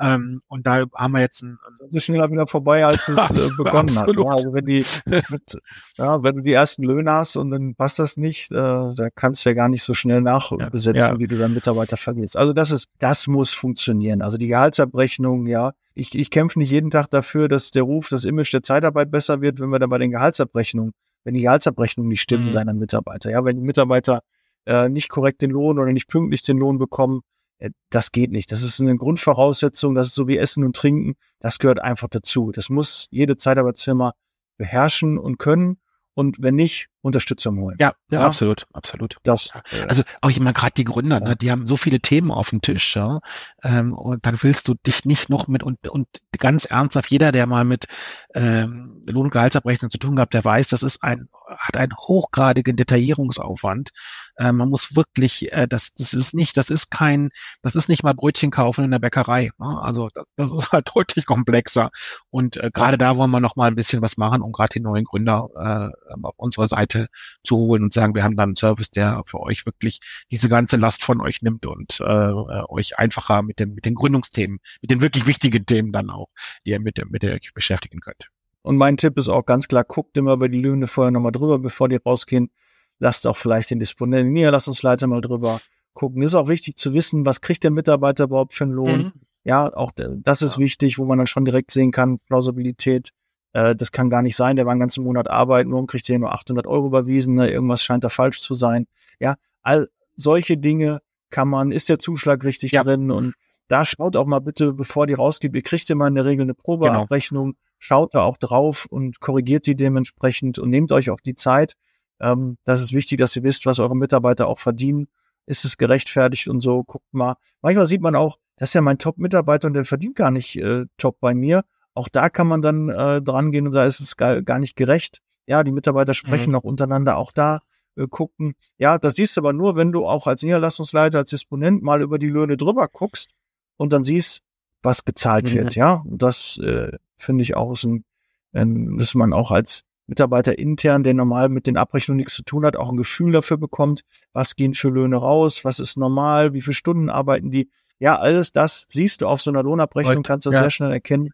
Ähm, 0.00 0.42
und 0.48 0.66
da 0.66 0.84
haben 0.94 1.12
wir 1.12 1.20
jetzt 1.20 1.42
ein. 1.42 1.58
So 1.90 2.00
schneller 2.00 2.30
wieder 2.30 2.46
vorbei, 2.46 2.84
als 2.84 3.08
es 3.08 3.50
äh, 3.50 3.54
begonnen 3.56 3.96
absolut. 3.96 4.16
hat. 4.16 4.24
Ja, 4.24 4.30
also 4.32 4.54
wenn 4.54 4.66
die 4.66 4.84
mit, 5.30 5.58
ja, 5.96 6.22
wenn 6.22 6.36
du 6.36 6.42
die 6.42 6.52
ersten 6.52 6.82
Löhne 6.82 7.12
hast 7.12 7.36
und 7.36 7.50
dann 7.50 7.74
passt 7.74 7.98
das 7.98 8.16
nicht, 8.16 8.50
äh, 8.50 8.54
da 8.54 9.08
kannst 9.14 9.44
du 9.44 9.50
ja 9.50 9.54
gar 9.54 9.68
nicht 9.68 9.82
so 9.82 9.94
schnell 9.94 10.20
nachbesetzen, 10.20 11.00
ja, 11.00 11.12
ja. 11.12 11.18
wie 11.18 11.26
du 11.26 11.38
deinen 11.38 11.54
Mitarbeiter 11.54 11.96
verlierst. 11.96 12.36
Also 12.36 12.52
das 12.52 12.70
ist, 12.70 12.88
das 12.98 13.26
muss 13.26 13.54
funktionieren. 13.54 14.22
Also 14.22 14.38
die 14.38 14.48
Gehaltsabrechnung, 14.48 15.46
ja. 15.46 15.72
Ich, 15.94 16.14
ich 16.14 16.30
kämpfe 16.30 16.58
nicht 16.58 16.70
jeden 16.70 16.90
Tag 16.90 17.10
dafür, 17.10 17.48
dass 17.48 17.70
der 17.70 17.82
Ruf, 17.82 18.08
das 18.08 18.24
Image 18.24 18.52
der 18.52 18.62
Zeitarbeit 18.62 19.10
besser 19.10 19.42
wird, 19.42 19.60
wenn 19.60 19.68
wir 19.68 19.78
da 19.78 19.86
bei 19.86 19.98
den 19.98 20.10
Gehaltsabrechnungen, 20.10 20.92
wenn 21.24 21.34
die 21.34 21.42
Gehaltsabrechnungen 21.42 22.08
nicht 22.08 22.22
stimmen 22.22 22.48
mhm. 22.48 22.54
deiner 22.54 22.72
Mitarbeiter. 22.72 23.30
Ja, 23.30 23.44
wenn 23.44 23.56
die 23.56 23.62
Mitarbeiter 23.62 24.22
äh, 24.66 24.88
nicht 24.88 25.08
korrekt 25.08 25.42
den 25.42 25.50
Lohn 25.50 25.78
oder 25.78 25.92
nicht 25.92 26.08
pünktlich 26.08 26.42
den 26.42 26.58
Lohn 26.58 26.78
bekommen. 26.78 27.22
Äh, 27.58 27.70
das 27.90 28.12
geht 28.12 28.30
nicht. 28.30 28.52
Das 28.52 28.62
ist 28.62 28.80
eine 28.80 28.96
Grundvoraussetzung. 28.96 29.94
Das 29.94 30.08
ist 30.08 30.14
so 30.14 30.28
wie 30.28 30.38
Essen 30.38 30.64
und 30.64 30.76
Trinken. 30.76 31.14
Das 31.40 31.58
gehört 31.58 31.80
einfach 31.80 32.08
dazu. 32.08 32.52
Das 32.52 32.68
muss 32.68 33.06
jede 33.10 33.36
Zeitarbeitsfirma 33.36 34.12
beherrschen 34.56 35.18
und 35.18 35.38
können 35.38 35.78
und 36.14 36.36
wenn 36.40 36.54
nicht, 36.54 36.88
Unterstützung 37.02 37.58
holen. 37.58 37.76
Ja, 37.78 37.92
ja, 38.10 38.20
ja, 38.20 38.26
absolut, 38.26 38.66
absolut. 38.72 39.16
Das, 39.24 39.50
äh, 39.72 39.86
also 39.88 40.02
auch 40.20 40.30
immer 40.30 40.52
gerade 40.52 40.72
die 40.76 40.84
Gründer, 40.84 41.20
ne, 41.20 41.36
die 41.36 41.50
haben 41.50 41.66
so 41.66 41.76
viele 41.76 42.00
Themen 42.00 42.30
auf 42.30 42.50
dem 42.50 42.62
Tisch, 42.62 42.96
ja, 42.96 43.20
ähm, 43.62 43.92
und 43.92 44.24
dann 44.24 44.40
willst 44.42 44.68
du 44.68 44.74
dich 44.74 45.04
nicht 45.04 45.28
noch 45.28 45.48
mit 45.48 45.62
und 45.62 45.86
und 45.88 46.08
ganz 46.38 46.64
ernsthaft 46.64 47.10
jeder, 47.10 47.32
der 47.32 47.46
mal 47.46 47.64
mit 47.64 47.86
ähm, 48.34 49.02
Lohn- 49.06 49.26
und 49.26 49.32
Gehaltsabrechnung 49.32 49.90
zu 49.90 49.98
tun 49.98 50.16
gehabt, 50.16 50.34
der 50.34 50.44
weiß, 50.44 50.68
das 50.68 50.82
ist 50.82 51.02
ein 51.02 51.28
hat 51.58 51.76
einen 51.76 51.92
hochgradigen 51.96 52.76
Detaillierungsaufwand. 52.76 53.90
Äh, 54.36 54.52
man 54.52 54.68
muss 54.68 54.96
wirklich, 54.96 55.52
äh, 55.52 55.66
das 55.68 55.94
das 55.94 56.14
ist 56.14 56.34
nicht, 56.34 56.56
das 56.56 56.70
ist 56.70 56.90
kein, 56.90 57.30
das 57.62 57.74
ist 57.74 57.88
nicht 57.88 58.02
mal 58.02 58.14
Brötchen 58.14 58.50
kaufen 58.50 58.84
in 58.84 58.90
der 58.90 58.98
Bäckerei. 58.98 59.50
Ne? 59.58 59.80
Also 59.82 60.08
das, 60.14 60.26
das 60.36 60.50
ist 60.50 60.72
halt 60.72 60.90
deutlich 60.94 61.26
komplexer 61.26 61.90
und 62.30 62.56
äh, 62.56 62.70
gerade 62.72 62.98
da 62.98 63.16
wollen 63.16 63.30
wir 63.30 63.40
noch 63.40 63.56
mal 63.56 63.68
ein 63.68 63.74
bisschen 63.74 64.02
was 64.02 64.16
machen, 64.16 64.42
um 64.42 64.52
gerade 64.52 64.72
die 64.74 64.80
neuen 64.80 65.04
Gründer 65.04 65.48
äh, 65.56 66.16
auf 66.22 66.34
unserer 66.36 66.68
Seite 66.68 66.91
Seite 66.92 67.08
zu 67.44 67.56
holen 67.56 67.82
und 67.82 67.92
sagen, 67.92 68.14
wir 68.14 68.24
haben 68.24 68.36
dann 68.36 68.50
einen 68.50 68.56
Service, 68.56 68.90
der 68.90 69.22
für 69.26 69.40
euch 69.40 69.66
wirklich 69.66 70.00
diese 70.30 70.48
ganze 70.48 70.76
Last 70.76 71.04
von 71.04 71.20
euch 71.20 71.42
nimmt 71.42 71.66
und 71.66 72.00
äh, 72.00 72.04
äh 72.04 72.64
euch 72.68 72.98
einfacher 72.98 73.42
mit, 73.42 73.58
dem, 73.58 73.74
mit 73.74 73.84
den 73.84 73.94
Gründungsthemen, 73.94 74.58
mit 74.80 74.90
den 74.90 75.02
wirklich 75.02 75.26
wichtigen 75.26 75.66
Themen 75.66 75.92
dann 75.92 76.10
auch, 76.10 76.28
die 76.66 76.70
ihr 76.70 76.80
mit, 76.80 77.02
mit 77.10 77.22
der 77.22 77.34
euch 77.34 77.52
beschäftigen 77.54 78.00
könnt. 78.00 78.28
Und 78.62 78.76
mein 78.76 78.96
Tipp 78.96 79.18
ist 79.18 79.28
auch 79.28 79.44
ganz 79.44 79.66
klar, 79.66 79.84
guckt 79.84 80.16
immer 80.16 80.34
über 80.34 80.48
die 80.48 80.60
Löhne 80.60 80.86
vorher 80.86 81.10
nochmal 81.10 81.32
drüber, 81.32 81.58
bevor 81.58 81.88
die 81.88 81.96
rausgehen. 81.96 82.50
Lasst 82.98 83.26
auch 83.26 83.36
vielleicht 83.36 83.70
den 83.70 83.80
Disponenten, 83.80 84.28
den 84.28 84.34
Niederlassungsleiter 84.34 85.08
mal 85.08 85.20
drüber 85.20 85.60
gucken. 85.94 86.22
Ist 86.22 86.34
auch 86.34 86.48
wichtig 86.48 86.76
zu 86.76 86.94
wissen, 86.94 87.26
was 87.26 87.40
kriegt 87.40 87.64
der 87.64 87.72
Mitarbeiter 87.72 88.24
überhaupt 88.24 88.54
für 88.54 88.64
einen 88.64 88.74
Lohn. 88.74 88.98
Mhm. 88.98 89.12
Ja, 89.44 89.74
auch 89.74 89.90
das 89.96 90.42
ist 90.42 90.54
ja. 90.54 90.58
wichtig, 90.58 90.98
wo 90.98 91.04
man 91.04 91.18
dann 91.18 91.26
schon 91.26 91.44
direkt 91.44 91.72
sehen 91.72 91.90
kann, 91.90 92.20
Plausibilität 92.20 93.10
äh, 93.52 93.74
das 93.74 93.92
kann 93.92 94.10
gar 94.10 94.22
nicht 94.22 94.36
sein, 94.36 94.56
der 94.56 94.66
war 94.66 94.72
einen 94.72 94.80
ganzen 94.80 95.04
Monat 95.04 95.30
arbeiten, 95.30 95.72
warum 95.72 95.86
kriegt 95.86 96.08
er 96.08 96.18
nur 96.18 96.32
800 96.32 96.66
Euro 96.66 96.86
überwiesen, 96.86 97.34
ne? 97.34 97.50
irgendwas 97.50 97.82
scheint 97.82 98.04
da 98.04 98.08
falsch 98.08 98.40
zu 98.40 98.54
sein. 98.54 98.86
Ja, 99.20 99.36
all 99.62 99.88
solche 100.16 100.56
Dinge 100.56 101.00
kann 101.30 101.48
man, 101.48 101.72
ist 101.72 101.88
der 101.88 101.98
Zuschlag 101.98 102.44
richtig 102.44 102.72
ja. 102.72 102.84
drin 102.84 103.10
und 103.10 103.34
da 103.68 103.86
schaut 103.86 104.16
auch 104.16 104.26
mal 104.26 104.40
bitte, 104.40 104.74
bevor 104.74 105.06
die 105.06 105.14
rausgeht, 105.14 105.54
ihr 105.54 105.62
kriegt 105.62 105.88
immer 105.88 106.06
in 106.06 106.14
der 106.14 106.26
Regel 106.26 106.42
eine 106.42 106.54
Probeabrechnung, 106.54 107.44
genau. 107.44 107.58
schaut 107.78 108.14
da 108.14 108.22
auch 108.22 108.36
drauf 108.36 108.86
und 108.90 109.20
korrigiert 109.20 109.66
die 109.66 109.76
dementsprechend 109.76 110.58
und 110.58 110.68
nehmt 110.68 110.92
euch 110.92 111.10
auch 111.10 111.20
die 111.20 111.34
Zeit. 111.34 111.74
Ähm, 112.20 112.58
das 112.64 112.80
ist 112.80 112.92
wichtig, 112.92 113.18
dass 113.18 113.34
ihr 113.34 113.42
wisst, 113.42 113.64
was 113.66 113.78
eure 113.78 113.96
Mitarbeiter 113.96 114.46
auch 114.46 114.58
verdienen. 114.58 115.08
Ist 115.46 115.64
es 115.64 115.76
gerechtfertigt 115.76 116.48
und 116.48 116.60
so? 116.60 116.84
Guckt 116.84 117.12
mal. 117.12 117.36
Manchmal 117.62 117.86
sieht 117.86 118.02
man 118.02 118.14
auch, 118.14 118.38
das 118.56 118.70
ist 118.70 118.74
ja 118.74 118.80
mein 118.80 118.98
Top-Mitarbeiter 118.98 119.66
und 119.66 119.74
der 119.74 119.84
verdient 119.84 120.16
gar 120.16 120.30
nicht 120.30 120.56
äh, 120.56 120.84
top 120.98 121.18
bei 121.20 121.34
mir. 121.34 121.64
Auch 121.94 122.08
da 122.08 122.28
kann 122.28 122.46
man 122.46 122.62
dann 122.62 122.88
äh, 122.88 123.20
dran 123.20 123.50
gehen 123.52 123.66
und 123.66 123.74
da 123.74 123.84
ist 123.84 124.00
es 124.00 124.16
gar, 124.16 124.42
gar 124.42 124.58
nicht 124.58 124.76
gerecht. 124.76 125.20
Ja, 125.46 125.64
die 125.64 125.72
Mitarbeiter 125.72 126.14
sprechen 126.14 126.46
mhm. 126.46 126.52
noch 126.52 126.64
untereinander, 126.64 127.16
auch 127.16 127.32
da 127.32 127.60
äh, 127.96 128.06
gucken. 128.08 128.54
Ja, 128.78 128.98
das 128.98 129.14
siehst 129.14 129.36
du 129.36 129.40
aber 129.40 129.52
nur, 129.52 129.76
wenn 129.76 129.92
du 129.92 130.06
auch 130.06 130.26
als 130.26 130.42
Niederlassungsleiter, 130.42 131.18
als 131.18 131.30
Disponent 131.30 131.82
mal 131.82 132.00
über 132.00 132.18
die 132.18 132.28
Löhne 132.28 132.56
drüber 132.56 132.88
guckst 132.88 133.30
und 133.76 133.92
dann 133.92 134.04
siehst, 134.04 134.42
was 134.82 135.04
gezahlt 135.04 135.50
mhm. 135.50 135.58
wird. 135.58 135.74
Ja, 135.74 136.02
und 136.04 136.22
das 136.22 136.58
äh, 136.58 136.96
finde 137.16 137.42
ich 137.42 137.56
auch, 137.56 137.72
ist 137.72 137.84
ein, 137.84 138.04
ein, 138.52 138.98
dass 138.98 139.14
man 139.14 139.32
auch 139.32 139.50
als 139.50 139.84
Mitarbeiter 140.06 140.58
intern, 140.58 141.04
der 141.04 141.14
normal 141.14 141.48
mit 141.48 141.66
den 141.66 141.76
Abrechnungen 141.76 142.18
nichts 142.18 142.34
zu 142.34 142.42
tun 142.42 142.64
hat, 142.64 142.76
auch 142.76 142.90
ein 142.90 142.96
Gefühl 142.96 143.32
dafür 143.32 143.56
bekommt, 143.56 144.02
was 144.32 144.56
gehen 144.56 144.74
für 144.74 144.88
Löhne 144.88 145.16
raus, 145.16 145.64
was 145.64 145.78
ist 145.78 145.96
normal, 145.96 146.52
wie 146.52 146.60
viele 146.60 146.74
Stunden 146.74 147.08
arbeiten 147.08 147.50
die. 147.50 147.70
Ja, 147.98 148.18
alles 148.18 148.52
das 148.52 148.86
siehst 148.88 149.20
du 149.20 149.28
auf 149.28 149.40
so 149.40 149.50
einer 149.50 149.62
Lohnabrechnung, 149.62 150.24
kannst 150.24 150.46
das 150.46 150.54
ja. 150.54 150.60
sehr 150.62 150.70
schnell 150.70 150.92
erkennen. 150.92 151.30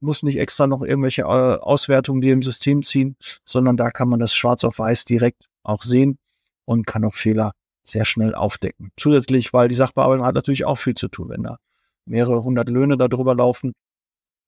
Muss 0.00 0.22
nicht 0.22 0.38
extra 0.38 0.66
noch 0.66 0.82
irgendwelche 0.82 1.22
äh, 1.22 1.24
Auswertungen 1.24 2.20
dir 2.20 2.32
im 2.32 2.42
System 2.42 2.82
ziehen, 2.82 3.16
sondern 3.44 3.76
da 3.76 3.90
kann 3.90 4.08
man 4.08 4.20
das 4.20 4.34
schwarz 4.34 4.64
auf 4.64 4.78
weiß 4.78 5.04
direkt 5.04 5.48
auch 5.62 5.82
sehen 5.82 6.18
und 6.64 6.86
kann 6.86 7.04
auch 7.04 7.14
Fehler 7.14 7.52
sehr 7.82 8.04
schnell 8.04 8.34
aufdecken. 8.34 8.90
Zusätzlich, 8.96 9.52
weil 9.52 9.68
die 9.68 9.74
Sachbearbeitung 9.74 10.26
hat 10.26 10.34
natürlich 10.34 10.64
auch 10.64 10.76
viel 10.76 10.94
zu 10.94 11.08
tun, 11.08 11.30
wenn 11.30 11.42
da 11.42 11.56
mehrere 12.04 12.42
hundert 12.42 12.68
Löhne 12.68 12.96
darüber 12.96 13.34
laufen, 13.34 13.72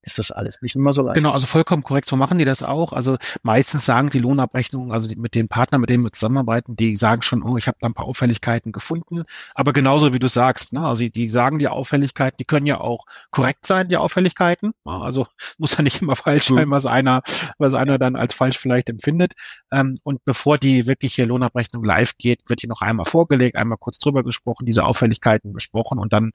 ist 0.02 0.18
das 0.18 0.30
alles 0.30 0.62
nicht 0.62 0.74
immer 0.76 0.92
so 0.92 1.02
leicht. 1.02 1.16
Genau, 1.16 1.32
also 1.32 1.46
vollkommen 1.46 1.82
korrekt, 1.82 2.08
so 2.08 2.16
machen 2.16 2.38
die 2.38 2.44
das 2.44 2.62
auch. 2.62 2.92
Also 2.92 3.18
meistens 3.42 3.84
sagen 3.84 4.10
die 4.10 4.18
Lohnabrechnungen, 4.18 4.92
also 4.92 5.08
die, 5.08 5.16
mit 5.16 5.34
den 5.34 5.48
Partnern, 5.48 5.82
mit 5.82 5.90
denen 5.90 6.04
wir 6.04 6.12
zusammenarbeiten, 6.12 6.74
die 6.76 6.96
sagen 6.96 7.22
schon, 7.22 7.42
oh, 7.42 7.56
ich 7.58 7.66
habe 7.66 7.76
da 7.80 7.88
ein 7.88 7.94
paar 7.94 8.06
Auffälligkeiten 8.06 8.72
gefunden. 8.72 9.24
Aber 9.54 9.72
genauso 9.72 10.14
wie 10.14 10.18
du 10.18 10.28
sagst, 10.28 10.72
ne, 10.72 10.80
also 10.80 11.06
die 11.06 11.28
sagen 11.28 11.58
die 11.58 11.68
Auffälligkeiten, 11.68 12.36
die 12.38 12.44
können 12.44 12.66
ja 12.66 12.80
auch 12.80 13.04
korrekt 13.30 13.66
sein, 13.66 13.88
die 13.88 13.98
Auffälligkeiten. 13.98 14.72
Also 14.84 15.26
muss 15.58 15.76
ja 15.76 15.82
nicht 15.82 16.00
immer 16.00 16.16
falsch 16.16 16.46
sein, 16.46 16.70
was 16.70 16.86
einer, 16.86 17.22
was 17.58 17.74
einer 17.74 17.98
dann 17.98 18.16
als 18.16 18.32
falsch 18.32 18.58
vielleicht 18.58 18.88
empfindet. 18.88 19.34
Ähm, 19.70 19.98
und 20.02 20.24
bevor 20.24 20.56
die 20.56 20.86
wirkliche 20.86 21.24
Lohnabrechnung 21.24 21.84
live 21.84 22.16
geht, 22.16 22.48
wird 22.48 22.62
die 22.62 22.68
noch 22.68 22.80
einmal 22.80 23.04
vorgelegt, 23.04 23.56
einmal 23.56 23.78
kurz 23.78 23.98
drüber 23.98 24.24
gesprochen, 24.24 24.64
diese 24.64 24.84
Auffälligkeiten 24.84 25.52
besprochen 25.52 25.98
und 25.98 26.12
dann 26.12 26.32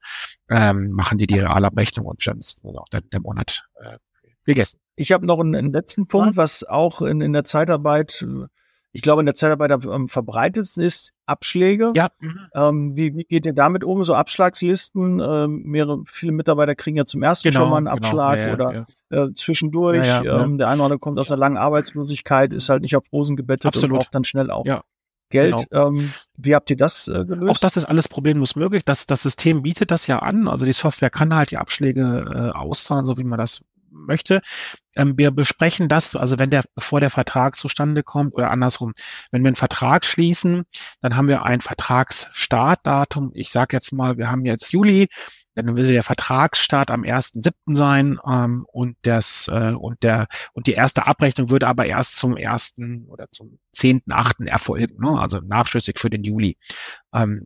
ähm, 0.49 0.91
machen 0.91 1.17
die 1.17 1.25
die 1.25 1.39
Realabrechnung 1.39 2.05
und 2.05 2.25
dann 2.27 2.37
ist 2.37 2.63
auch 2.63 2.89
der, 2.89 3.01
der 3.01 3.21
Monat 3.21 3.54
äh, 3.79 3.97
gegessen. 4.45 4.79
Ich 4.95 5.11
habe 5.11 5.25
noch 5.25 5.39
einen, 5.39 5.55
einen, 5.55 5.73
letzten 5.73 6.07
Punkt, 6.07 6.37
was 6.37 6.63
auch 6.63 7.01
in, 7.01 7.21
in 7.21 7.33
der 7.33 7.43
Zeitarbeit, 7.43 8.25
ich 8.91 9.01
glaube, 9.01 9.21
in 9.21 9.25
der 9.25 9.35
Zeitarbeit 9.35 9.71
am 9.71 10.07
verbreitetsten 10.07 10.83
ist, 10.83 11.11
Abschläge. 11.25 11.91
Ja. 11.95 12.09
Ähm, 12.53 12.95
wie, 12.95 13.15
wie 13.15 13.23
geht 13.23 13.45
ihr 13.45 13.53
damit 13.53 13.83
um? 13.83 14.03
So 14.03 14.13
Abschlagslisten, 14.13 15.19
ähm, 15.19 15.63
mehrere, 15.65 16.03
viele 16.05 16.31
Mitarbeiter 16.31 16.75
kriegen 16.75 16.97
ja 16.97 17.05
zum 17.05 17.23
ersten 17.23 17.49
genau, 17.49 17.61
schon 17.61 17.69
mal 17.69 17.77
einen 17.77 17.85
genau. 17.87 17.97
Abschlag 17.97 18.37
ja, 18.37 18.47
ja, 18.47 18.53
oder 18.53 18.87
ja. 19.11 19.23
Äh, 19.23 19.33
zwischendurch. 19.33 20.07
Ähm, 20.23 20.57
der 20.57 20.67
eine 20.67 20.77
oder 20.77 20.85
andere 20.85 20.99
kommt 20.99 21.19
aus 21.19 21.29
einer 21.29 21.39
langen 21.39 21.57
Arbeitslosigkeit, 21.57 22.53
ist 22.53 22.69
halt 22.69 22.83
nicht 22.83 22.95
auf 22.95 23.11
Rosen 23.11 23.35
gebettet 23.35 23.65
Absolut. 23.65 23.91
und 23.91 23.97
braucht 23.99 24.15
dann 24.15 24.23
schnell 24.23 24.51
auch 24.51 24.65
ja. 24.65 24.83
Geld. 25.35 25.67
Genau. 25.69 25.89
Ähm, 25.89 26.13
wie 26.37 26.55
habt 26.55 26.69
ihr 26.69 26.77
das 26.77 27.07
äh, 27.07 27.25
gelöst? 27.25 27.51
Auch 27.51 27.59
das 27.59 27.77
ist 27.77 27.85
alles 27.85 28.07
problemlos 28.07 28.55
möglich. 28.55 28.83
Das, 28.85 29.05
das 29.05 29.21
System 29.21 29.61
bietet 29.61 29.91
das 29.91 30.07
ja 30.07 30.19
an. 30.19 30.47
Also 30.47 30.65
die 30.65 30.73
Software 30.73 31.09
kann 31.09 31.35
halt 31.35 31.51
die 31.51 31.57
Abschläge 31.57 32.51
äh, 32.53 32.57
auszahlen, 32.57 33.05
so 33.05 33.17
wie 33.17 33.23
man 33.23 33.39
das 33.39 33.61
möchte. 33.95 34.41
Ähm, 34.95 35.17
wir 35.17 35.31
besprechen 35.31 35.87
das, 35.87 36.15
also 36.15 36.37
wenn 36.39 36.49
der, 36.49 36.63
bevor 36.75 36.99
der 36.99 37.09
Vertrag 37.09 37.55
zustande 37.55 38.03
kommt 38.03 38.33
oder 38.33 38.51
andersrum, 38.51 38.93
wenn 39.31 39.43
wir 39.43 39.47
einen 39.47 39.55
Vertrag 39.55 40.05
schließen, 40.05 40.63
dann 41.01 41.15
haben 41.15 41.27
wir 41.27 41.43
ein 41.43 41.61
Vertragsstartdatum. 41.61 43.31
Ich 43.33 43.49
sage 43.49 43.75
jetzt 43.75 43.91
mal, 43.91 44.17
wir 44.17 44.29
haben 44.29 44.45
jetzt 44.45 44.71
Juli, 44.71 45.07
dann 45.55 45.77
würde 45.77 45.91
der 45.91 46.03
Vertragsstart 46.03 46.91
am 46.91 47.03
1.7. 47.03 47.75
sein 47.75 48.19
ähm, 48.29 48.65
und 48.71 48.97
das 49.03 49.49
äh, 49.51 49.71
und 49.71 50.03
der 50.03 50.27
und 50.53 50.67
die 50.67 50.73
erste 50.73 51.07
Abrechnung 51.07 51.49
würde 51.49 51.67
aber 51.67 51.85
erst 51.85 52.17
zum 52.17 52.35
1. 52.35 52.75
oder 53.07 53.27
zum 53.31 53.57
10.8. 53.75 54.47
erfolgen, 54.47 54.97
ne? 54.99 55.19
also 55.19 55.39
nachschüssig 55.39 55.99
für 55.99 56.09
den 56.09 56.23
Juli. 56.23 56.57
Ähm, 57.13 57.45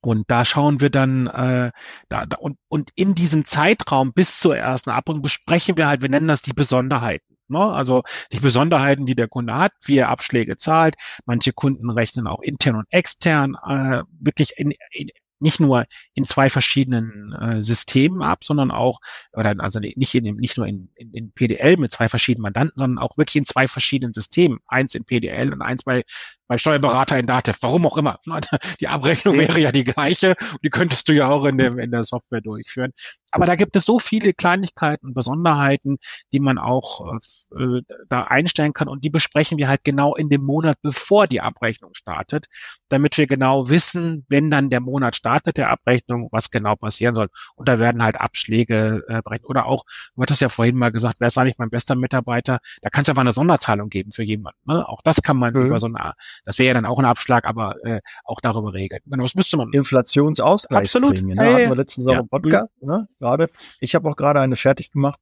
und 0.00 0.30
da 0.30 0.44
schauen 0.44 0.80
wir 0.80 0.90
dann, 0.90 1.26
äh, 1.26 1.72
da, 2.08 2.26
da, 2.26 2.36
und, 2.38 2.58
und 2.68 2.90
in 2.94 3.14
diesem 3.14 3.44
Zeitraum 3.44 4.12
bis 4.12 4.38
zur 4.38 4.56
ersten 4.56 4.90
Abrechnung 4.90 5.22
besprechen 5.22 5.76
wir 5.76 5.88
halt, 5.88 6.02
wir 6.02 6.08
nennen 6.08 6.28
das 6.28 6.42
die 6.42 6.52
Besonderheiten. 6.52 7.36
Ne? 7.48 7.60
Also 7.60 8.02
die 8.32 8.40
Besonderheiten, 8.40 9.06
die 9.06 9.16
der 9.16 9.28
Kunde 9.28 9.56
hat, 9.56 9.72
wie 9.84 9.98
er 9.98 10.10
Abschläge 10.10 10.56
zahlt. 10.56 10.96
Manche 11.24 11.52
Kunden 11.52 11.90
rechnen 11.90 12.26
auch 12.26 12.42
intern 12.42 12.76
und 12.76 12.86
extern, 12.90 13.56
äh, 13.66 14.02
wirklich 14.20 14.52
in, 14.56 14.72
in, 14.92 15.08
nicht 15.40 15.60
nur 15.60 15.86
in 16.14 16.24
zwei 16.24 16.50
verschiedenen 16.50 17.32
äh, 17.32 17.62
Systemen 17.62 18.22
ab, 18.22 18.44
sondern 18.44 18.70
auch, 18.70 19.00
oder 19.32 19.54
also 19.58 19.80
nicht, 19.80 20.14
in, 20.14 20.36
nicht 20.36 20.56
nur 20.56 20.66
in, 20.66 20.90
in, 20.96 21.12
in 21.12 21.32
PDL 21.32 21.76
mit 21.76 21.90
zwei 21.92 22.08
verschiedenen 22.08 22.42
Mandanten, 22.42 22.78
sondern 22.78 22.98
auch 23.02 23.16
wirklich 23.16 23.36
in 23.36 23.44
zwei 23.44 23.66
verschiedenen 23.66 24.12
Systemen. 24.12 24.58
Eins 24.66 24.94
in 24.94 25.04
PDL 25.04 25.52
und 25.52 25.62
eins 25.62 25.82
bei 25.84 26.04
bei 26.48 26.58
Steuerberater 26.58 27.18
in 27.18 27.26
Datev, 27.26 27.58
warum 27.60 27.86
auch 27.86 27.96
immer. 27.98 28.18
Die 28.80 28.88
Abrechnung 28.88 29.36
wäre 29.38 29.60
ja 29.60 29.70
die 29.70 29.84
gleiche 29.84 30.34
und 30.52 30.64
die 30.64 30.70
könntest 30.70 31.08
du 31.08 31.12
ja 31.12 31.28
auch 31.28 31.44
in, 31.44 31.58
dem, 31.58 31.78
in 31.78 31.90
der 31.90 32.04
Software 32.04 32.40
durchführen. 32.40 32.92
Aber 33.30 33.46
da 33.46 33.54
gibt 33.54 33.76
es 33.76 33.84
so 33.84 33.98
viele 33.98 34.32
Kleinigkeiten 34.32 35.06
und 35.06 35.14
Besonderheiten, 35.14 35.98
die 36.32 36.40
man 36.40 36.58
auch 36.58 37.14
äh, 37.56 37.82
da 38.08 38.22
einstellen 38.24 38.72
kann 38.72 38.88
und 38.88 39.04
die 39.04 39.10
besprechen 39.10 39.58
wir 39.58 39.68
halt 39.68 39.84
genau 39.84 40.14
in 40.14 40.28
dem 40.30 40.42
Monat, 40.42 40.76
bevor 40.82 41.26
die 41.26 41.40
Abrechnung 41.40 41.92
startet, 41.94 42.46
damit 42.88 43.18
wir 43.18 43.26
genau 43.26 43.68
wissen, 43.68 44.24
wenn 44.28 44.50
dann 44.50 44.70
der 44.70 44.80
Monat 44.80 45.16
startet 45.16 45.58
der 45.58 45.70
Abrechnung, 45.70 46.28
was 46.32 46.50
genau 46.50 46.76
passieren 46.76 47.14
soll. 47.14 47.28
Und 47.56 47.68
da 47.68 47.78
werden 47.78 48.02
halt 48.02 48.18
Abschläge 48.18 49.04
äh, 49.08 49.20
berechnet. 49.22 49.48
Oder 49.48 49.66
auch, 49.66 49.84
du 50.16 50.22
hattest 50.22 50.40
ja 50.40 50.48
vorhin 50.48 50.76
mal 50.76 50.90
gesagt, 50.90 51.16
wer 51.20 51.28
ist 51.28 51.36
eigentlich 51.36 51.58
mein 51.58 51.70
bester 51.70 51.94
Mitarbeiter? 51.94 52.58
Da 52.80 52.88
kann 52.88 53.02
es 53.02 53.08
ja 53.08 53.14
mal 53.14 53.22
eine 53.22 53.32
Sonderzahlung 53.32 53.90
geben 53.90 54.12
für 54.12 54.22
jemanden. 54.22 54.58
Ne? 54.66 54.88
Auch 54.88 55.02
das 55.02 55.22
kann 55.22 55.36
man 55.36 55.52
mhm. 55.52 55.66
über 55.66 55.80
so 55.80 55.86
eine 55.86 56.14
das 56.44 56.58
wäre 56.58 56.68
ja 56.68 56.74
dann 56.74 56.86
auch 56.86 56.98
ein 56.98 57.04
Abschlag, 57.04 57.44
aber 57.44 57.76
äh, 57.84 58.00
auch 58.24 58.40
darüber 58.40 58.72
regeln. 58.72 59.00
Genau, 59.06 59.24
was 59.24 59.34
müsste 59.34 59.56
man? 59.56 59.72
Inflationsausgleich. 59.72 60.82
Absolut. 60.82 61.20
Ne? 61.22 61.34
Ja, 61.34 61.42
hatten 61.42 61.68
wir 61.68 61.76
letztens 61.76 62.06
auch 62.06 62.18
im 62.18 62.28
Podcast, 62.28 62.70
ne? 62.80 63.08
Gerade. 63.18 63.48
Ich 63.80 63.94
habe 63.94 64.08
auch 64.08 64.16
gerade 64.16 64.40
eine 64.40 64.56
fertig 64.56 64.90
gemacht. 64.90 65.20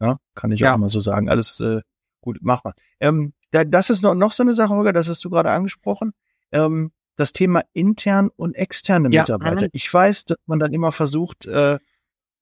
Ja, 0.00 0.18
kann 0.34 0.50
ich 0.52 0.66
auch 0.66 0.76
mal 0.76 0.88
so 0.88 1.00
sagen. 1.00 1.28
Alles 1.28 1.60
äh, 1.60 1.80
gut, 2.20 2.38
mach 2.40 2.64
mal. 2.64 2.74
Ähm, 3.00 3.32
da, 3.50 3.64
das 3.64 3.90
ist 3.90 4.02
noch, 4.02 4.14
noch 4.14 4.32
so 4.32 4.42
eine 4.42 4.54
Sache, 4.54 4.74
Holger, 4.74 4.92
das 4.92 5.08
hast 5.08 5.24
du 5.24 5.30
gerade 5.30 5.50
angesprochen. 5.50 6.12
Ähm, 6.52 6.92
das 7.16 7.32
Thema 7.32 7.62
intern 7.72 8.30
und 8.34 8.54
externe 8.54 9.08
Mitarbeiter. 9.08 9.62
Ja. 9.62 9.68
Ich 9.72 9.92
weiß, 9.92 10.24
dass 10.24 10.38
man 10.46 10.58
dann 10.58 10.72
immer 10.72 10.90
versucht, 10.90 11.46
äh, 11.46 11.78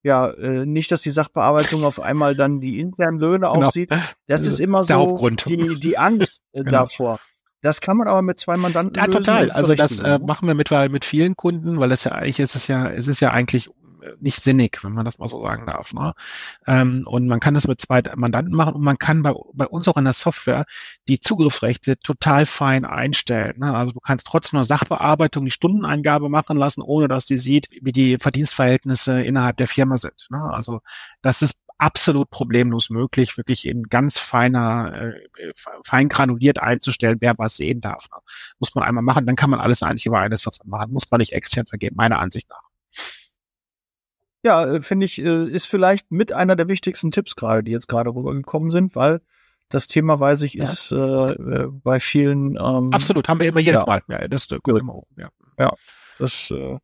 ja, 0.02 0.30
äh, 0.30 0.66
nicht, 0.66 0.90
dass 0.90 1.02
die 1.02 1.10
Sachbearbeitung 1.10 1.84
auf 1.84 2.00
einmal 2.00 2.34
dann 2.34 2.60
die 2.60 2.80
internen 2.80 3.20
Löhne 3.20 3.46
genau. 3.46 3.66
aussieht. 3.66 3.90
Das 4.26 4.46
ist 4.46 4.58
immer 4.58 4.82
so 4.82 5.28
die, 5.46 5.78
die 5.78 5.98
Angst 5.98 6.42
äh, 6.52 6.58
genau. 6.64 6.70
davor. 6.70 7.20
Das 7.62 7.80
kann 7.80 7.96
man 7.96 8.08
aber 8.08 8.22
mit 8.22 8.38
zwei 8.38 8.56
Mandanten 8.56 8.96
Ja, 8.96 9.06
total. 9.06 9.50
Also 9.52 9.74
das 9.74 10.00
äh, 10.00 10.18
machen 10.18 10.48
wir 10.48 10.54
mittlerweile 10.54 10.90
mit 10.90 11.04
vielen 11.04 11.36
Kunden, 11.36 11.78
weil 11.78 11.92
es 11.92 12.04
ja 12.04 12.12
eigentlich 12.12 12.40
ist 12.40 12.56
es 12.56 12.66
ja, 12.66 12.88
es 12.88 13.06
ist 13.06 13.20
ja 13.20 13.30
eigentlich 13.30 13.68
äh, 13.68 14.10
nicht 14.18 14.40
sinnig, 14.40 14.82
wenn 14.82 14.92
man 14.92 15.04
das 15.04 15.20
mal 15.20 15.28
so 15.28 15.40
sagen 15.44 15.64
darf. 15.66 15.92
Ne? 15.92 16.12
Ähm, 16.66 17.04
und 17.06 17.28
man 17.28 17.38
kann 17.38 17.54
das 17.54 17.68
mit 17.68 17.80
zwei 17.80 18.02
Mandanten 18.16 18.52
machen 18.52 18.74
und 18.74 18.82
man 18.82 18.98
kann 18.98 19.22
bei, 19.22 19.32
bei 19.54 19.66
uns 19.66 19.86
auch 19.86 19.96
in 19.96 20.02
der 20.02 20.12
Software 20.12 20.64
die 21.06 21.20
Zugriffsrechte 21.20 21.96
total 22.00 22.46
fein 22.46 22.84
einstellen. 22.84 23.60
Ne? 23.60 23.72
Also 23.72 23.92
du 23.92 24.00
kannst 24.00 24.26
trotzdem 24.26 24.58
eine 24.58 24.64
Sachbearbeitung, 24.64 25.44
die 25.44 25.52
Stundeneingabe 25.52 26.28
machen 26.28 26.56
lassen, 26.56 26.82
ohne 26.82 27.06
dass 27.06 27.26
die 27.26 27.38
sieht, 27.38 27.68
wie 27.80 27.92
die 27.92 28.18
Verdienstverhältnisse 28.18 29.22
innerhalb 29.22 29.56
der 29.56 29.68
Firma 29.68 29.98
sind. 29.98 30.26
Ne? 30.30 30.42
Also 30.52 30.80
das 31.22 31.42
ist 31.42 31.62
absolut 31.82 32.30
problemlos 32.30 32.90
möglich, 32.90 33.36
wirklich 33.36 33.66
in 33.66 33.82
ganz 33.82 34.16
feiner, 34.16 34.94
äh, 34.94 35.52
fein 35.84 36.08
granuliert 36.08 36.60
einzustellen, 36.60 37.18
wer 37.20 37.34
was 37.38 37.56
sehen 37.56 37.80
darf. 37.80 38.08
Ne? 38.10 38.18
Muss 38.60 38.74
man 38.76 38.84
einmal 38.84 39.02
machen, 39.02 39.26
dann 39.26 39.34
kann 39.34 39.50
man 39.50 39.58
alles 39.58 39.82
eigentlich 39.82 40.06
über 40.06 40.20
eine 40.20 40.36
Software 40.36 40.68
machen. 40.68 40.92
Muss 40.92 41.10
man 41.10 41.18
nicht 41.18 41.32
extern 41.32 41.66
vergeben, 41.66 41.96
meiner 41.96 42.20
Ansicht 42.20 42.48
nach. 42.48 42.62
Ja, 44.44 44.64
äh, 44.64 44.80
finde 44.80 45.06
ich, 45.06 45.20
äh, 45.20 45.46
ist 45.48 45.66
vielleicht 45.66 46.10
mit 46.12 46.32
einer 46.32 46.54
der 46.54 46.68
wichtigsten 46.68 47.10
Tipps 47.10 47.34
gerade, 47.34 47.64
die 47.64 47.72
jetzt 47.72 47.88
gerade 47.88 48.10
rübergekommen 48.10 48.70
sind, 48.70 48.94
weil 48.94 49.20
das 49.68 49.88
Thema, 49.88 50.20
weiß 50.20 50.42
ich, 50.42 50.56
ist 50.58 50.92
äh, 50.92 50.96
äh, 50.96 51.68
bei 51.68 51.98
vielen. 51.98 52.56
Ähm, 52.56 52.92
Absolut, 52.92 53.28
haben 53.28 53.40
wir 53.40 53.48
immer 53.48 53.60
jedes 53.60 53.80
ja. 53.80 53.86
Mal. 53.86 54.02
Ja, 54.06 54.28
das 54.28 54.48
äh, 54.50 54.58
immer 54.66 54.92
hoch. 54.92 55.06
Ja. 55.16 55.30
ja, 55.58 55.72
das 56.18 56.50
äh, 56.52 56.78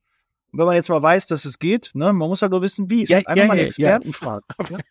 wenn 0.53 0.67
man 0.67 0.75
jetzt 0.75 0.89
mal 0.89 1.03
weiß, 1.03 1.27
dass 1.27 1.45
es 1.45 1.59
geht, 1.59 1.91
ne, 1.95 2.13
man 2.13 2.29
muss 2.29 2.43
halt 2.43 2.53
nur 2.53 2.63
wissen, 2.63 2.91
wie 2.91 3.03
es. 3.03 3.11
Ja, 3.11 3.19
Einfach 3.19 3.37
ja, 3.37 3.47
mal 3.47 3.59
ja, 3.59 3.65
Experten 3.65 4.13
fragen. 4.13 4.45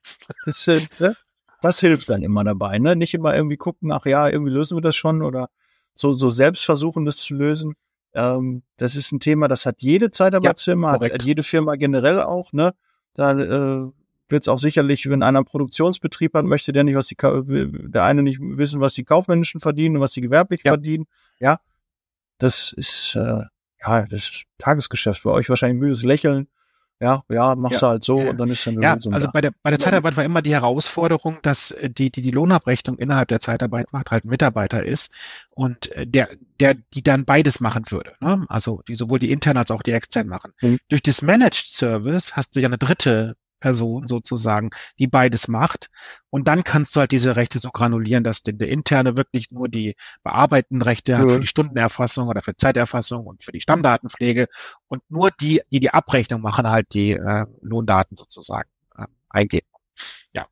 Das, 0.46 0.68
äh, 0.68 0.82
ne? 1.00 1.16
das 1.62 1.80
hilft 1.80 2.10
dann 2.10 2.22
immer 2.22 2.44
dabei, 2.44 2.80
ne? 2.80 2.96
Nicht 2.96 3.14
immer 3.14 3.36
irgendwie 3.36 3.58
gucken, 3.58 3.92
ach 3.92 4.06
ja, 4.06 4.30
irgendwie 4.30 4.52
lösen 4.52 4.78
wir 4.78 4.82
das 4.82 4.96
schon 4.96 5.24
oder 5.24 5.50
so, 5.96 6.14
so 6.14 6.30
selbst 6.30 6.64
versuchen, 6.66 7.06
das 7.06 7.18
zu 7.18 7.34
lösen. 7.34 7.74
Ähm, 8.14 8.64
das 8.78 8.96
ist 8.96 9.12
ein 9.12 9.20
Thema, 9.20 9.48
das 9.48 9.66
hat 9.66 9.82
jede 9.82 10.12
Zeitarbeitsfirma, 10.12 10.92
hat, 10.92 11.02
hat 11.02 11.24
jede 11.24 11.44
Firma 11.44 11.76
generell 11.76 12.22
auch, 12.22 12.54
ne? 12.54 12.74
Da 13.14 13.32
äh, 13.32 13.92
wird 14.30 14.44
es 14.44 14.48
auch 14.48 14.60
sicherlich, 14.60 15.10
wenn 15.10 15.24
einer 15.24 15.40
einen 15.40 15.46
Produktionsbetrieb 15.46 16.34
hat, 16.34 16.46
möchte 16.46 16.74
der 16.74 16.84
nicht, 16.84 16.96
was 16.96 17.08
die 17.08 17.18
der 17.18 18.04
eine 18.04 18.22
nicht 18.22 18.40
wissen, 18.42 18.82
was 18.82 18.94
die 18.94 19.04
Kaufmännischen 19.04 19.60
verdienen 19.60 19.98
und 19.98 20.02
was 20.02 20.12
die 20.12 20.22
gewerblich 20.22 20.62
verdienen. 20.62 21.06
Ja, 21.40 21.60
das 22.38 22.74
ist 22.74 23.16
äh, 23.16 23.44
ja, 23.82 24.06
das 24.06 24.22
ist 24.22 24.44
Tagesgeschäft 24.58 25.22
für 25.22 25.32
euch 25.32 25.50
wahrscheinlich 25.50 25.80
müdes 25.80 26.04
Lächeln. 26.04 26.48
Ja, 27.00 27.22
ja, 27.30 27.56
machst 27.56 27.82
ja, 27.82 27.90
du 27.90 27.92
halt 27.92 28.04
so 28.04 28.18
und 28.18 28.38
dann 28.38 28.50
ist 28.50 28.66
dann 28.66 28.82
Ja, 28.82 28.96
Lösung 28.96 29.14
also 29.14 29.30
bei 29.32 29.40
der, 29.40 29.52
bei 29.62 29.70
der 29.70 29.78
Zeitarbeit 29.78 30.18
war 30.18 30.24
immer 30.24 30.42
die 30.42 30.54
Herausforderung, 30.54 31.38
dass 31.44 31.70
äh, 31.70 31.92
die, 31.92 32.12
die 32.12 32.24
die 32.24 32.32
Lohnabrechnung 32.32 32.98
innerhalb 32.98 33.28
der 33.28 33.40
Zeitarbeit 33.40 33.94
macht, 33.94 34.10
halt 34.10 34.26
ein 34.26 34.30
Mitarbeiter 34.30 34.84
ist 34.84 35.14
und 35.52 35.92
äh, 35.92 36.08
der, 36.08 36.30
der, 36.60 36.74
die 36.74 37.04
dann 37.04 37.24
beides 37.24 37.60
machen 37.60 37.84
würde. 37.90 38.14
Ne? 38.20 38.46
Also 38.50 38.82
die 38.88 38.96
sowohl 38.96 39.20
die 39.20 39.32
intern 39.32 39.58
als 39.58 39.70
auch 39.70 39.84
die 39.84 39.92
extern 39.92 40.28
machen. 40.28 40.54
Mhm. 40.60 40.80
Durch 40.90 41.04
das 41.04 41.22
Managed 41.22 41.68
Service 41.70 42.36
hast 42.36 42.56
du 42.56 42.62
ja 42.62 42.68
eine 42.68 42.80
dritte 42.80 43.36
Person 43.60 44.08
sozusagen, 44.08 44.70
die 45.00 45.08
beides 45.08 45.48
macht. 45.48 45.90
Und 46.30 46.48
dann 46.48 46.64
kannst 46.64 46.96
du 46.96 47.00
halt 47.00 47.12
diese 47.12 47.36
Rechte 47.36 47.60
so 47.60 47.70
granulieren, 47.70 48.24
dass 48.24 48.44
der, 48.44 48.54
der 48.54 48.70
interne 48.70 49.16
wirklich 49.16 49.52
nur 49.52 49.70
die 49.70 49.96
bearbeitenden 50.24 50.82
Rechte 50.82 51.14
ja. 51.14 51.20
hat 51.20 51.32
für 51.32 51.40
die 51.40 51.48
Stundenerfassung 51.48 52.28
oder 52.28 52.42
für 52.42 52.56
Zeiterfassung 52.56 53.26
und 53.26 53.44
für 53.44 53.52
die 53.52 53.62
Stammdatenpflege 53.62 54.48
und 54.88 55.02
nur 55.10 55.32
die, 55.32 55.62
die 55.72 55.80
die 55.80 55.92
Abrechnung 55.92 56.42
machen, 56.42 56.70
halt 56.70 56.94
die 56.94 57.12
äh, 57.12 57.46
Lohndaten 57.62 58.18
sozusagen 58.18 58.70
äh, 58.98 59.06
eingeben. 59.30 59.68
Ja. 60.34 60.46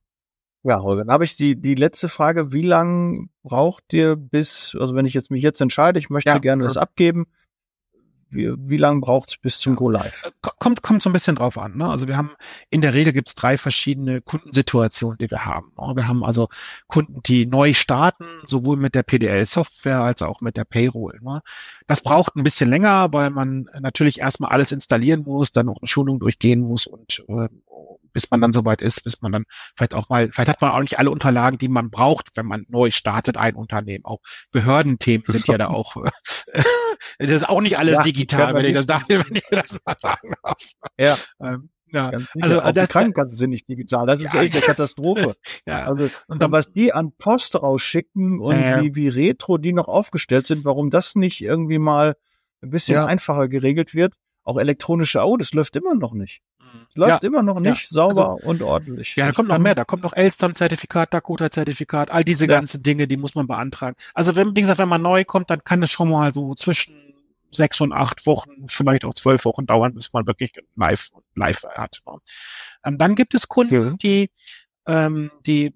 Ja, 0.64 0.82
Holger, 0.82 1.04
dann 1.04 1.14
habe 1.14 1.26
ich 1.26 1.38
die, 1.38 1.62
die 1.62 1.76
letzte 1.76 2.10
Frage. 2.10 2.52
Wie 2.52 2.64
lange 2.64 3.28
braucht 3.44 3.94
ihr 3.94 4.16
bis, 4.16 4.76
also 4.80 4.96
wenn 4.96 5.06
ich 5.06 5.14
jetzt 5.14 5.30
mich 5.30 5.44
jetzt 5.44 5.62
entscheide, 5.62 6.00
ich 6.00 6.10
möchte 6.10 6.32
ja. 6.32 6.40
gerne 6.40 6.64
das 6.64 6.76
abgeben, 6.76 7.28
wie, 8.30 8.54
wie 8.58 8.78
lange 8.78 9.02
braucht 9.02 9.30
es 9.30 9.38
bis 9.38 9.60
zum 9.60 9.76
Go 9.76 9.90
Live? 9.90 10.24
Äh, 10.24 10.32
kommt, 10.60 10.82
kommt 10.82 11.02
so 11.02 11.10
ein 11.10 11.14
bisschen 11.14 11.36
drauf 11.36 11.58
an. 11.58 11.78
Ne? 11.78 11.88
Also 11.88 12.08
wir 12.08 12.18
haben 12.18 12.32
in 12.70 12.82
der 12.82 12.94
Regel 12.94 13.14
gibt 13.14 13.30
es 13.30 13.36
drei 13.36 13.58
verschiedene 13.58 14.22
Kundensituationen, 14.22 15.18
die 15.18 15.30
wir 15.30 15.46
haben. 15.46 15.72
Ne? 15.80 15.96
Wir 15.96 16.08
haben 16.08 16.24
also 16.24 16.50
Kunden, 16.88 17.22
die 17.24 17.46
neu 17.46 17.74
starten, 17.74 18.26
sowohl 18.46 18.78
mit 18.78 18.96
der 18.96 19.04
PDL-Software 19.04 20.02
als 20.02 20.22
auch 20.22 20.42
mit 20.42 20.58
der 20.58 20.66
Payroll. 20.66 21.20
Ne? 21.22 21.42
Das 21.88 22.02
braucht 22.02 22.36
ein 22.36 22.44
bisschen 22.44 22.70
länger, 22.70 23.14
weil 23.14 23.30
man 23.30 23.70
natürlich 23.80 24.20
erstmal 24.20 24.52
alles 24.52 24.72
installieren 24.72 25.24
muss, 25.24 25.52
dann 25.52 25.68
noch 25.68 25.78
eine 25.82 25.88
Schulung 25.88 26.20
durchgehen 26.20 26.62
muss 26.62 26.88
und 26.88 27.24
äh, 27.28 27.48
bis 28.16 28.32
man 28.32 28.40
dann 28.40 28.54
soweit 28.54 28.82
ist, 28.82 29.04
bis 29.04 29.22
man 29.22 29.34
dann 29.34 29.44
vielleicht 29.76 29.94
auch 29.94 30.08
mal, 30.08 30.32
vielleicht 30.32 30.50
hat 30.50 30.62
man 30.62 30.72
auch 30.72 30.80
nicht 30.80 30.98
alle 30.98 31.12
Unterlagen, 31.12 31.58
die 31.58 31.68
man 31.68 31.92
braucht, 31.92 32.30
wenn 32.36 32.46
man 32.46 32.66
neu 32.70 32.90
startet, 32.90 33.36
ein 33.36 33.56
Unternehmen. 33.56 34.06
Auch 34.06 34.20
Behördenthemen 34.52 35.26
sind 35.28 35.46
ja 35.48 35.58
da 35.58 35.68
auch, 35.68 35.98
das 37.20 37.30
ist 37.30 37.50
auch 37.50 37.60
nicht 37.60 37.78
alles 37.78 37.98
ja, 37.98 38.04
digital, 38.04 38.56
wenn 38.56 38.66
ich 38.66 38.74
das 38.74 38.86
sage, 38.86 39.20
wenn 39.30 39.36
ich 39.36 39.44
das 39.52 39.78
mal 39.86 39.98
sagen 40.00 40.34
darf. 40.42 40.58
Ja. 40.98 41.18
Ähm, 41.42 41.70
ja, 41.92 42.12
also 42.42 42.62
auch 42.62 42.72
das, 42.72 42.88
die 42.88 42.94
Krankenkassen 42.94 43.38
sind 43.38 43.50
nicht 43.52 43.70
digital. 43.70 44.08
Das 44.08 44.20
ist 44.20 44.34
ja. 44.34 44.42
echt 44.42 44.54
eine 44.54 44.62
Katastrophe. 44.62 45.36
ja. 45.68 45.86
Also 45.86 46.10
und 46.28 46.42
dann, 46.42 46.52
was 46.52 46.72
die 46.72 46.94
an 46.94 47.12
Post 47.18 47.56
rausschicken 47.62 48.40
und 48.40 48.56
äh, 48.56 48.82
wie, 48.82 48.96
wie 48.96 49.08
retro 49.10 49.58
die 49.58 49.72
noch 49.72 49.88
aufgestellt 49.88 50.48
sind, 50.48 50.66
warum 50.66 50.90
das 50.90 51.16
nicht 51.16 51.42
irgendwie 51.42 51.80
mal 51.80 52.16
ein 52.62 52.70
bisschen 52.70 52.96
ja. 52.96 53.06
einfacher 53.06 53.48
geregelt 53.50 53.94
wird. 53.94 54.16
Auch 54.44 54.58
elektronische 54.58 55.22
Autos 55.22 55.50
das 55.50 55.54
läuft 55.54 55.76
immer 55.76 55.96
noch 55.96 56.14
nicht. 56.14 56.42
Läuft 56.94 57.24
ja, 57.24 57.28
immer 57.28 57.44
noch 57.44 57.60
nicht 57.60 57.92
ja. 57.92 57.94
sauber 57.94 58.36
also, 58.36 58.48
und 58.48 58.62
ordentlich. 58.62 59.16
Ja, 59.16 59.28
da 59.28 59.32
kommt 59.32 59.50
noch 59.50 59.58
mehr. 59.60 59.76
Da 59.76 59.84
kommt 59.84 60.04
noch 60.04 60.14
Elstern-Zertifikat, 60.14 61.14
Dakota-Zertifikat, 61.14 62.12
all 62.12 62.24
diese 62.24 62.46
ja. 62.46 62.56
ganzen 62.56 62.84
Dinge, 62.84 63.08
die 63.08 63.18
muss 63.18 63.36
man 63.36 63.48
beantragen. 63.48 63.96
Also 64.14 64.36
wenn, 64.36 64.56
wie 64.56 64.62
gesagt, 64.62 64.80
wenn 64.80 64.90
man 64.90 65.02
neu 65.02 65.26
kommt, 65.26 65.50
dann 65.50 65.64
kann 65.64 65.84
es 65.84 65.92
schon 65.92 66.10
mal 66.10 66.34
so 66.34 66.56
zwischen 66.56 66.96
sechs 67.52 67.82
und 67.82 67.94
acht 67.94 68.26
Wochen, 68.26 68.68
vielleicht 68.68 69.06
auch 69.06 69.14
zwölf 69.14 69.46
Wochen 69.46 69.66
dauern, 69.66 69.94
bis 69.94 70.14
man 70.14 70.28
wirklich 70.28 70.54
live, 70.76 71.10
live 71.36 71.64
hat. 71.76 72.02
Ähm, 72.86 72.98
dann 72.98 73.16
gibt 73.16 73.34
es 73.34 73.48
Kunden, 73.48 73.98
die, 73.98 74.30
ähm, 74.88 75.32
die 75.46 75.74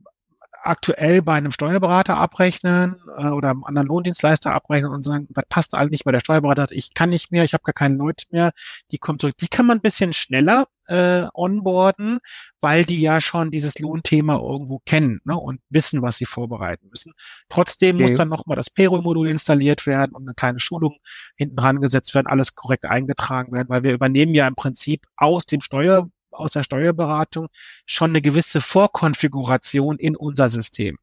aktuell 0.64 1.22
bei 1.22 1.36
einem 1.36 1.52
Steuerberater 1.52 2.18
abrechnen 2.18 3.02
äh, 3.18 3.28
oder 3.28 3.50
einem 3.50 3.64
anderen 3.64 3.88
Lohndienstleister 3.88 4.54
abrechnen 4.54 4.92
und 4.92 5.04
sagen, 5.04 5.28
das 5.30 5.46
passt 5.50 5.76
alles 5.76 5.92
nicht 5.92 6.06
mehr, 6.06 6.14
der 6.14 6.20
Steuerberater 6.20 6.64
hat, 6.64 6.72
ich 6.72 6.94
kann 6.94 7.10
nicht 7.10 7.32
mehr, 7.32 7.44
ich 7.44 7.54
habe 7.54 7.64
gar 7.64 7.74
keine 7.74 7.96
Leute 7.96 8.26
mehr, 8.32 8.52
die 8.92 8.98
kommt 8.98 9.22
zurück. 9.22 9.38
Die 9.38 9.48
kann 9.48 9.66
man 9.66 9.78
ein 9.78 9.82
bisschen 9.82 10.14
schneller 10.14 10.68
äh, 10.88 11.28
onboarden, 11.34 12.20
weil 12.62 12.84
die 12.84 13.00
ja 13.00 13.22
schon 13.22 13.52
dieses 13.52 13.80
Lohnthema 13.80 14.38
irgendwo 14.38 14.80
kennen 14.80 15.22
ne, 15.24 15.38
und 15.38 15.62
wissen, 15.70 16.02
was 16.02 16.18
sie 16.18 16.26
vorbereiten 16.26 16.88
müssen. 16.90 17.14
Trotzdem 17.50 17.96
okay. 17.96 18.04
muss 18.04 18.18
dann 18.18 18.30
nochmal 18.30 18.58
das 18.58 18.70
Payroll-Modul 18.70 19.30
installiert 19.30 19.86
werden 19.86 20.14
und 20.14 20.24
eine 20.24 20.34
kleine 20.34 20.60
Schulung 20.60 20.98
hinten 21.36 21.56
dran 21.56 21.82
gesetzt 21.82 22.16
werden, 22.16 22.28
alles 22.28 22.56
korrekt 22.56 22.86
eingetragen 22.86 23.54
werden, 23.54 23.70
weil 23.70 23.84
wir 23.84 23.94
übernehmen 23.94 24.34
ja 24.34 24.48
im 24.48 24.56
Prinzip 24.56 25.06
aus 25.16 25.46
dem 25.46 25.62
Steuer 25.62 26.10
aus 26.32 26.54
der 26.54 26.64
Steuerberatung 26.64 27.48
schon 27.86 28.12
eine 28.12 28.22
gewisse 28.22 28.62
Vorkonfiguration 28.62 29.98
in 29.98 30.16
unser 30.16 30.50
System. 30.50 30.98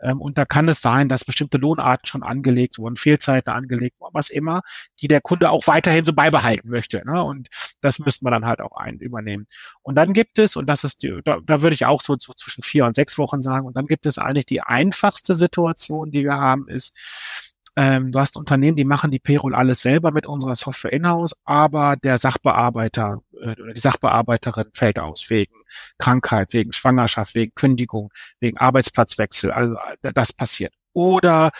Ähm, 0.00 0.20
und 0.20 0.38
da 0.38 0.44
kann 0.44 0.68
es 0.68 0.80
sein, 0.80 1.08
dass 1.08 1.24
bestimmte 1.24 1.58
Lohnarten 1.58 2.06
schon 2.06 2.22
angelegt 2.22 2.78
wurden, 2.78 2.96
Fehlzeiten 2.96 3.52
angelegt 3.52 3.98
wurden, 4.00 4.14
was 4.14 4.30
immer, 4.30 4.62
die 5.00 5.08
der 5.08 5.20
Kunde 5.20 5.50
auch 5.50 5.66
weiterhin 5.66 6.04
so 6.04 6.12
beibehalten 6.12 6.68
möchte. 6.68 7.02
Ne? 7.06 7.22
Und 7.22 7.48
das 7.80 7.98
müsste 7.98 8.24
man 8.24 8.32
dann 8.32 8.46
halt 8.46 8.60
auch 8.60 8.76
ein 8.76 8.98
übernehmen. 8.98 9.46
Und 9.82 9.96
dann 9.96 10.12
gibt 10.12 10.38
es, 10.38 10.56
und 10.56 10.66
das 10.66 10.84
ist 10.84 11.02
die, 11.02 11.20
da, 11.24 11.38
da 11.44 11.62
würde 11.62 11.74
ich 11.74 11.86
auch 11.86 12.02
so, 12.02 12.16
so 12.18 12.32
zwischen 12.34 12.62
vier 12.62 12.84
und 12.84 12.94
sechs 12.94 13.18
Wochen 13.18 13.42
sagen, 13.42 13.66
und 13.66 13.76
dann 13.76 13.86
gibt 13.86 14.06
es 14.06 14.18
eigentlich 14.18 14.46
die 14.46 14.60
einfachste 14.62 15.34
Situation, 15.34 16.10
die 16.10 16.24
wir 16.24 16.34
haben, 16.34 16.68
ist, 16.68 17.51
ähm, 17.76 18.12
du 18.12 18.20
hast 18.20 18.36
Unternehmen, 18.36 18.76
die 18.76 18.84
machen 18.84 19.10
die 19.10 19.18
Payroll 19.18 19.54
alles 19.54 19.82
selber 19.82 20.12
mit 20.12 20.26
unserer 20.26 20.54
Software 20.54 20.92
in-house, 20.92 21.34
aber 21.44 21.96
der 21.96 22.18
Sachbearbeiter 22.18 23.22
äh, 23.40 23.52
oder 23.60 23.72
die 23.72 23.80
Sachbearbeiterin 23.80 24.68
fällt 24.74 24.98
aus 24.98 25.30
wegen 25.30 25.54
Krankheit, 25.98 26.52
wegen 26.52 26.72
Schwangerschaft, 26.72 27.34
wegen 27.34 27.54
Kündigung, 27.54 28.12
wegen 28.40 28.58
Arbeitsplatzwechsel. 28.58 29.52
Also 29.52 29.76
äh, 30.02 30.12
das 30.12 30.32
passiert. 30.32 30.74
Oder 30.92 31.50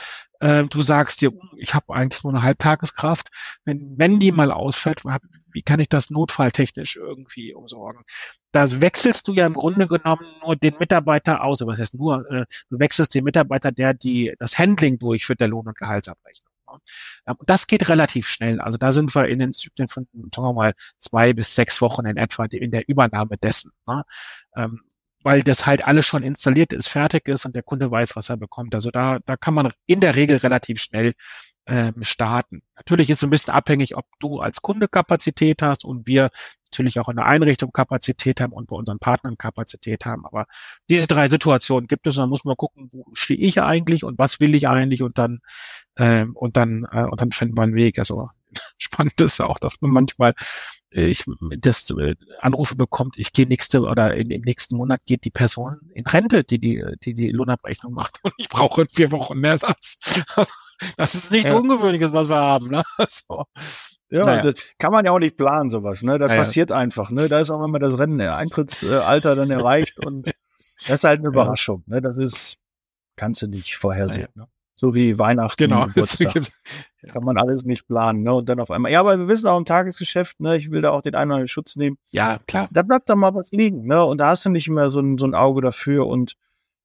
äh, 0.41 0.65
du 0.65 0.83
sagst 0.83 1.21
dir, 1.21 1.31
hm, 1.31 1.51
ich 1.57 1.75
habe 1.75 1.95
eigentlich 1.95 2.25
nur 2.25 2.33
eine 2.33 2.43
Halbtageskraft. 2.43 3.29
Wenn, 3.65 3.95
wenn 3.97 4.21
die 4.21 4.33
mal 4.33 4.53
ausfällt, 4.53 5.05
wie 5.53 5.63
kann 5.63 5.81
ich 5.81 5.89
das 5.89 6.11
notfalltechnisch 6.11 6.97
irgendwie 6.97 7.55
umsorgen? 7.55 8.03
Da 8.53 8.81
wechselst 8.81 9.29
du 9.29 9.35
ja 9.35 9.47
im 9.47 9.55
Grunde 9.55 9.87
genommen 9.87 10.27
nur 10.43 10.57
den 10.57 10.75
Mitarbeiter 10.79 11.43
aus. 11.45 11.61
Was 11.65 11.79
heißt 11.79 11.95
nur? 11.95 12.31
Äh, 12.31 12.47
du 12.71 12.79
wechselst 12.81 13.15
den 13.15 13.25
Mitarbeiter, 13.25 13.73
der 13.73 13.95
die 13.95 14.35
das 14.39 14.59
Handling 14.59 14.99
durchführt, 14.99 15.41
der 15.41 15.49
Lohn- 15.49 15.69
und 15.69 15.79
Gehaltsabrechnung. 15.79 16.53
Ja, 17.27 17.35
und 17.35 17.51
das 17.51 17.67
geht 17.67 17.89
relativ 17.89 18.29
schnell. 18.29 18.61
Also 18.61 18.79
da 18.79 18.93
sind 18.93 19.15
wir 19.15 19.29
in 19.29 19.39
den 19.39 19.53
Zyklen 19.53 19.89
von, 19.89 20.07
sagen 20.35 20.47
wir 20.49 20.53
mal, 20.55 20.75
zwei 20.99 21.33
bis 21.33 21.55
sechs 21.55 21.81
Wochen 21.83 22.07
in 22.07 22.17
etwa 22.17 22.45
in 22.47 22.71
der 22.71 22.89
Übernahme 22.89 23.37
dessen. 23.37 23.73
Ne? 23.87 24.05
Weil 25.23 25.43
das 25.43 25.67
halt 25.67 25.85
alles 25.85 26.07
schon 26.07 26.23
installiert 26.23 26.73
ist, 26.73 26.89
fertig 26.89 27.29
ist 27.29 27.45
und 27.47 27.55
der 27.55 27.63
Kunde 27.63 27.91
weiß, 27.91 28.17
was 28.17 28.29
er 28.29 28.37
bekommt. 28.37 28.75
Also 28.75 28.91
da, 28.91 29.19
da 29.25 29.37
kann 29.37 29.55
man 29.55 29.73
in 29.87 30.01
der 30.01 30.17
Regel 30.17 30.39
relativ 30.39 30.81
schnell 30.81 31.15
ähm, 31.67 32.03
starten. 32.03 32.63
Natürlich 32.77 33.11
ist 33.11 33.19
es 33.19 33.25
ein 33.25 33.31
bisschen 33.31 33.55
abhängig, 33.55 33.97
ob 33.97 34.07
du 34.19 34.41
als 34.41 34.63
Kunde 34.63 34.89
Kapazität 34.89 35.63
hast 35.63 35.85
und 35.85 36.07
wir 36.07 36.31
natürlich 36.73 36.99
auch 36.99 37.09
in 37.09 37.17
der 37.17 37.27
Einrichtung 37.27 37.71
Kapazität 37.73 38.41
haben 38.41 38.53
und 38.53 38.69
bei 38.69 38.77
unseren 38.77 38.99
Partnern 38.99 39.39
Kapazität 39.39 40.05
haben. 40.05 40.27
Aber 40.27 40.47
diese 40.89 41.07
drei 41.07 41.29
Situationen 41.29 41.87
gibt 41.87 42.07
es 42.07 42.17
und 42.17 42.23
dann 42.23 42.31
muss 42.31 42.45
man 42.45 42.57
gucken, 42.57 42.89
wo 42.93 43.05
stehe 43.13 43.39
ich 43.39 43.61
eigentlich 43.61 44.05
und 44.05 44.19
was 44.19 44.41
will 44.41 44.55
ich 44.55 44.69
eigentlich 44.69 45.03
und 45.03 45.19
dann 45.19 45.41
ähm, 45.97 46.35
und 46.35 46.57
dann 46.57 46.87
äh, 46.91 47.05
und 47.05 47.21
dann 47.21 47.31
finden 47.33 47.57
wir 47.57 47.63
einen 47.63 47.75
Weg. 47.75 47.99
Also 47.99 48.29
spannend 48.79 49.21
ist 49.21 49.41
auch, 49.41 49.59
dass 49.59 49.81
man 49.81 49.93
manchmal 49.93 50.35
ich 50.93 51.25
das 51.59 51.91
äh, 51.91 52.15
Anrufe 52.41 52.77
bekommt, 52.77 53.19
ich 53.19 53.33
gehe 53.33 53.47
nächste 53.47 53.81
oder 53.83 54.15
in, 54.15 54.31
im 54.31 54.43
nächsten 54.43 54.77
Monat 54.77 55.05
geht 55.07 55.25
die 55.25 55.31
Person 55.31 55.79
in 55.95 56.07
Rente, 56.07 56.45
die 56.45 56.59
die 56.59 56.85
die, 57.03 57.15
die 57.15 57.31
Lohnabrechnung 57.31 57.93
macht 57.93 58.19
und 58.23 58.35
ich 58.37 58.49
brauche 58.49 58.83
in 58.83 58.89
vier 58.89 59.11
Wochen 59.13 59.39
mehr 59.39 59.59
Satz. 59.59 59.99
das 60.97 61.15
ist 61.15 61.31
nichts 61.31 61.51
ja. 61.51 61.57
Ungewöhnliches, 61.57 62.13
was 62.13 62.29
wir 62.29 62.37
haben. 62.37 62.69
Ne? 62.69 62.83
So. 63.09 63.45
Ja, 64.11 64.27
naja. 64.27 64.43
das 64.43 64.63
kann 64.77 64.93
man 64.93 65.07
ja 65.07 65.11
auch 65.11 65.19
nicht 65.19 65.39
planen, 65.39 65.71
sowas. 65.71 66.03
Ne? 66.03 66.19
Das 66.19 66.29
naja. 66.29 66.43
passiert 66.43 66.71
einfach. 66.71 67.11
Ne? 67.11 67.29
Da 67.29 67.41
ist 67.41 67.51
auch 67.51 67.65
immer 67.65 67.79
das 67.79 67.99
Rennen, 67.99 68.19
der 68.19 68.37
Eintrittsalter 68.37 69.35
dann 69.35 69.51
erreicht 69.51 70.05
und 70.05 70.27
das 70.87 70.99
ist 70.99 71.05
halt 71.05 71.21
eine 71.21 71.29
Überraschung. 71.29 71.83
Ne? 71.87 72.03
Das 72.03 72.19
ist, 72.19 72.59
kannst 73.17 73.41
du 73.41 73.47
nicht 73.47 73.77
vorhersehen. 73.77 74.29
Naja. 74.35 74.47
Ne? 74.47 74.52
So 74.83 74.97
wie 74.97 75.17
Weihnachten, 75.17 75.63
genau. 75.63 75.87
Geburtstag. 75.95 76.43
Kann 77.07 77.23
man 77.23 77.39
alles 77.39 77.65
nicht 77.65 77.87
planen, 77.87 78.25
ne? 78.25 78.35
Und 78.35 78.49
dann 78.49 78.59
auf 78.59 78.73
einmal. 78.73 78.91
Ja, 78.91 78.99
aber 78.99 79.17
wir 79.17 79.29
wissen 79.29 79.47
auch 79.47 79.57
im 79.57 79.65
Tagesgeschäft, 79.65 80.41
ne, 80.41 80.57
ich 80.57 80.73
will 80.73 80.83
da 80.83 80.91
auch 80.91 81.03
den 81.03 81.15
einen 81.15 81.31
oder 81.31 81.37
anderen 81.37 81.47
Schutz 81.47 81.77
nehmen. 81.77 81.99
Ja, 82.11 82.41
klar. 82.49 82.69
Da 82.73 82.83
bleibt 82.83 83.09
dann 83.09 83.21
mal 83.21 83.33
was 83.33 83.53
liegen, 83.53 83.87
ne? 83.87 84.05
Und 84.05 84.19
da 84.19 84.31
hast 84.31 84.45
du 84.45 84.49
nicht 84.51 84.69
mehr 84.69 84.91
so 84.91 84.99
ein, 84.99 85.19
so 85.19 85.27
ein 85.27 85.37
Auge 85.37 85.61
dafür. 85.61 86.09
Und 86.09 86.35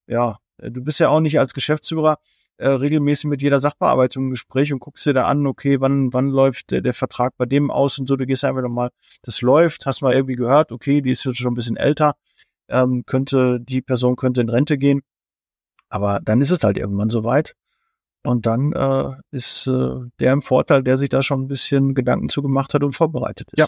ja, 0.06 0.38
du 0.60 0.84
bist 0.84 1.00
ja 1.00 1.10
auch 1.10 1.22
nicht 1.22 1.40
als 1.40 1.56
Geschäftsführer 1.56 2.20
äh, 2.58 2.68
regelmäßig 2.68 3.26
mit 3.26 3.42
jeder 3.42 3.60
Sachbearbeitung 3.60 4.26
im 4.26 4.30
Gespräch 4.30 4.72
und 4.72 4.78
guckst 4.78 5.08
dir 5.08 5.16
da 5.16 5.26
an, 5.26 5.48
okay, 5.48 5.82
wann, 5.82 6.14
wann 6.14 6.28
läuft 6.28 6.70
der, 6.70 6.82
der 6.82 6.94
Vertrag 6.94 7.36
bei 7.36 7.48
dem 7.48 7.72
aus 7.72 7.98
und 7.98 8.08
so, 8.08 8.16
du 8.16 8.28
gehst 8.28 8.44
einfach 8.44 8.62
nochmal, 8.62 8.92
das 9.24 9.42
läuft, 9.42 9.88
hast 9.88 10.04
mal 10.04 10.14
irgendwie 10.14 10.36
gehört, 10.36 10.72
okay, 10.72 11.02
die 11.02 11.10
ist 11.10 11.26
jetzt 11.26 11.40
schon 11.40 11.54
ein 11.54 11.56
bisschen 11.56 11.78
älter, 11.78 12.14
ähm, 12.68 13.06
könnte, 13.08 13.60
die 13.60 13.82
Person 13.82 14.16
könnte 14.16 14.42
in 14.42 14.50
Rente 14.50 14.78
gehen. 14.78 15.02
Aber 15.90 16.20
dann 16.24 16.42
ist 16.42 16.52
es 16.52 16.64
halt 16.64 16.78
irgendwann 16.78 17.10
soweit. 17.10 17.56
Und 18.24 18.46
dann 18.46 18.74
äh, 18.74 19.16
ist 19.32 19.68
äh, 19.68 19.96
der 20.20 20.34
im 20.34 20.42
Vorteil, 20.42 20.84
der 20.84 20.98
sich 20.98 21.10
da 21.10 21.24
schon 21.24 21.42
ein 21.42 21.48
bisschen 21.48 21.94
Gedanken 21.94 22.30
zu 22.30 22.42
gemacht 22.42 22.74
hat 22.74 22.84
und 22.84 22.94
vorbereitet 22.94 23.50
ist. 23.52 23.60
Ja. 23.60 23.68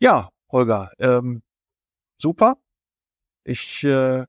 Ja, 0.00 0.28
Holger, 0.52 0.92
ähm, 0.98 1.42
super. 2.18 2.56
Ich 3.44 3.82
äh, 3.84 4.24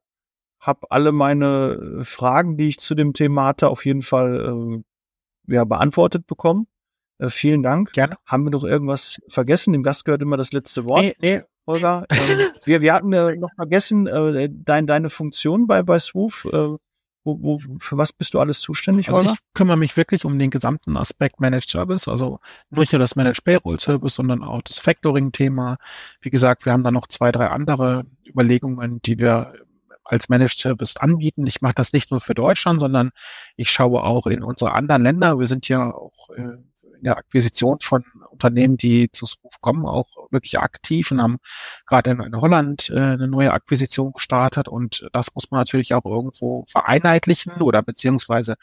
habe 0.60 0.92
alle 0.92 1.12
meine 1.12 2.02
Fragen, 2.04 2.58
die 2.58 2.70
ich 2.70 2.80
zu 2.80 2.96
dem 2.96 3.14
Thema 3.14 3.46
hatte, 3.46 3.70
auf 3.70 3.86
jeden 3.86 4.02
Fall 4.02 4.82
äh, 5.48 5.54
ja, 5.54 5.66
beantwortet 5.66 6.26
bekommen. 6.28 6.68
Äh, 7.20 7.30
vielen 7.30 7.64
Dank. 7.64 7.94
Gerne. 7.94 8.16
Haben 8.26 8.46
wir 8.46 8.52
noch 8.52 8.64
irgendwas 8.64 9.20
vergessen? 9.28 9.74
Dem 9.74 9.84
Gast 9.84 10.06
gehört 10.06 10.22
immer 10.22 10.38
das 10.38 10.52
letzte 10.52 10.86
Wort. 10.86 11.02
Nee, 11.02 11.16
nee. 11.20 11.42
Holger, 11.68 12.06
ähm, 12.10 12.50
wir, 12.66 12.82
wir 12.82 12.94
hatten 12.94 13.14
äh, 13.14 13.36
noch 13.36 13.54
vergessen, 13.56 14.08
äh, 14.08 14.50
dein, 14.52 14.88
deine 14.88 15.10
Funktion 15.10 15.68
bei, 15.68 15.84
bei 15.84 16.00
Swoof. 16.00 16.46
Äh, 16.52 16.78
Wo, 17.40 17.60
wo, 17.64 17.78
für 17.80 17.98
was 17.98 18.14
bist 18.14 18.34
du 18.34 18.40
alles 18.40 18.62
zuständig, 18.62 19.10
Also 19.10 19.22
ich 19.34 19.38
kümmere 19.54 19.78
mich 19.78 19.98
wirklich 19.98 20.26
um 20.26 20.40
den 20.40 20.50
gesamten 20.50 20.98
Aspekt 20.98 21.40
Managed 21.40 21.70
Service, 21.70 22.08
also 22.08 22.40
nicht 22.70 22.92
nur 22.92 23.00
das 23.00 23.16
Managed 23.16 23.44
Payroll 23.44 23.80
Service, 23.80 24.16
sondern 24.16 24.44
auch 24.44 24.62
das 24.62 24.80
Factoring-Thema. 24.80 25.78
Wie 26.22 26.30
gesagt, 26.30 26.66
wir 26.66 26.74
haben 26.74 26.84
da 26.84 26.92
noch 26.92 27.08
zwei, 27.08 27.32
drei 27.32 27.50
andere 27.50 28.06
Überlegungen, 28.26 29.02
die 29.02 29.20
wir 29.20 29.54
als 30.04 30.28
Managed 30.30 30.60
Service 30.60 30.98
anbieten. 30.98 31.46
Ich 31.46 31.62
mache 31.62 31.76
das 31.76 31.94
nicht 31.94 32.10
nur 32.12 32.20
für 32.20 32.34
Deutschland, 32.34 32.80
sondern 32.80 33.12
ich 33.56 33.70
schaue 33.70 34.04
auch 34.04 34.26
in 34.26 34.44
unsere 34.44 34.74
anderen 34.74 35.04
Länder. 35.04 35.40
Wir 35.40 35.48
sind 35.48 35.68
ja 35.70 35.94
auch 35.94 36.30
äh, 36.36 36.58
in 37.00 37.06
der 37.06 37.18
Akquisition 37.18 37.80
von 37.82 38.04
Unternehmen, 38.30 38.78
die 38.78 39.10
zu 39.12 39.26
Spoof 39.26 39.60
kommen, 39.62 39.86
auch 39.86 40.08
wirklich 40.32 40.60
aktiv 40.60 41.12
und 41.12 41.22
haben 41.22 41.38
gerade 41.86 42.12
in, 42.12 42.20
in 42.22 42.39
Holland 42.39 42.89
äh, 42.89 43.00
eine 43.00 43.28
neue 43.28 43.52
Akquisition 43.52 44.14
gestartet 44.14 44.68
und 44.68 45.08
das 45.14 45.34
muss 45.34 45.52
man 45.52 45.62
natürlich 45.62 45.93
auch 45.93 46.06
irgendwo 46.06 46.66
vereinheitlichen 46.68 47.62
oder 47.62 47.82
beziehungsweise 47.82 48.56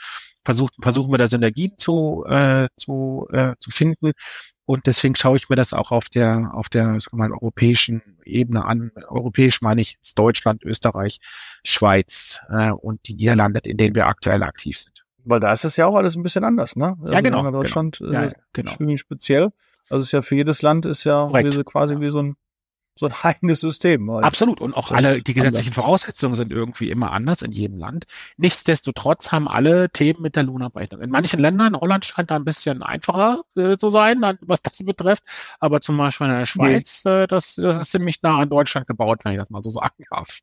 versucht, 0.44 0.74
versuchen 0.80 1.12
wir 1.12 1.18
da 1.18 1.28
Synergien 1.28 1.76
zu, 1.76 2.24
äh, 2.28 2.68
zu, 2.76 3.26
äh, 3.32 3.54
zu 3.60 3.70
finden. 3.70 4.12
Und 4.64 4.86
deswegen 4.86 5.14
schaue 5.14 5.36
ich 5.36 5.48
mir 5.48 5.56
das 5.56 5.72
auch 5.72 5.92
auf 5.92 6.08
der, 6.08 6.50
auf 6.52 6.68
der 6.68 6.98
mal, 7.12 7.30
europäischen 7.30 8.02
Ebene 8.24 8.64
an. 8.64 8.90
Europäisch 9.08 9.60
meine 9.62 9.80
ich 9.80 9.96
Deutschland, 10.16 10.64
Österreich, 10.64 11.18
Schweiz 11.64 12.40
äh, 12.50 12.70
und 12.70 13.06
die 13.06 13.14
Niederlande, 13.14 13.60
in 13.64 13.76
denen 13.76 13.94
wir 13.94 14.06
aktuell 14.06 14.42
aktiv 14.42 14.78
sind. 14.78 15.05
Weil 15.26 15.40
da 15.40 15.52
ist 15.52 15.64
es 15.64 15.76
ja 15.76 15.86
auch 15.86 15.96
alles 15.96 16.16
ein 16.16 16.22
bisschen 16.22 16.44
anders, 16.44 16.76
ne? 16.76 16.96
Also 17.00 17.12
ja, 17.12 17.20
genau. 17.20 17.44
In 17.44 17.52
Deutschland 17.52 17.98
genau. 17.98 18.12
Ja, 18.12 18.28
genau. 18.52 18.96
speziell. 18.96 19.52
Also 19.88 20.00
es 20.00 20.06
ist 20.06 20.12
ja 20.12 20.22
für 20.22 20.36
jedes 20.36 20.62
Land 20.62 20.86
ist 20.86 21.04
ja 21.04 21.32
wie, 21.32 21.64
quasi 21.64 22.00
wie 22.00 22.10
so 22.10 22.22
ein 22.22 22.36
so 22.98 23.06
ein 23.06 23.12
eigenes 23.22 23.60
System. 23.60 24.08
Absolut. 24.08 24.60
Und 24.60 24.74
auch 24.74 24.90
alle, 24.90 25.20
die 25.20 25.34
gesetzlichen 25.34 25.72
anders. 25.72 25.84
Voraussetzungen 25.84 26.34
sind 26.34 26.50
irgendwie 26.50 26.90
immer 26.90 27.12
anders 27.12 27.42
in 27.42 27.52
jedem 27.52 27.78
Land. 27.78 28.06
Nichtsdestotrotz 28.38 29.32
haben 29.32 29.48
alle 29.48 29.90
Themen 29.90 30.22
mit 30.22 30.34
der 30.34 30.44
Lohnabrechnung. 30.44 31.02
In 31.02 31.10
manchen 31.10 31.38
Ländern, 31.38 31.76
Holland 31.76 32.04
scheint 32.04 32.30
da 32.30 32.36
ein 32.36 32.44
bisschen 32.44 32.82
einfacher 32.82 33.42
äh, 33.54 33.76
zu 33.76 33.90
sein, 33.90 34.22
was 34.40 34.62
das 34.62 34.78
betrifft. 34.78 35.24
Aber 35.60 35.80
zum 35.80 35.98
Beispiel 35.98 36.28
in 36.28 36.38
der 36.38 36.46
Schweiz, 36.46 37.04
nee. 37.04 37.24
äh, 37.24 37.26
das, 37.26 37.56
das 37.56 37.80
ist 37.80 37.90
ziemlich 37.90 38.22
nah 38.22 38.38
an 38.38 38.48
Deutschland 38.48 38.86
gebaut, 38.86 39.24
wenn 39.24 39.32
ich 39.32 39.38
das 39.38 39.50
mal 39.50 39.62
so 39.62 39.70
sagen 39.70 40.04
darf. 40.10 40.40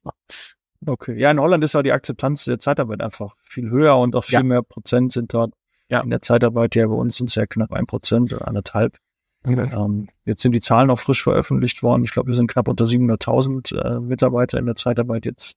Okay. 0.85 1.19
Ja, 1.19 1.31
in 1.31 1.39
Holland 1.39 1.63
ist 1.63 1.73
ja 1.73 1.83
die 1.83 1.91
Akzeptanz 1.91 2.45
der 2.45 2.59
Zeitarbeit 2.59 3.01
einfach 3.01 3.35
viel 3.41 3.69
höher 3.69 3.97
und 3.97 4.15
auch 4.15 4.23
viel 4.23 4.39
ja. 4.39 4.43
mehr 4.43 4.63
Prozent 4.63 5.11
sind 5.11 5.33
dort 5.33 5.53
ja. 5.89 6.01
in 6.01 6.09
der 6.09 6.21
Zeitarbeit. 6.21 6.75
Ja, 6.75 6.87
bei 6.87 6.93
uns 6.93 7.17
sind 7.17 7.29
es 7.29 7.35
ja 7.35 7.45
knapp 7.45 7.73
ein 7.73 7.85
Prozent 7.85 8.33
oder 8.33 8.47
anderthalb. 8.47 8.97
Okay. 9.45 9.69
Ähm, 9.73 10.09
jetzt 10.25 10.41
sind 10.41 10.53
die 10.53 10.61
Zahlen 10.61 10.89
auch 10.89 10.99
frisch 10.99 11.21
veröffentlicht 11.21 11.83
worden. 11.83 12.03
Ich 12.03 12.11
glaube, 12.11 12.29
wir 12.29 12.35
sind 12.35 12.49
knapp 12.49 12.67
unter 12.67 12.85
700.000 12.85 13.75
äh, 13.75 13.99
Mitarbeiter 13.99 14.57
in 14.57 14.65
der 14.65 14.75
Zeitarbeit 14.75 15.25
jetzt 15.25 15.55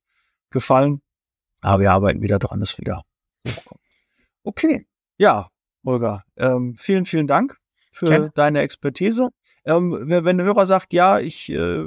gefallen. 0.50 1.02
Aber 1.60 1.82
wir 1.82 1.92
arbeiten 1.92 2.20
wieder 2.20 2.38
dran, 2.38 2.60
dass 2.60 2.78
wieder 2.78 3.02
hochkommt. 3.46 3.80
Okay. 4.42 4.86
Ja, 5.18 5.48
Olga, 5.84 6.24
ähm, 6.36 6.74
vielen, 6.78 7.06
vielen 7.06 7.26
Dank 7.26 7.58
für 7.92 8.06
Gerne. 8.06 8.32
deine 8.34 8.60
Expertise. 8.60 9.30
Ähm, 9.64 9.96
wenn, 10.08 10.24
wenn 10.24 10.36
der 10.36 10.46
Hörer 10.46 10.66
sagt, 10.66 10.92
ja, 10.92 11.18
ich 11.18 11.48
äh, 11.50 11.84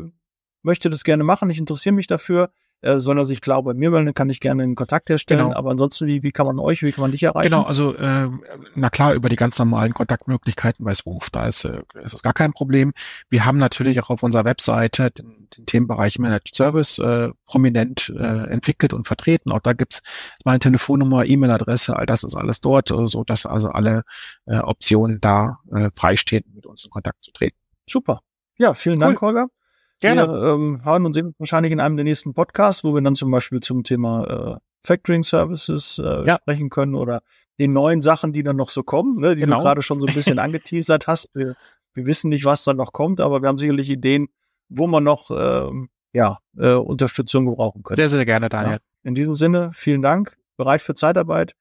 möchte 0.62 0.90
das 0.90 1.04
gerne 1.04 1.24
machen, 1.24 1.50
ich 1.50 1.60
interessiere 1.60 1.94
mich 1.94 2.08
dafür, 2.08 2.50
äh, 2.82 3.00
sondern 3.00 3.26
sich 3.26 3.42
klar 3.42 3.62
bei 3.64 3.74
mir 3.74 3.92
melden, 3.92 4.14
kann 4.14 4.30
ich 4.30 4.40
gerne 4.40 4.64
einen 4.64 4.76
Kontakt 4.76 5.10
herstellen. 5.10 5.48
Genau. 5.48 5.56
Aber 5.58 5.72
ansonsten, 5.72 6.08
wie, 6.08 6.24
wie 6.24 6.32
kann 6.32 6.46
man 6.46 6.60
euch, 6.60 6.82
wie 6.82 6.92
kann 6.92 7.02
man 7.02 7.12
dich 7.12 7.24
erreichen? 7.24 7.50
Genau, 7.50 7.64
also 7.64 7.96
äh, 7.96 8.30
na 8.76 8.90
klar, 8.90 9.14
über 9.14 9.30
die 9.30 9.36
ganz 9.36 9.60
normalen 9.60 9.94
Kontaktmöglichkeiten 9.94 10.86
bei 10.86 10.94
Swoof, 10.94 11.30
da 11.30 11.48
ist, 11.48 11.66
äh, 11.66 11.82
ist 12.04 12.24
gar 12.24 12.34
kein 12.34 12.54
Problem. 12.54 12.94
Wir 13.30 13.46
haben 13.46 13.58
natürlich 13.58 14.00
auch 14.02 14.10
auf 14.10 14.24
unserer 14.24 14.46
Webseite 14.46 15.12
den, 15.12 15.48
den 15.58 15.66
Themenbereich 15.66 16.20
Managed 16.20 16.56
Service 16.56 17.00
äh, 17.00 17.30
prominent 17.46 18.14
äh, 18.18 18.50
entwickelt 18.50 18.94
und 18.94 19.08
vertreten. 19.08 19.52
Auch 19.52 19.60
da 19.60 19.74
gibt's 19.74 20.02
meine 20.46 20.60
Telefonnummer, 20.60 21.26
E-Mail-Adresse, 21.26 21.96
all 21.96 22.06
das 22.06 22.24
ist 22.24 22.36
alles 22.36 22.62
dort, 22.62 22.92
äh, 22.92 23.08
so 23.08 23.24
dass 23.24 23.46
also 23.46 23.70
alle 23.70 24.04
äh, 24.46 24.58
Optionen 24.58 25.20
da 25.20 25.60
äh, 25.74 25.90
freistehen, 25.96 26.46
mit 26.56 26.66
uns 26.66 26.86
in 26.86 26.92
Kontakt 26.92 27.24
zu 27.24 27.32
treten. 27.32 27.58
Super. 27.90 28.22
Ja, 28.58 28.74
vielen 28.74 28.96
cool. 28.96 29.02
Dank, 29.02 29.22
Holger. 29.22 29.48
Gerne. 30.00 30.28
Wir 30.28 30.54
ähm, 30.54 30.82
hören 30.84 31.06
und 31.06 31.14
sehen 31.14 31.28
uns 31.28 31.40
wahrscheinlich 31.40 31.72
in 31.72 31.80
einem 31.80 31.98
der 31.98 32.06
nächsten 32.06 32.34
Podcasts, 32.34 32.84
wo 32.84 32.94
wir 32.94 33.02
dann 33.02 33.16
zum 33.16 33.32
Beispiel 33.32 33.60
zum 33.60 33.84
Thema 33.84 34.58
äh, 34.58 34.60
Factoring 34.82 35.24
Services 35.24 36.00
äh, 36.00 36.26
ja. 36.26 36.38
sprechen 36.38 36.70
können 36.70 36.96
oder 36.96 37.22
den 37.60 37.74
neuen 37.74 38.02
Sachen, 38.02 38.32
die 38.32 38.44
dann 38.44 38.56
noch 38.56 38.70
so 38.70 38.84
kommen, 38.84 39.20
ne, 39.20 39.36
die 39.36 39.42
genau. 39.42 39.58
du 39.58 39.64
gerade 39.64 39.82
schon 39.82 40.00
so 40.00 40.08
ein 40.08 40.14
bisschen 40.14 40.40
angeteasert 40.40 41.08
hast. 41.08 41.30
Wir, 41.34 41.56
wir 41.94 42.06
wissen 42.06 42.30
nicht, 42.30 42.46
was 42.46 42.64
dann 42.64 42.78
noch 42.78 42.94
kommt, 42.94 43.20
aber 43.20 43.42
wir 43.42 43.50
haben 43.50 43.58
sicherlich 43.58 43.90
Ideen, 43.90 44.30
wo 44.70 44.88
man 44.88 45.04
noch 45.04 45.32
ähm, 45.32 45.90
ja, 46.14 46.40
äh, 46.58 46.74
Unterstützung 46.74 47.46
gebrauchen 47.46 47.84
könnte. 47.84 48.02
Sehr, 48.02 48.10
sehr 48.10 48.26
gerne, 48.26 48.50
Daniel. 48.50 48.76
Ja. 48.76 48.80
In 49.04 49.16
diesem 49.16 49.36
Sinne, 49.36 49.72
vielen 49.74 50.02
Dank. 50.02 50.38
Bereit 50.58 50.82
für 50.82 50.96
Zeitarbeit. 50.96 51.56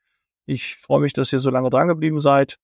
Ich 0.47 0.77
freue 0.77 1.01
mich, 1.01 1.13
dass 1.13 1.33
ihr 1.33 1.39
so 1.39 1.51
lange 1.51 1.71
dran 1.71 1.89
geblieben 1.89 2.21
seid, 2.21 2.59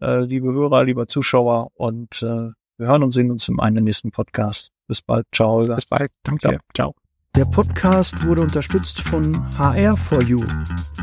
äh, 0.00 0.20
liebe 0.20 0.52
Hörer, 0.52 0.84
lieber 0.84 1.08
Zuschauer. 1.08 1.70
Und 1.74 2.22
äh, 2.22 2.50
wir 2.82 2.88
hören 2.88 3.04
und 3.04 3.12
sehen 3.12 3.30
uns 3.30 3.48
im 3.48 3.60
einem 3.60 3.84
nächsten 3.84 4.10
Podcast. 4.10 4.72
Bis 4.88 5.00
bald. 5.00 5.24
Ciao. 5.32 5.64
Bis 5.64 5.86
bald. 5.86 6.10
Danke. 6.24 6.48
Ciao. 6.48 6.58
Ciao. 6.74 6.94
Der 7.36 7.44
Podcast 7.44 8.26
wurde 8.26 8.40
unterstützt 8.40 9.02
von 9.02 9.36
HR4U, 9.56 10.44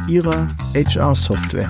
ihrer 0.10 0.50
HR-Software. 0.76 1.70